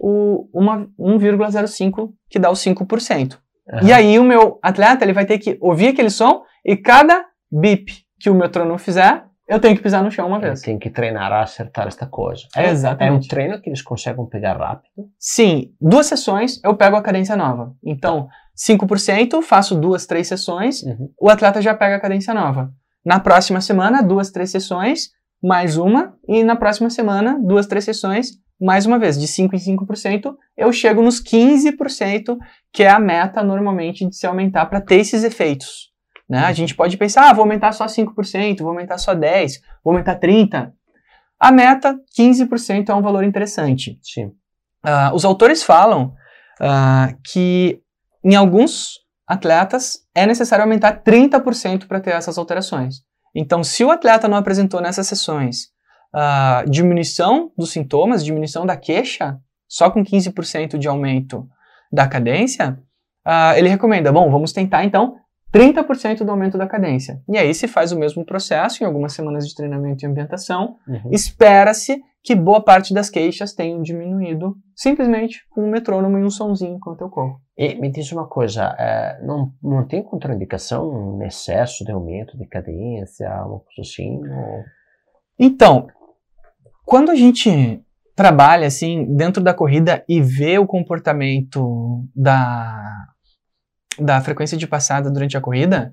o 0.00 0.48
uma- 0.52 0.86
1,05 0.98 2.12
que 2.30 2.38
dá 2.38 2.50
os 2.50 2.60
5%. 2.60 3.38
Aham. 3.72 3.86
E 3.88 3.92
aí 3.92 4.18
o 4.18 4.24
meu 4.24 4.58
atleta 4.62 5.04
ele 5.04 5.12
vai 5.12 5.24
ter 5.24 5.38
que 5.38 5.56
ouvir 5.60 5.88
aquele 5.88 6.10
som 6.10 6.42
e 6.64 6.76
cada 6.76 7.24
bip 7.50 7.92
que 8.20 8.30
o 8.30 8.34
metrônomo 8.34 8.78
fizer, 8.78 9.24
eu 9.48 9.60
tenho 9.60 9.76
que 9.76 9.82
pisar 9.82 10.02
no 10.02 10.10
chão 10.10 10.26
uma 10.28 10.38
vez. 10.38 10.60
tem 10.62 10.78
que 10.78 10.88
treinar 10.88 11.32
a 11.32 11.42
acertar 11.42 11.86
esta 11.88 12.06
coisa. 12.06 12.42
É, 12.56 12.70
Exatamente. 12.70 13.12
É 13.24 13.26
um 13.26 13.28
treino 13.28 13.60
que 13.60 13.68
eles 13.68 13.82
conseguem 13.82 14.24
pegar 14.26 14.56
rápido. 14.56 14.88
Sim, 15.18 15.72
duas 15.80 16.06
sessões 16.06 16.60
eu 16.64 16.76
pego 16.76 16.96
a 16.96 17.02
cadência 17.02 17.36
nova. 17.36 17.74
Então, 17.84 18.28
5%, 18.56 19.42
faço 19.42 19.74
duas, 19.74 20.06
três 20.06 20.28
sessões, 20.28 20.82
Uhum. 20.82 21.10
o 21.20 21.30
atleta 21.30 21.60
já 21.62 21.74
pega 21.74 21.96
a 21.96 22.00
cadência 22.00 22.34
nova. 22.34 22.72
Na 23.04 23.18
próxima 23.18 23.60
semana, 23.60 24.02
duas, 24.02 24.30
três 24.30 24.50
sessões, 24.50 25.10
mais 25.42 25.76
uma, 25.76 26.14
e 26.28 26.44
na 26.44 26.54
próxima 26.54 26.88
semana, 26.88 27.38
duas, 27.42 27.66
três 27.66 27.84
sessões, 27.84 28.30
mais 28.60 28.86
uma 28.86 28.98
vez, 28.98 29.18
de 29.18 29.26
5 29.26 29.56
em 29.56 29.58
5%, 29.58 30.36
eu 30.56 30.72
chego 30.72 31.02
nos 31.02 31.20
15%, 31.20 32.36
que 32.72 32.84
é 32.84 32.90
a 32.90 33.00
meta 33.00 33.42
normalmente 33.42 34.08
de 34.08 34.14
se 34.14 34.24
aumentar 34.24 34.66
para 34.66 34.80
ter 34.80 35.00
esses 35.00 35.24
efeitos. 35.24 35.90
Né? 36.28 36.38
A 36.38 36.52
gente 36.52 36.74
pode 36.74 36.96
pensar, 36.96 37.28
ah, 37.28 37.32
vou 37.32 37.42
aumentar 37.42 37.72
só 37.72 37.86
5%, 37.86 38.58
vou 38.60 38.68
aumentar 38.68 38.98
só 38.98 39.14
10%, 39.14 39.60
vou 39.84 39.92
aumentar 39.92 40.14
30%. 40.20 40.72
A 41.40 41.50
meta, 41.50 41.98
15%, 42.16 42.88
é 42.88 42.94
um 42.94 43.02
valor 43.02 43.24
interessante. 43.24 43.98
Sim. 44.00 44.30
Ah, 44.80 45.10
os 45.12 45.24
autores 45.24 45.64
falam 45.64 46.14
ah, 46.60 47.12
que 47.24 47.81
em 48.24 48.34
alguns 48.34 49.00
atletas 49.26 49.98
é 50.14 50.26
necessário 50.26 50.64
aumentar 50.64 51.02
30% 51.02 51.86
para 51.86 52.00
ter 52.00 52.10
essas 52.10 52.38
alterações. 52.38 52.96
Então, 53.34 53.64
se 53.64 53.82
o 53.84 53.90
atleta 53.90 54.28
não 54.28 54.36
apresentou 54.36 54.80
nessas 54.80 55.06
sessões 55.06 55.68
ah, 56.14 56.64
diminuição 56.68 57.50
dos 57.56 57.70
sintomas, 57.70 58.24
diminuição 58.24 58.66
da 58.66 58.76
queixa, 58.76 59.38
só 59.68 59.90
com 59.90 60.04
15% 60.04 60.76
de 60.76 60.86
aumento 60.86 61.48
da 61.90 62.06
cadência, 62.06 62.78
ah, 63.24 63.56
ele 63.58 63.68
recomenda, 63.68 64.12
bom, 64.12 64.30
vamos 64.30 64.52
tentar 64.52 64.84
então 64.84 65.16
30% 65.52 66.24
do 66.24 66.30
aumento 66.30 66.56
da 66.56 66.66
cadência. 66.66 67.20
E 67.28 67.36
aí 67.36 67.52
se 67.54 67.68
faz 67.68 67.92
o 67.92 67.98
mesmo 67.98 68.24
processo 68.24 68.82
em 68.82 68.86
algumas 68.86 69.12
semanas 69.12 69.46
de 69.46 69.54
treinamento 69.54 70.04
e 70.04 70.08
ambientação, 70.08 70.76
Uhum. 70.88 71.10
espera-se 71.10 72.00
que 72.24 72.34
boa 72.36 72.60
parte 72.62 72.94
das 72.94 73.10
queixas 73.10 73.52
tenham 73.52 73.82
diminuído 73.82 74.56
simplesmente 74.76 75.40
com 75.50 75.64
um 75.64 75.70
metrônomo 75.70 76.16
e 76.18 76.24
um 76.24 76.30
sonzinho 76.30 76.76
enquanto 76.76 77.00
eu 77.02 77.10
corro. 77.10 77.40
E 77.58 77.74
me 77.74 77.90
diz 77.90 78.10
uma 78.12 78.26
coisa, 78.26 78.74
é, 78.78 79.20
não, 79.24 79.50
não 79.62 79.86
tem 79.86 80.02
contraindicação, 80.02 80.88
um 80.88 81.22
excesso 81.24 81.84
de 81.84 81.90
aumento 81.92 82.38
de 82.38 82.46
cadência, 82.46 83.28
uma 83.44 83.58
coisa 83.58 83.80
assim? 83.80 84.16
Ou... 84.18 84.62
Então, 85.38 85.88
quando 86.86 87.10
a 87.10 87.14
gente 87.16 87.82
trabalha 88.14 88.66
assim 88.68 89.04
dentro 89.16 89.42
da 89.42 89.52
corrida 89.52 90.04
e 90.08 90.20
vê 90.20 90.58
o 90.58 90.66
comportamento 90.66 92.04
da, 92.14 92.72
da 93.98 94.20
frequência 94.20 94.56
de 94.56 94.66
passada 94.66 95.10
durante 95.10 95.36
a 95.36 95.40
corrida, 95.40 95.92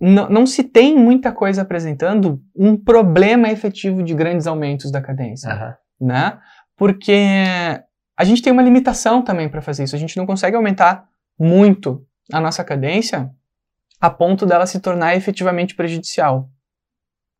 n- 0.00 0.28
não 0.28 0.46
se 0.46 0.62
tem 0.62 0.96
muita 0.96 1.32
coisa 1.32 1.62
apresentando 1.62 2.40
um 2.54 2.76
problema 2.76 3.48
efetivo 3.50 4.02
de 4.02 4.14
grandes 4.14 4.46
aumentos 4.46 4.90
da 4.90 5.00
cadência. 5.00 5.50
Aham. 5.52 5.74
né? 6.00 6.38
Porque 6.76 7.12
a 8.18 8.24
gente 8.24 8.42
tem 8.42 8.52
uma 8.52 8.62
limitação 8.62 9.22
também 9.22 9.48
para 9.48 9.62
fazer 9.62 9.84
isso. 9.84 9.96
A 9.96 9.98
gente 9.98 10.16
não 10.16 10.26
consegue 10.26 10.56
aumentar 10.56 11.06
muito 11.38 12.04
a 12.32 12.40
nossa 12.40 12.62
cadência 12.64 13.30
a 14.00 14.10
ponto 14.10 14.44
dela 14.44 14.66
se 14.66 14.78
tornar 14.80 15.16
efetivamente 15.16 15.74
prejudicial. 15.74 16.50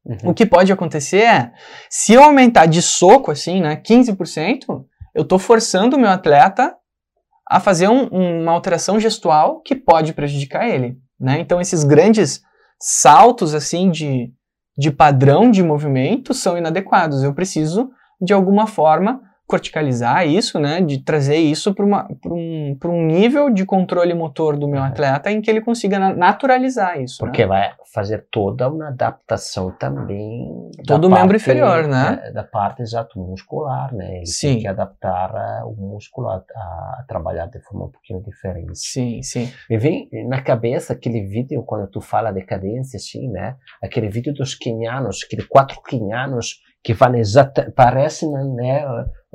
Uhum. 0.07 0.31
O 0.31 0.35
que 0.35 0.47
pode 0.47 0.73
acontecer 0.73 1.23
é, 1.23 1.53
se 1.91 2.15
eu 2.15 2.23
aumentar 2.23 2.65
de 2.67 2.81
soco, 2.81 3.31
assim, 3.31 3.61
né, 3.61 3.77
15%, 3.77 4.85
eu 5.15 5.23
estou 5.23 5.39
forçando 5.39 5.97
o 5.97 6.01
meu 6.01 6.09
atleta 6.09 6.75
a 7.49 7.61
fazer 7.61 7.89
um- 7.89 8.09
uma 8.43 8.53
alteração 8.53 8.99
gestual 8.99 9.61
que 9.61 9.75
pode 9.75 10.13
prejudicar 10.13 10.69
ele, 10.69 10.99
né? 11.19 11.39
Então, 11.41 11.61
esses 11.61 11.85
grandes 11.85 12.43
saltos, 12.81 13.55
assim, 13.55 13.91
de, 13.91 14.33
de 14.77 14.91
padrão 14.91 15.51
de 15.51 15.63
movimento 15.63 16.35
são 16.35 16.59
inadequados. 16.59 17.23
Eu 17.23 17.35
preciso 17.35 17.91
de 18.21 18.33
alguma 18.33 18.67
forma, 18.67 19.21
corticalizar 19.47 20.27
isso, 20.27 20.59
né, 20.59 20.81
de 20.81 20.99
trazer 20.99 21.37
isso 21.37 21.73
para 21.75 21.85
um, 21.85 22.77
um 22.85 23.07
nível 23.07 23.49
de 23.49 23.65
controle 23.65 24.13
motor 24.13 24.57
do 24.57 24.67
meu 24.69 24.81
Uhum. 24.81 24.87
atleta 24.87 25.31
em 25.31 25.41
que 25.41 25.49
ele 25.51 25.61
consiga 25.61 25.99
na- 25.99 26.13
naturalizar 26.15 27.01
isso. 27.01 27.19
Porque 27.19 27.43
né? 27.43 27.49
vai 27.49 27.73
fazer 27.95 28.27
toda 28.31 28.69
uma 28.69 28.89
adaptação 28.89 29.71
também. 29.71 30.71
da 30.79 30.95
Todo 30.95 31.09
membro 31.09 31.29
parte, 31.29 31.37
inferior, 31.37 31.87
né? 31.87 32.21
é, 32.25 32.33
Da 32.33 32.43
parte 32.43 32.83
exato 32.83 33.19
muscular, 33.19 33.95
né? 33.95 34.17
Ele 34.19 34.27
Sim. 34.27 34.49
tem 34.55 34.59
que 34.63 34.69
adaptar 34.69 35.33
eh, 35.35 35.65
o 35.65 35.73
músculo 35.73 36.29
a, 36.29 36.37
a 36.37 37.05
trabalhar 37.09 37.47
de 37.47 37.61
forma 37.61 37.87
um 37.87 37.91
pouquinho 37.91 38.21
diferente. 38.23 38.77
Sim, 38.77 39.23
sim. 39.23 39.51
Me 39.71 39.79
vem 39.79 40.09
na 40.29 40.43
cabeça 40.43 40.93
aquele 40.93 41.23
vídeo 41.23 41.63
quando 41.63 41.87
tu 41.89 42.01
fala 42.01 42.33
de 42.33 42.43
cadência, 42.43 42.97
assim, 42.97 43.29
né? 43.31 43.55
Aquele 43.83 44.09
vídeo 44.09 44.35
dos 44.35 44.55
quenianos, 44.55 45.21
aqueles 45.25 45.47
quatro 45.47 45.81
quenianos 45.83 46.61
que 46.83 46.93
vão 46.95 47.15
exata, 47.17 47.73
parecem, 47.75 48.31
né? 48.55 48.85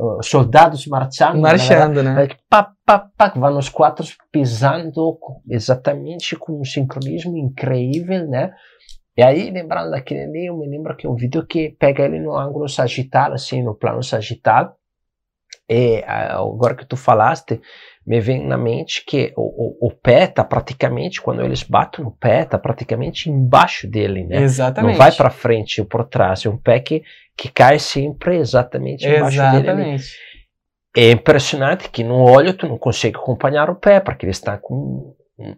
Uh, 0.01 0.23
soldados 0.23 0.87
marchando. 0.87 1.39
Marchando, 1.39 2.01
né? 2.01 2.15
Aí, 2.17 2.29
pá, 2.49 2.71
pá, 2.85 3.07
pá, 3.15 3.29
que 3.29 3.39
vão 3.39 3.57
os 3.57 3.69
quatro 3.69 4.05
pisando 4.31 5.17
exatamente 5.49 6.35
com 6.35 6.59
um 6.59 6.65
sincronismo 6.65 7.37
incrível, 7.37 8.27
né? 8.27 8.51
E 9.15 9.21
aí, 9.21 9.51
lembrando 9.51 9.91
daquele 9.91 10.23
ali, 10.23 10.45
eu 10.47 10.57
me 10.57 10.67
lembro 10.67 10.95
que 10.95 11.05
é 11.05 11.09
um 11.09 11.15
vídeo 11.15 11.45
que 11.45 11.75
pega 11.77 12.05
ele 12.05 12.19
no 12.19 12.35
ângulo 12.35 12.67
sagital, 12.67 13.33
assim, 13.33 13.61
no 13.61 13.75
plano 13.75 14.01
sagital. 14.01 14.75
E 15.69 16.03
agora 16.05 16.75
que 16.75 16.85
tu 16.85 16.97
falaste, 16.97 17.61
me 18.05 18.19
vem 18.19 18.45
na 18.45 18.57
mente 18.57 19.05
que 19.05 19.31
o, 19.37 19.85
o, 19.85 19.87
o 19.87 19.91
pé 19.91 20.27
tá 20.27 20.43
praticamente, 20.43 21.21
quando 21.21 21.41
eles 21.41 21.63
batem 21.63 22.03
no 22.03 22.11
pé, 22.11 22.45
tá 22.45 22.57
praticamente 22.57 23.29
embaixo 23.29 23.87
dele, 23.87 24.25
né? 24.25 24.41
Exatamente. 24.41 24.91
Não 24.91 24.97
vai 24.97 25.11
para 25.11 25.29
frente 25.29 25.79
ou 25.79 25.87
por 25.87 26.05
trás, 26.05 26.45
é 26.45 26.49
um 26.49 26.57
pé 26.57 26.79
que, 26.79 27.03
que 27.41 27.49
cai 27.51 27.79
sempre 27.79 28.37
exatamente 28.37 29.03
embaixo 29.07 29.35
dele. 29.37 29.47
ali. 29.47 29.81
Exatamente. 29.95 30.15
É 30.95 31.09
impressionante 31.11 31.89
que 31.89 32.03
no 32.03 32.21
olho 32.21 32.53
tu 32.55 32.67
não 32.67 32.77
consegue 32.77 33.17
acompanhar 33.17 33.67
o 33.67 33.75
pé, 33.75 33.99
porque 33.99 34.25
ele 34.25 34.31
está 34.31 34.59
com 34.59 35.15
um- 35.39 35.55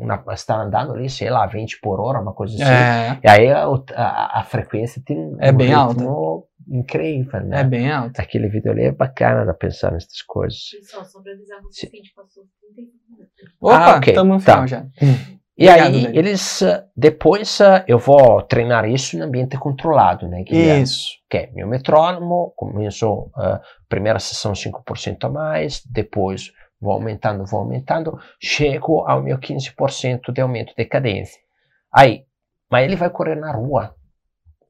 uma, 0.00 0.24
está 0.32 0.56
andando 0.62 0.94
ali, 0.94 1.10
sei 1.10 1.28
lá, 1.28 1.46
20 1.46 1.78
por 1.82 2.00
hora, 2.00 2.20
uma 2.20 2.32
coisa 2.32 2.54
assim. 2.54 2.64
É, 2.72 3.18
E 3.22 3.28
aí 3.28 3.50
a, 3.50 3.66
a, 3.66 4.40
a 4.40 4.44
frequência 4.44 5.02
tem 5.04 5.18
um 5.18 5.36
É 5.38 5.52
bem 5.52 5.66
ritmo 5.74 6.46
incrível, 6.66 7.40
né? 7.44 7.60
é 7.60 7.64
bem 7.64 7.92
alto. 7.92 8.18
Aquele 8.18 8.48
vídeo 8.48 8.70
ali 8.72 8.84
é 8.84 8.92
bacana 8.92 9.44
de 9.44 9.58
pensar 9.58 9.92
nessas 9.92 10.22
coisas. 10.22 10.58
Pessoal, 10.80 11.04
só 11.04 11.20
pra 11.20 11.32
avisar 11.32 11.60
vocês 11.60 11.90
que 11.90 11.96
a 11.98 12.00
gente 12.00 12.14
passou 12.14 12.44
35 12.74 13.04
minutos. 13.10 13.34
Opa, 13.60 13.76
Ah, 13.94 13.96
ok, 13.98 14.10
estamos 14.12 14.38
no 14.38 14.42
tá. 14.42 14.52
final 14.54 14.66
já. 14.68 14.86
E 15.58 15.68
Obrigado, 15.68 15.94
aí 15.94 16.02
Dani. 16.02 16.18
eles 16.18 16.60
eh, 16.60 16.84
depois 16.94 17.60
eh, 17.60 17.84
eu 17.88 17.98
vou 17.98 18.42
treinar 18.42 18.84
isso 18.84 19.16
em 19.16 19.22
ambiente 19.22 19.56
controlado, 19.56 20.28
né? 20.28 20.42
Guilherme? 20.42 20.82
Isso. 20.82 21.12
que 21.30 21.38
é 21.38 21.50
meu 21.54 21.66
metrônomo, 21.66 22.52
começo 22.54 23.30
a 23.34 23.60
primeira 23.88 24.18
sessão 24.18 24.52
5% 24.52 25.24
a 25.24 25.28
mais, 25.30 25.82
depois 25.86 26.52
vou 26.80 26.92
aumentando, 26.92 27.46
vou 27.46 27.60
aumentando, 27.60 28.18
chego 28.38 29.06
ao 29.06 29.22
meu 29.22 29.38
15% 29.38 30.30
de 30.30 30.40
aumento 30.42 30.74
de 30.76 30.84
cadência. 30.84 31.40
Aí, 31.90 32.24
mas 32.70 32.84
ele 32.84 32.96
vai 32.96 33.08
correr 33.08 33.36
na 33.36 33.52
rua. 33.52 33.94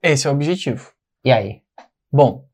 Esse 0.00 0.28
é 0.28 0.30
o 0.30 0.34
objetivo. 0.34 0.92
E 1.24 1.32
aí? 1.32 1.62
Bom, 2.12 2.44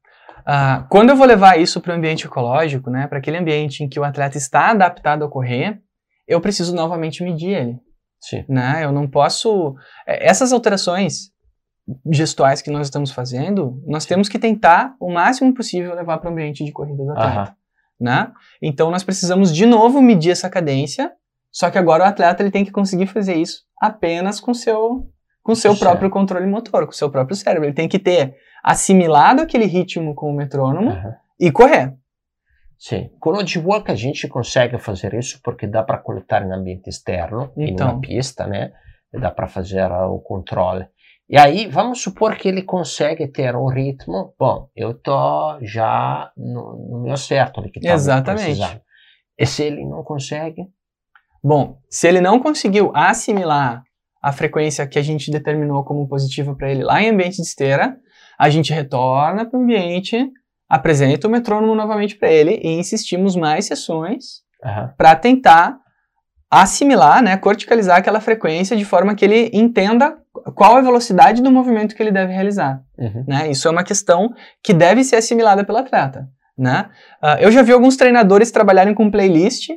ah, 0.47 0.87
quando 0.89 1.11
eu 1.11 1.16
vou 1.16 1.26
levar 1.26 1.61
isso 1.61 1.80
para 1.80 1.93
o 1.93 1.97
ambiente 1.97 2.26
ecológico, 2.26 2.91
né, 2.91 3.07
para 3.07 3.18
aquele 3.18 3.37
ambiente 3.37 3.85
em 3.85 3.89
que 3.89 4.01
o 4.01 4.05
atleta 4.05 4.39
está 4.39 4.70
adaptado 4.70 5.24
a 5.24 5.28
correr, 5.28 5.80
eu 6.26 6.41
preciso 6.41 6.74
novamente 6.74 7.22
medir 7.22 7.51
ele. 7.51 7.80
Sim. 8.22 8.44
Né? 8.48 8.84
Eu 8.84 8.92
não 8.92 9.06
posso. 9.08 9.74
eh, 10.06 10.26
Essas 10.28 10.52
alterações 10.52 11.30
gestuais 12.10 12.62
que 12.62 12.70
nós 12.70 12.86
estamos 12.86 13.10
fazendo, 13.10 13.82
nós 13.86 14.06
temos 14.06 14.28
que 14.28 14.38
tentar 14.38 14.94
o 15.00 15.12
máximo 15.12 15.52
possível 15.52 15.94
levar 15.94 16.18
para 16.18 16.30
o 16.30 16.32
ambiente 16.32 16.64
de 16.64 16.70
corrida 16.72 17.04
do 17.04 17.10
atleta. 17.10 17.28
Aham. 17.40 17.54
Né? 18.00 18.32
Então 18.60 18.90
nós 18.90 19.02
precisamos 19.04 19.52
de 19.54 19.66
novo 19.66 20.00
medir 20.00 20.30
essa 20.30 20.48
cadência, 20.50 21.12
só 21.52 21.70
que 21.70 21.78
agora 21.78 22.04
o 22.04 22.06
atleta 22.06 22.42
ele 22.42 22.50
tem 22.50 22.64
que 22.64 22.70
conseguir 22.72 23.06
fazer 23.06 23.34
isso 23.34 23.62
apenas 23.80 24.40
com 24.40 24.54
seu 24.54 25.08
com 25.42 25.56
seu 25.56 25.72
Certo. 25.72 25.80
próprio 25.82 26.08
controle 26.10 26.46
motor, 26.46 26.86
com 26.86 26.92
seu 26.92 27.10
próprio 27.10 27.36
cérebro. 27.36 27.66
Ele 27.66 27.74
tem 27.74 27.88
que 27.88 27.98
ter 27.98 28.36
assimilado 28.62 29.42
aquele 29.42 29.64
ritmo 29.64 30.14
com 30.14 30.30
o 30.30 30.36
metrônomo 30.36 30.90
e 31.38 31.50
correr. 31.50 31.94
Sim. 32.83 33.11
Com 33.20 33.30
o 33.30 33.47
G-Walk 33.47 33.93
a 33.93 33.95
gente 33.95 34.26
consegue 34.26 34.76
fazer 34.76 35.14
isso 35.14 35.39
porque 35.45 35.68
dá 35.68 35.85
para 35.85 35.99
coletar 35.99 36.45
em 36.45 36.53
ambiente 36.53 36.89
externo, 36.91 37.53
em 37.57 37.70
Então. 37.70 37.93
uma 37.93 38.01
pista, 38.01 38.45
né? 38.45 38.72
E 39.14 39.20
dá 39.20 39.30
para 39.30 39.47
fazer 39.47 39.83
ah, 39.83 40.09
o 40.09 40.18
controle. 40.18 40.89
E 41.28 41.39
aí, 41.39 41.68
vamos 41.68 42.03
supor 42.03 42.35
que 42.35 42.49
ele 42.49 42.62
consegue 42.62 43.28
ter 43.28 43.55
um 43.55 43.68
ritmo. 43.68 44.35
Bom, 44.37 44.68
eu 44.74 44.95
tô 44.95 45.61
já 45.62 46.33
no, 46.37 46.89
no 46.91 47.03
meu 47.05 47.16
certo 47.16 47.61
ali 47.61 47.70
que 47.70 47.78
tava 47.78 47.95
Exatamente. 47.95 48.45
precisando. 48.47 48.80
E 49.39 49.47
se 49.47 49.62
ele 49.62 49.85
não 49.85 50.03
consegue? 50.03 50.66
Bom, 51.41 51.78
se 51.89 52.09
ele 52.09 52.20
não 52.20 52.41
conseguiu 52.41 52.91
assimilar 52.97 53.85
a 54.20 54.33
frequência 54.33 54.89
que 54.89 54.99
a 54.99 55.03
gente 55.03 55.30
determinou 55.30 55.85
como 55.85 56.09
positiva 56.09 56.53
para 56.57 56.68
ele 56.68 56.83
lá 56.83 57.01
em 57.01 57.11
ambiente 57.11 57.37
de 57.37 57.43
esteira, 57.43 57.97
a 58.37 58.51
gente 58.51 58.72
retorna 58.72 59.49
para 59.49 59.57
o 59.57 59.62
ambiente, 59.62 60.28
apresenta 60.76 61.28
o 61.28 61.30
metrônomo 61.30 61.74
novamente 61.74 62.16
para 62.16 62.30
ele 62.30 62.58
e 62.62 62.68
insistimos 62.78 63.36
mais 63.36 63.66
sessões 63.66 64.40
Aham. 64.64 64.94
para 64.96 65.14
tentar 65.14 65.76
assimilar, 66.50 67.22
né, 67.22 67.36
corticalizar 67.36 67.98
aquela 67.98 68.20
frequência 68.20 68.76
de 68.76 68.84
forma 68.84 69.14
que 69.14 69.24
ele 69.24 69.50
entenda 69.52 70.16
qual 70.54 70.76
é 70.76 70.80
a 70.80 70.84
velocidade 70.84 71.42
do 71.42 71.50
movimento 71.50 71.94
que 71.94 72.02
ele 72.02 72.10
deve 72.12 72.32
realizar. 72.32 72.80
Uhum. 72.98 73.24
né? 73.26 73.50
Isso 73.50 73.68
é 73.68 73.70
uma 73.70 73.84
questão 73.84 74.32
que 74.62 74.72
deve 74.74 75.02
ser 75.04 75.16
assimilada 75.16 75.64
pelo 75.64 75.78
atleta, 75.78 76.26
né? 76.56 76.88
Ah, 77.22 77.36
eu 77.40 77.50
já 77.50 77.62
vi 77.62 77.72
alguns 77.72 77.96
treinadores 77.96 78.50
trabalharem 78.50 78.94
com 78.94 79.10
playlist, 79.10 79.70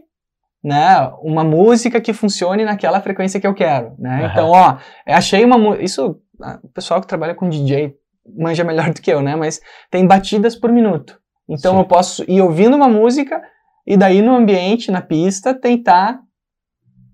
né? 0.63 1.09
Uma 1.21 1.43
música 1.43 1.99
que 2.01 2.13
funcione 2.13 2.63
naquela 2.65 2.99
frequência 3.01 3.39
que 3.39 3.47
eu 3.47 3.53
quero, 3.53 3.95
né? 3.99 4.23
Aham. 4.23 4.31
Então, 4.31 4.49
ó, 4.49 4.77
achei 5.07 5.43
uma 5.45 5.57
mu- 5.57 5.75
isso 5.75 6.19
ah, 6.41 6.59
o 6.63 6.67
pessoal 6.69 6.99
que 7.01 7.07
trabalha 7.07 7.35
com 7.35 7.49
DJ 7.49 7.93
manja 8.37 8.63
melhor 8.63 8.91
do 8.93 9.01
que 9.01 9.11
eu, 9.11 9.21
né? 9.21 9.35
Mas 9.35 9.61
tem 9.91 10.05
batidas 10.05 10.55
por 10.55 10.71
minuto. 10.71 11.19
Então 11.47 11.73
Sim. 11.73 11.79
eu 11.79 11.85
posso 11.85 12.23
ir 12.27 12.41
ouvindo 12.41 12.75
uma 12.75 12.87
música 12.87 13.41
e 13.85 13.95
daí 13.95 14.21
no 14.21 14.35
ambiente, 14.35 14.91
na 14.91 15.01
pista, 15.01 15.53
tentar 15.53 16.19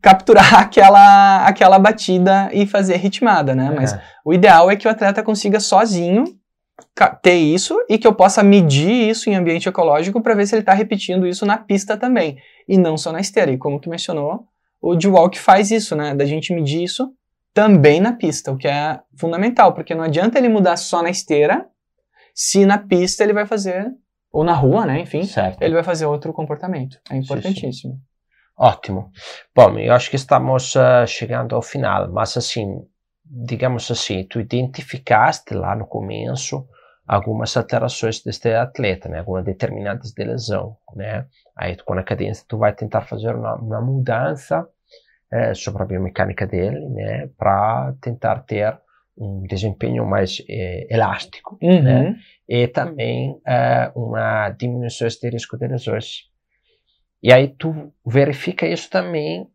capturar 0.02 0.56
aquela 0.62 1.46
aquela 1.46 1.78
batida 1.78 2.50
e 2.54 2.66
fazer 2.66 2.98
ritmada, 2.98 3.54
né? 3.54 3.72
Mas 3.76 3.94
Aham. 3.94 4.02
o 4.26 4.34
ideal 4.34 4.72
é 4.72 4.76
que 4.76 4.88
o 4.88 4.92
atleta 4.92 5.22
consiga 5.22 5.60
sozinho 5.60 6.24
ter 7.22 7.36
isso 7.36 7.78
e 7.88 7.98
que 7.98 8.08
eu 8.08 8.14
possa 8.14 8.42
medir 8.42 9.10
isso 9.10 9.30
em 9.30 9.36
ambiente 9.36 9.70
ecológico 9.70 10.22
para 10.22 10.34
ver 10.34 10.48
se 10.48 10.56
ele 10.56 10.62
está 10.62 10.74
repetindo 10.74 11.28
isso 11.28 11.46
na 11.46 11.58
pista 11.58 11.96
também 11.96 12.38
e 12.68 12.78
não 12.78 12.98
só 12.98 13.12
na 13.12 13.20
esteira. 13.20 13.52
E 13.52 13.58
como 13.58 13.80
tu 13.80 13.90
mencionou, 13.90 14.46
o 14.82 14.96
D-Walk 14.96 15.38
faz 15.40 15.70
isso, 15.70 15.96
né? 15.96 16.16
Da 16.16 16.26
gente 16.26 16.54
medir 16.54 16.84
isso 16.84 17.14
também 17.54 18.00
na 18.00 18.14
pista, 18.14 18.52
o 18.52 18.58
que 18.58 18.68
é 18.68 19.00
fundamental, 19.18 19.74
porque 19.74 19.94
não 19.94 20.04
adianta 20.04 20.38
ele 20.38 20.50
mudar 20.50 20.78
só 20.78 21.02
na 21.02 21.10
esteira 21.10 21.68
se 22.34 22.66
na 22.66 22.78
pista 22.78 23.24
ele 23.24 23.34
vai 23.34 23.46
fazer, 23.46 23.92
ou 24.32 24.44
na 24.44 24.54
rua, 24.54 24.86
né? 24.86 25.02
Enfim, 25.02 25.24
Certo. 25.26 25.62
ele 25.62 25.74
vai 25.74 25.84
fazer 25.84 26.06
outro 26.06 26.32
comportamento. 26.32 26.98
É 27.10 27.18
importantíssimo. 27.18 28.00
Ótimo. 28.58 29.12
Bom, 29.56 29.78
eu 29.80 29.94
acho 29.94 30.10
que 30.10 30.16
estamos 30.16 30.76
ah, 30.76 31.06
chegando 31.06 31.56
ao 31.56 31.62
final, 31.62 32.12
mas 32.12 32.38
assim, 32.38 32.86
digamos 33.26 33.90
assim, 33.92 34.24
tu 34.24 34.40
identificaste 34.40 35.54
lá 35.54 35.76
no 35.76 35.86
começo 35.86 36.68
algumas 37.08 37.58
alterações 37.58 38.24
deste 38.24 38.54
atleta, 38.54 39.10
né? 39.10 39.20
Algumas 39.20 39.44
determinantes 39.44 40.14
de 40.14 40.24
lesão, 40.24 40.78
né? 40.96 41.26
Aí 41.58 41.76
com 41.76 41.94
a 41.94 42.04
cadência 42.04 42.46
tu 42.48 42.58
vai 42.58 42.74
tentar 42.74 43.02
fazer 43.02 43.36
uma, 43.36 43.56
uma 43.56 43.82
mudança 43.82 44.66
eh, 45.32 45.54
sobre 45.54 45.84
a 45.84 45.86
biomecânica 45.86 46.46
dele, 46.46 46.80
né? 46.90 47.30
Para 47.38 47.94
tentar 48.02 48.40
ter 48.40 48.78
um 49.18 49.44
desempenho 49.48 50.06
mais 50.06 50.42
eh, 50.50 50.88
elástico, 50.90 51.58
Uhum. 51.62 51.82
né? 51.84 52.16
e 52.50 52.68
também 52.68 53.40
eh, 53.48 53.92
uma 53.96 54.50
diminuição 54.50 55.08
de 55.08 55.30
risco 55.30 55.58
de 55.58 55.68
lesões. 55.68 56.30
E 57.24 57.32
aí 57.32 57.48
tu 57.48 57.94
verifica 58.06 58.66
isso 58.68 58.90
também 58.90 59.48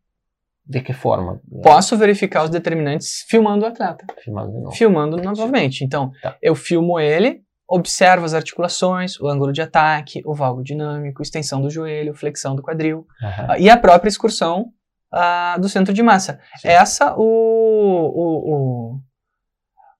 de 0.64 0.80
que 0.80 0.92
forma? 0.92 1.40
Posso 1.62 1.96
verificar 1.96 2.42
os 2.44 2.50
determinantes 2.50 3.24
filmando 3.28 3.64
o 3.64 3.68
atleta. 3.68 4.04
Filmando 4.22 4.52
de 4.52 4.58
novo. 4.60 4.76
filmando 4.76 5.16
novamente. 5.18 5.84
Então, 5.84 6.10
Tá. 6.22 6.36
eu 6.42 6.54
filmo 6.54 6.98
ele, 6.98 7.42
observo 7.68 8.24
as 8.24 8.34
articulações, 8.34 9.18
o 9.20 9.28
ângulo 9.28 9.52
de 9.52 9.60
ataque, 9.62 10.22
o 10.24 10.34
valgo 10.34 10.62
dinâmico, 10.62 11.22
extensão 11.22 11.60
do 11.60 11.68
joelho, 11.70 12.14
flexão 12.14 12.54
do 12.56 12.62
quadril 12.62 13.06
ah, 13.22 13.58
e 13.58 13.68
a 13.68 13.76
própria 13.76 14.08
excursão 14.08 14.72
ah, 15.16 15.56
do 15.58 15.68
centro 15.68 15.92
de 15.94 16.02
massa. 16.02 16.38
Sim. 16.60 16.68
Essa, 16.68 17.14
o, 17.16 17.22
o, 17.22 18.52
o- 18.52 19.00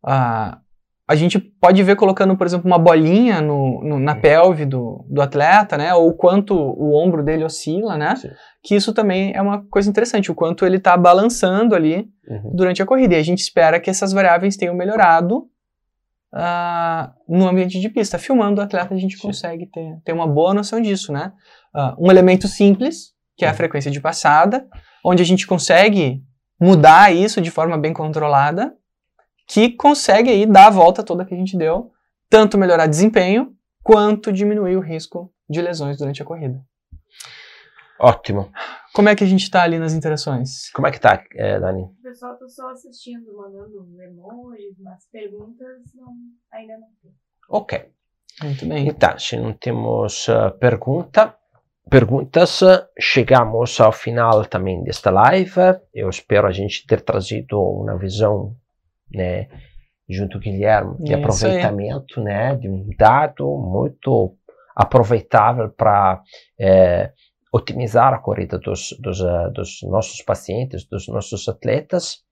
a, 0.05 0.59
a 1.09 1.15
gente 1.15 1.39
pode 1.39 1.83
ver 1.83 1.97
colocando, 1.97 2.37
por 2.37 2.47
exemplo, 2.47 2.67
uma 2.67 2.79
bolinha 2.79 3.41
no, 3.41 3.81
no- 3.83 3.99
na 3.99 4.15
pelve 4.15 4.65
do, 4.67 5.05
do 5.09 5.23
atleta, 5.23 5.77
né? 5.79 5.95
Ou 5.95 6.13
quanto 6.15 6.53
o 6.55 6.93
ombro 6.95 7.23
dele 7.25 7.45
oscila, 7.45 7.97
né? 7.97 8.17
Sim. 8.17 8.29
Que 8.63 8.75
isso 8.75 8.93
também 8.93 9.33
é 9.35 9.41
uma 9.41 9.65
coisa 9.69 9.89
interessante, 9.89 10.31
o 10.31 10.35
quanto 10.35 10.67
ele 10.67 10.77
está 10.79 10.97
balançando 10.97 11.75
ali 11.75 12.09
Uhum. 12.29 12.51
durante 12.57 12.83
a 12.83 12.87
corrida. 12.87 13.15
E 13.15 13.19
a 13.19 13.23
gente 13.23 13.39
espera 13.39 13.79
que 13.79 13.89
essas 13.89 14.13
variáveis 14.13 14.57
tenham 14.57 14.75
melhorado 14.75 15.47
uh, 16.35 17.09
no 17.29 17.47
ambiente 17.49 17.79
de 17.81 17.89
pista. 17.89 18.19
Filmando 18.19 18.61
o 18.61 18.65
atleta, 18.65 18.93
a 18.95 18.99
gente 18.99 19.17
Sim. 19.17 19.23
consegue 19.29 19.67
ter, 19.67 19.99
ter 20.05 20.13
uma 20.13 20.27
boa 20.27 20.53
noção 20.53 20.81
disso, 20.81 21.13
né? 21.13 21.33
Uh, 21.75 22.07
um 22.07 22.11
elemento 22.11 22.49
simples, 22.49 23.13
que 23.37 23.45
é 23.45 23.49
a 23.49 23.55
frequência 23.55 23.91
de 23.91 24.01
passada, 24.01 24.67
onde 25.05 25.23
a 25.23 25.27
gente 25.27 25.47
consegue 25.47 26.23
mudar 26.61 27.15
isso 27.15 27.41
de 27.41 27.51
forma 27.51 27.77
bem 27.77 27.93
controlada, 27.93 28.75
que 29.47 29.71
consegue 29.71 30.31
aí 30.31 30.47
dar 30.47 30.67
a 30.67 30.71
volta 30.71 31.03
toda 31.03 31.25
que 31.25 31.35
a 31.35 31.37
gente 31.37 31.57
deu, 31.57 31.93
tanto 32.29 32.59
melhorar 32.59 32.87
desempenho, 32.87 33.55
quanto 33.83 34.33
diminuir 34.33 34.77
o 34.77 34.81
risco 34.81 35.33
de 35.49 35.63
lesões 35.63 35.97
durante 35.97 36.23
a 36.23 36.25
corrida. 36.25 36.61
Ótimo. 38.01 38.51
Como 38.93 39.09
é 39.09 39.15
que 39.15 39.25
a 39.25 39.27
gente 39.27 39.43
está 39.43 39.63
ali 39.63 39.79
nas 39.79 39.93
interações? 39.93 40.71
Como 40.71 40.87
é 40.87 40.91
que 40.91 41.01
tá, 41.01 41.23
é, 41.35 41.61
Dani? 41.61 41.83
O 41.83 42.03
pessoal 42.03 42.33
está 42.35 42.49
só 42.49 42.71
assistindo, 42.71 43.35
mandando 43.37 43.87
emojis, 44.03 44.77
mas 44.81 45.07
perguntas 45.11 45.83
não, 45.95 46.15
ainda 46.53 46.79
não 46.79 46.89
tem. 47.03 47.13
Ok. 47.49 47.91
Muito 48.43 48.67
bem. 48.67 48.89
Então, 48.89 49.19
se 49.19 49.37
não 49.37 49.53
temos 49.53 50.29
uh, 50.29 50.51
pergunta, 50.59 51.35
perguntas, 51.89 52.61
chegamos 52.99 53.81
ao 53.81 53.93
final 53.93 54.45
também 54.45 54.83
desta 54.83 55.11
live. 55.11 55.61
Eu 55.95 56.09
espero 56.09 56.47
a 56.47 56.53
gente 56.53 56.87
ter 56.87 57.01
trazido 57.01 57.61
uma 57.61 57.97
visão, 57.97 58.57
né, 59.13 59.49
junto 60.09 60.33
com 60.33 60.39
o 60.39 60.41
Guilherme, 60.41 60.97
de 61.01 61.15
aproveitamento, 61.15 62.21
né, 62.21 62.55
de 62.57 62.69
um 62.69 62.89
dado 62.99 63.47
muito 63.59 64.37
aproveitável 64.75 65.71
para 65.71 66.23
é, 66.61 67.13
otimizar 67.53 68.13
a 68.13 68.19
corrida 68.19 68.59
dos, 68.59 68.95
dos, 69.01 69.21
uh, 69.21 69.51
dos, 69.53 69.81
nossos 69.85 70.21
pacientes, 70.23 70.85
dos 70.85 71.09
nossos 71.09 71.49
atletas. 71.49 72.26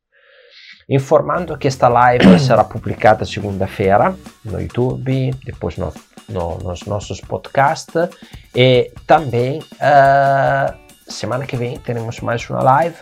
Informando 0.89 1.57
que 1.57 1.69
esta 1.69 1.89
live 1.89 2.39
será 2.41 2.65
publicada 2.65 3.25
segunda-feira 3.25 4.15
no 4.45 4.61
YouTube, 4.61 5.31
depois 5.45 5.77
no, 5.77 5.93
no, 6.29 6.59
nos 6.59 6.85
nossos 6.85 7.21
podcasts 7.21 8.09
e 8.55 8.93
também 9.07 9.61
uh, 9.61 10.75
semana 11.09 11.47
que 11.47 11.57
vem 11.57 11.79
teremos 11.79 12.21
mais 12.21 12.49
uma 12.51 12.63
live. 12.63 12.97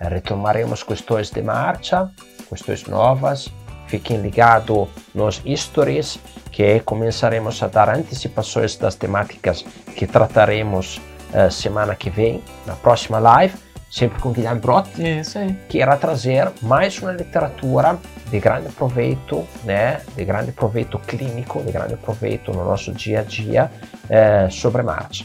Retomaremos 0.00 0.82
questões 0.82 1.30
de 1.30 1.42
marcha, 1.42 2.10
questões 2.48 2.84
novas. 2.86 3.48
Fiquem 3.86 4.20
ligados 4.20 4.88
nos 5.14 5.42
stories 5.56 6.18
que 6.52 6.80
começaremos 6.80 7.62
a 7.62 7.68
dar 7.68 7.88
antecipações 7.88 8.76
das 8.76 8.94
temáticas 8.96 9.64
que 9.96 10.06
trataremos 10.06 11.00
uh, 11.32 11.50
semana 11.50 11.94
que 11.94 12.10
vem, 12.10 12.42
na 12.66 12.74
próxima 12.76 13.18
live, 13.18 13.54
sempre 13.90 14.20
com 14.20 14.32
Guilherme 14.32 14.60
Brott, 14.60 14.90
Isso 15.00 15.38
aí. 15.38 15.54
que 15.68 15.78
irá 15.78 15.96
trazer 15.96 16.50
mais 16.62 16.98
uma 17.00 17.12
literatura 17.12 17.98
de 18.30 18.38
grande 18.38 18.68
proveito, 18.70 19.46
né, 19.64 20.00
de 20.14 20.24
grande 20.24 20.52
proveito 20.52 20.98
clínico, 20.98 21.62
de 21.62 21.72
grande 21.72 21.96
proveito 21.96 22.52
no 22.52 22.64
nosso 22.64 22.92
dia 22.92 23.20
a 23.20 23.22
dia 23.22 23.70
uh, 24.04 24.50
sobre 24.50 24.82
marcha. 24.82 25.24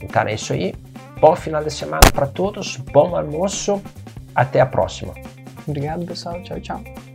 Então 0.00 0.22
é 0.22 0.34
isso 0.34 0.52
aí. 0.52 0.74
Bom 1.20 1.34
final 1.34 1.64
de 1.64 1.70
semana 1.70 2.02
para 2.14 2.26
todos, 2.26 2.76
bom 2.76 3.16
almoço, 3.16 3.82
até 4.34 4.60
a 4.60 4.66
próxima. 4.66 5.12
Obrigado, 5.66 6.06
pessoal. 6.06 6.40
Tchau, 6.42 6.60
tchau. 6.60 7.07